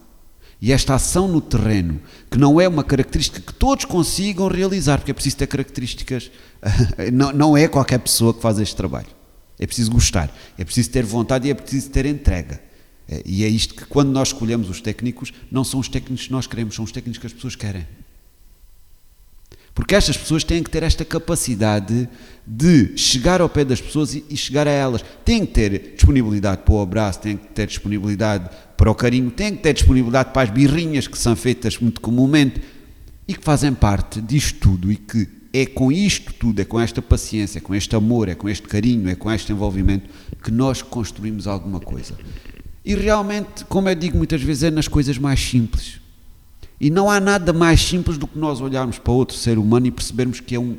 E 0.61 0.71
esta 0.71 0.95
ação 0.95 1.27
no 1.27 1.41
terreno, 1.41 1.99
que 2.31 2.37
não 2.37 2.61
é 2.61 2.67
uma 2.67 2.85
característica 2.85 3.41
que 3.41 3.53
todos 3.53 3.83
consigam 3.83 4.47
realizar, 4.47 4.97
porque 4.97 5.11
é 5.11 5.13
preciso 5.13 5.35
ter 5.35 5.47
características, 5.47 6.31
não, 7.11 7.33
não 7.33 7.57
é 7.57 7.67
qualquer 7.67 7.99
pessoa 7.99 8.33
que 8.33 8.41
faz 8.41 8.59
este 8.59 8.75
trabalho. 8.75 9.07
É 9.59 9.67
preciso 9.67 9.91
gostar, 9.91 10.33
é 10.57 10.63
preciso 10.63 10.89
ter 10.89 11.03
vontade 11.03 11.47
e 11.47 11.51
é 11.51 11.53
preciso 11.53 11.89
ter 11.89 12.05
entrega. 12.05 12.61
É, 13.07 13.21
e 13.25 13.43
é 13.43 13.47
isto 13.47 13.75
que, 13.75 13.85
quando 13.85 14.09
nós 14.09 14.29
escolhemos 14.29 14.69
os 14.69 14.81
técnicos, 14.81 15.33
não 15.51 15.63
são 15.63 15.79
os 15.79 15.87
técnicos 15.87 16.27
que 16.27 16.31
nós 16.31 16.47
queremos, 16.47 16.75
são 16.75 16.85
os 16.85 16.91
técnicos 16.91 17.19
que 17.19 17.27
as 17.27 17.33
pessoas 17.33 17.55
querem. 17.55 17.85
Porque 19.73 19.95
estas 19.95 20.15
pessoas 20.15 20.43
têm 20.43 20.61
que 20.61 20.69
ter 20.69 20.83
esta 20.83 21.03
capacidade 21.03 22.07
de 22.45 22.95
chegar 22.95 23.41
ao 23.41 23.49
pé 23.49 23.65
das 23.65 23.81
pessoas 23.81 24.13
e, 24.13 24.37
chegar 24.37 24.67
a 24.67 24.71
elas. 24.71 25.03
Têm 25.25 25.45
que 25.45 25.53
ter 25.53 25.93
disponibilidade 25.95 26.61
para 26.61 26.73
o 26.75 26.81
abraço, 26.81 27.21
têm 27.21 27.37
que 27.37 27.47
ter 27.47 27.65
disponibilidade 27.65 28.49
para 28.77 28.91
o 28.91 28.95
carinho, 28.95 29.31
têm 29.31 29.55
que 29.55 29.63
ter 29.63 29.73
disponibilidade 29.73 30.31
para 30.31 30.43
as 30.43 30.49
birrinhas 30.51 31.07
que 31.07 31.17
são 31.17 31.35
feitas 31.35 31.79
muito 31.79 32.01
comumente 32.01 32.61
e 33.27 33.33
que 33.33 33.43
fazem 33.43 33.73
parte 33.73 34.21
disto 34.21 34.59
tudo 34.59 34.91
e 34.91 34.95
que 34.95 35.27
é 35.51 35.65
com 35.65 35.91
isto 35.91 36.33
tudo, 36.33 36.61
é 36.61 36.65
com 36.65 36.79
esta 36.79 37.01
paciência, 37.01 37.57
é 37.59 37.61
com 37.61 37.73
este 37.73 37.95
amor, 37.95 38.27
é 38.27 38.35
com 38.35 38.49
este 38.49 38.67
carinho, 38.67 39.09
é 39.09 39.15
com 39.15 39.31
este 39.31 39.51
envolvimento 39.51 40.09
que 40.43 40.51
nós 40.51 40.81
construímos 40.81 41.47
alguma 41.47 41.79
coisa. 41.79 42.15
E 42.85 42.95
realmente, 42.95 43.63
como 43.65 43.87
eu 43.87 43.95
digo 43.95 44.17
muitas 44.17 44.41
vezes, 44.41 44.63
é 44.63 44.71
nas 44.71 44.87
coisas 44.87 45.17
mais 45.17 45.39
simples. 45.39 46.01
E 46.79 46.89
não 46.89 47.09
há 47.09 47.19
nada 47.19 47.53
mais 47.53 47.81
simples 47.81 48.17
do 48.17 48.27
que 48.27 48.37
nós 48.37 48.59
olharmos 48.59 48.99
para 48.99 49.13
outro 49.13 49.37
ser 49.37 49.57
humano 49.57 49.87
e 49.87 49.91
percebermos 49.91 50.41
que 50.41 50.55
é 50.55 50.59
um, 50.59 50.77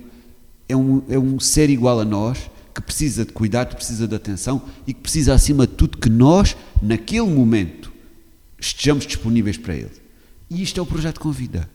é 0.69 0.77
um, 0.77 1.03
é 1.09 1.19
um 1.19 1.41
ser 1.41 1.71
igual 1.71 1.99
a 2.01 2.05
nós, 2.05 2.51
que 2.75 2.83
precisa 2.83 3.25
de 3.25 3.33
cuidado, 3.33 3.71
que 3.71 3.77
precisa 3.77 4.07
de 4.07 4.15
atenção 4.15 4.61
e 4.87 4.93
que 4.93 5.01
precisa, 5.01 5.33
acima 5.33 5.67
de 5.67 5.75
tudo, 5.75 5.97
que 5.97 6.11
nós, 6.11 6.57
naquele 6.83 7.31
momento, 7.31 7.91
estejamos 8.59 9.07
disponíveis 9.07 9.57
para 9.57 9.75
ele. 9.75 9.93
E 10.51 10.63
isto 10.63 10.79
é 10.79 10.83
o 10.83 10.87
projeto 10.87 11.21
Convida. 11.21 11.71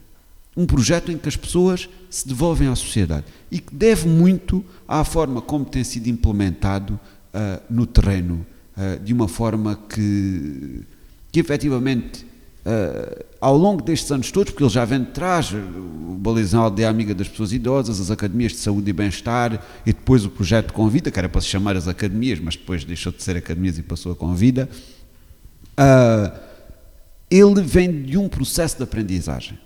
Um 0.55 0.65
projeto 0.65 1.11
em 1.11 1.17
que 1.17 1.29
as 1.29 1.35
pessoas 1.35 1.89
se 2.09 2.27
devolvem 2.27 2.67
à 2.67 2.75
sociedade 2.75 3.25
e 3.49 3.59
que 3.59 3.73
deve 3.73 4.07
muito 4.07 4.63
à 4.87 5.03
forma 5.03 5.41
como 5.41 5.63
tem 5.63 5.83
sido 5.83 6.07
implementado 6.07 6.99
uh, 7.33 7.63
no 7.69 7.85
terreno 7.85 8.45
uh, 8.79 9.03
de 9.03 9.13
uma 9.13 9.27
forma 9.27 9.77
que, 9.89 10.83
que 11.31 11.39
efetivamente 11.39 12.25
uh, 12.65 13.25
ao 13.41 13.57
longo 13.57 13.83
destes 13.83 14.11
anos 14.11 14.31
todos, 14.31 14.51
porque 14.51 14.63
ele 14.63 14.71
já 14.71 14.85
vem 14.85 15.03
de 15.03 15.11
trás, 15.11 15.51
o 15.51 16.15
Balizão 16.15 16.63
Aldeia 16.63 16.89
Amiga 16.89 17.13
das 17.13 17.27
Pessoas 17.27 17.51
Idosas, 17.51 17.99
as 17.99 18.09
Academias 18.09 18.53
de 18.53 18.59
Saúde 18.59 18.89
e 18.89 18.93
Bem-Estar, 18.93 19.53
e 19.85 19.93
depois 19.93 20.25
o 20.25 20.29
projeto 20.29 20.73
Convida, 20.73 21.11
que 21.11 21.19
era 21.19 21.29
para 21.29 21.41
se 21.41 21.47
chamar 21.47 21.75
as 21.75 21.87
Academias, 21.87 22.39
mas 22.39 22.55
depois 22.55 22.83
deixou 22.83 23.11
de 23.11 23.21
ser 23.21 23.37
Academias 23.37 23.77
e 23.77 23.83
passou 23.83 24.11
a 24.11 24.15
Convida. 24.15 24.69
Uh, 25.77 26.49
ele 27.29 27.61
vem 27.61 28.03
de 28.03 28.17
um 28.17 28.27
processo 28.27 28.77
de 28.77 28.83
aprendizagem. 28.83 29.57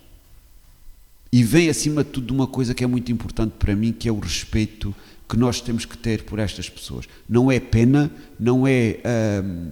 E 1.32 1.44
vem, 1.44 1.68
acima 1.70 2.04
de 2.04 2.12
tudo, 2.12 2.28
de 2.28 2.34
uma 2.34 2.46
coisa 2.46 2.76
que 2.76 2.84
é 2.84 2.88
muito 2.88 3.12
importante 3.12 3.54
para 3.58 3.76
mim, 3.76 3.92
que 3.92 4.08
é 4.08 4.12
o 4.12 4.20
respeito 4.20 4.94
que 5.34 5.40
nós 5.40 5.60
temos 5.60 5.84
que 5.84 5.98
ter 5.98 6.22
por 6.26 6.38
estas 6.38 6.70
pessoas. 6.70 7.08
Não 7.28 7.52
é 7.52 7.60
pena, 7.60 8.12
não 8.40 8.68
é. 8.68 9.00
Uh, 9.04 9.72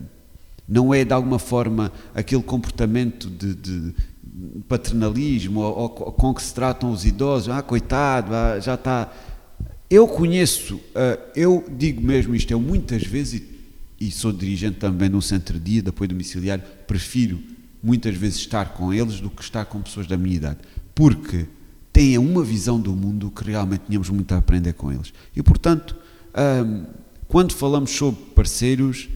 não 0.68 0.92
é 0.92 1.06
de 1.06 1.14
alguma 1.14 1.38
forma 1.38 1.92
aquele 2.16 2.42
comportamento 2.42 3.30
de, 3.30 3.54
de 3.54 3.94
paternalismo 4.68 5.60
ou, 5.60 5.78
ou, 5.78 5.90
com 5.90 6.34
que 6.34 6.42
se 6.42 6.52
tratam 6.52 6.92
os 6.92 7.06
idosos, 7.06 7.50
ah, 7.50 7.62
coitado, 7.62 8.34
ah, 8.34 8.60
já 8.60 8.74
está. 8.74 9.14
Eu 9.88 10.08
conheço, 10.08 10.78
uh, 10.78 11.22
eu 11.36 11.64
digo 11.78 12.02
mesmo 12.02 12.34
isto, 12.34 12.50
eu 12.50 12.60
muitas 12.60 13.04
vezes, 13.04 13.42
e, 14.00 14.08
e 14.08 14.12
sou 14.12 14.32
dirigente 14.32 14.78
também 14.78 15.12
de 15.12 15.16
um 15.16 15.22
centro 15.22 15.60
de 15.60 15.72
dia 15.74 15.82
de 15.84 15.90
apoio 15.90 16.08
domiciliário, 16.08 16.64
prefiro 16.88 17.40
muitas 17.84 18.16
vezes 18.16 18.40
estar 18.40 18.74
com 18.74 18.92
eles 18.92 19.20
do 19.20 19.30
que 19.30 19.44
estar 19.44 19.66
com 19.66 19.80
pessoas 19.82 20.08
da 20.08 20.18
minha 20.18 20.38
idade, 20.38 20.60
porque 20.96 21.46
têm 21.92 22.18
uma 22.18 22.44
visão 22.44 22.80
do 22.80 22.94
mundo 22.94 23.32
que 23.32 23.44
realmente 23.44 23.84
tínhamos 23.88 24.10
muito 24.10 24.34
a 24.34 24.38
aprender 24.38 24.74
com 24.74 24.92
eles. 24.92 25.14
E 25.36 25.44
portanto, 25.44 25.96
um, 25.96 26.86
ah, 26.86 27.02
quando 27.28 27.54
falamos 27.54 27.92
sobre 27.92 28.22
parceiros, 28.36 29.08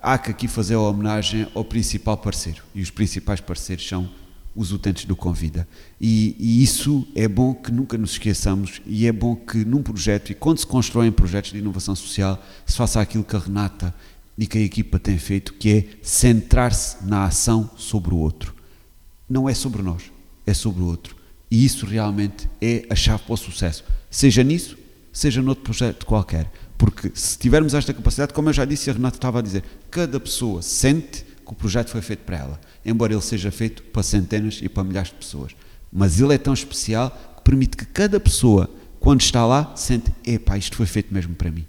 há 0.00 0.18
que 0.18 0.30
aqui 0.30 0.46
fazer 0.46 0.74
a 0.74 0.80
homenagem 0.80 1.48
ao 1.54 1.64
principal 1.64 2.16
parceiro. 2.16 2.62
E 2.74 2.80
os 2.80 2.90
principais 2.90 3.40
parceiros 3.40 3.86
são 3.86 4.08
os 4.54 4.72
utentes 4.72 5.04
do 5.06 5.16
Convida. 5.16 5.66
E, 6.00 6.36
e, 6.38 6.62
isso 6.62 7.06
é 7.14 7.26
bom 7.26 7.54
que 7.54 7.72
nunca 7.72 7.96
nos 7.96 8.12
esqueçamos 8.12 8.82
e 8.86 9.06
é 9.06 9.12
bom 9.12 9.34
que 9.34 9.64
num 9.64 9.82
projeto, 9.82 10.30
e 10.30 10.34
quando 10.34 10.58
se 10.58 10.66
constroem 10.66 11.10
projetos 11.10 11.52
de 11.52 11.58
inovação 11.58 11.94
social, 11.94 12.42
se 12.66 12.76
faça 12.76 13.00
aquilo 13.00 13.24
que 13.24 13.34
a 13.34 13.38
Renata 13.38 13.94
e 14.36 14.46
que 14.46 14.58
a 14.58 14.62
equipa 14.62 14.98
tem 14.98 15.18
feito, 15.18 15.54
que 15.54 15.70
é 15.70 15.84
centrar-se 16.02 17.04
na 17.04 17.24
ação 17.24 17.70
sobre 17.76 18.14
o 18.14 18.18
outro. 18.18 18.54
Não 19.28 19.48
é 19.48 19.54
sobre 19.54 19.82
nós, 19.82 20.02
é 20.46 20.52
sobre 20.52 20.82
o 20.82 20.86
outro. 20.86 21.16
E 21.52 21.66
isso 21.66 21.84
realmente 21.84 22.48
é 22.62 22.86
a 22.88 22.94
chave 22.94 23.24
para 23.24 23.34
o 23.34 23.36
sucesso. 23.36 23.84
Seja 24.10 24.42
nisso, 24.42 24.74
seja 25.12 25.42
noutro 25.42 25.62
projeto 25.62 26.06
qualquer. 26.06 26.50
Porque 26.78 27.12
se 27.12 27.36
tivermos 27.36 27.74
esta 27.74 27.92
capacidade, 27.92 28.32
como 28.32 28.48
eu 28.48 28.54
já 28.54 28.64
disse 28.64 28.88
e 28.88 28.90
a 28.90 28.94
Renata 28.94 29.18
estava 29.18 29.38
a 29.38 29.42
dizer, 29.42 29.62
cada 29.90 30.18
pessoa 30.18 30.62
sente 30.62 31.22
que 31.44 31.52
o 31.52 31.54
projeto 31.54 31.90
foi 31.90 32.00
feito 32.00 32.20
para 32.20 32.38
ela, 32.38 32.60
embora 32.86 33.12
ele 33.12 33.20
seja 33.20 33.50
feito 33.50 33.82
para 33.82 34.02
centenas 34.02 34.60
e 34.62 34.68
para 34.70 34.82
milhares 34.82 35.10
de 35.10 35.16
pessoas. 35.16 35.52
Mas 35.92 36.18
ele 36.18 36.32
é 36.32 36.38
tão 36.38 36.54
especial 36.54 37.10
que 37.36 37.42
permite 37.42 37.76
que 37.76 37.84
cada 37.84 38.18
pessoa, 38.18 38.70
quando 38.98 39.20
está 39.20 39.44
lá, 39.44 39.76
sente, 39.76 40.10
epá, 40.24 40.56
isto 40.56 40.74
foi 40.74 40.86
feito 40.86 41.12
mesmo 41.12 41.34
para 41.34 41.50
mim. 41.50 41.66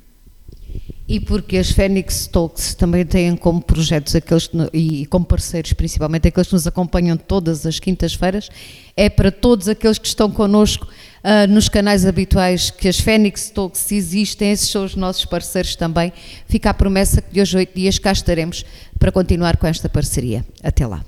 E 1.08 1.20
porque 1.20 1.58
as 1.58 1.70
Phoenix 1.70 2.28
Talks 2.28 2.74
também 2.76 3.06
têm 3.06 3.36
como 3.36 3.62
projetos 3.62 4.16
aqueles 4.16 4.50
e 4.72 5.06
como 5.08 5.26
parceiros 5.26 5.74
principalmente 5.74 6.28
aqueles 6.28 6.48
que 6.48 6.54
nos 6.54 6.66
acompanham 6.66 7.18
todas 7.18 7.66
as 7.66 7.78
quintas-feiras, 7.78 8.50
é 8.96 9.10
para 9.10 9.32
todos 9.32 9.68
aqueles 9.68 9.98
que 9.98 10.08
estão 10.08 10.32
connosco 10.32 10.88
uh, 11.24 11.48
nos 11.52 11.68
canais 11.68 12.06
habituais 12.06 12.70
que 12.70 12.88
as 12.88 13.00
Fênix 13.00 13.50
Talks 13.50 13.92
existem, 13.92 14.52
esses 14.52 14.70
são 14.70 14.86
os 14.86 14.96
nossos 14.96 15.26
parceiros 15.26 15.76
também. 15.76 16.14
Fica 16.48 16.70
a 16.70 16.74
promessa 16.74 17.22
que 17.22 17.34
de 17.34 17.42
hoje 17.42 17.58
oito 17.58 17.76
dias 17.76 18.00
cá 18.00 18.12
estaremos 18.12 18.66
para 18.98 19.12
continuar 19.12 19.58
com 19.58 19.68
esta 19.68 19.90
parceria. 19.90 20.46
Até 20.64 20.86
lá. 20.88 21.02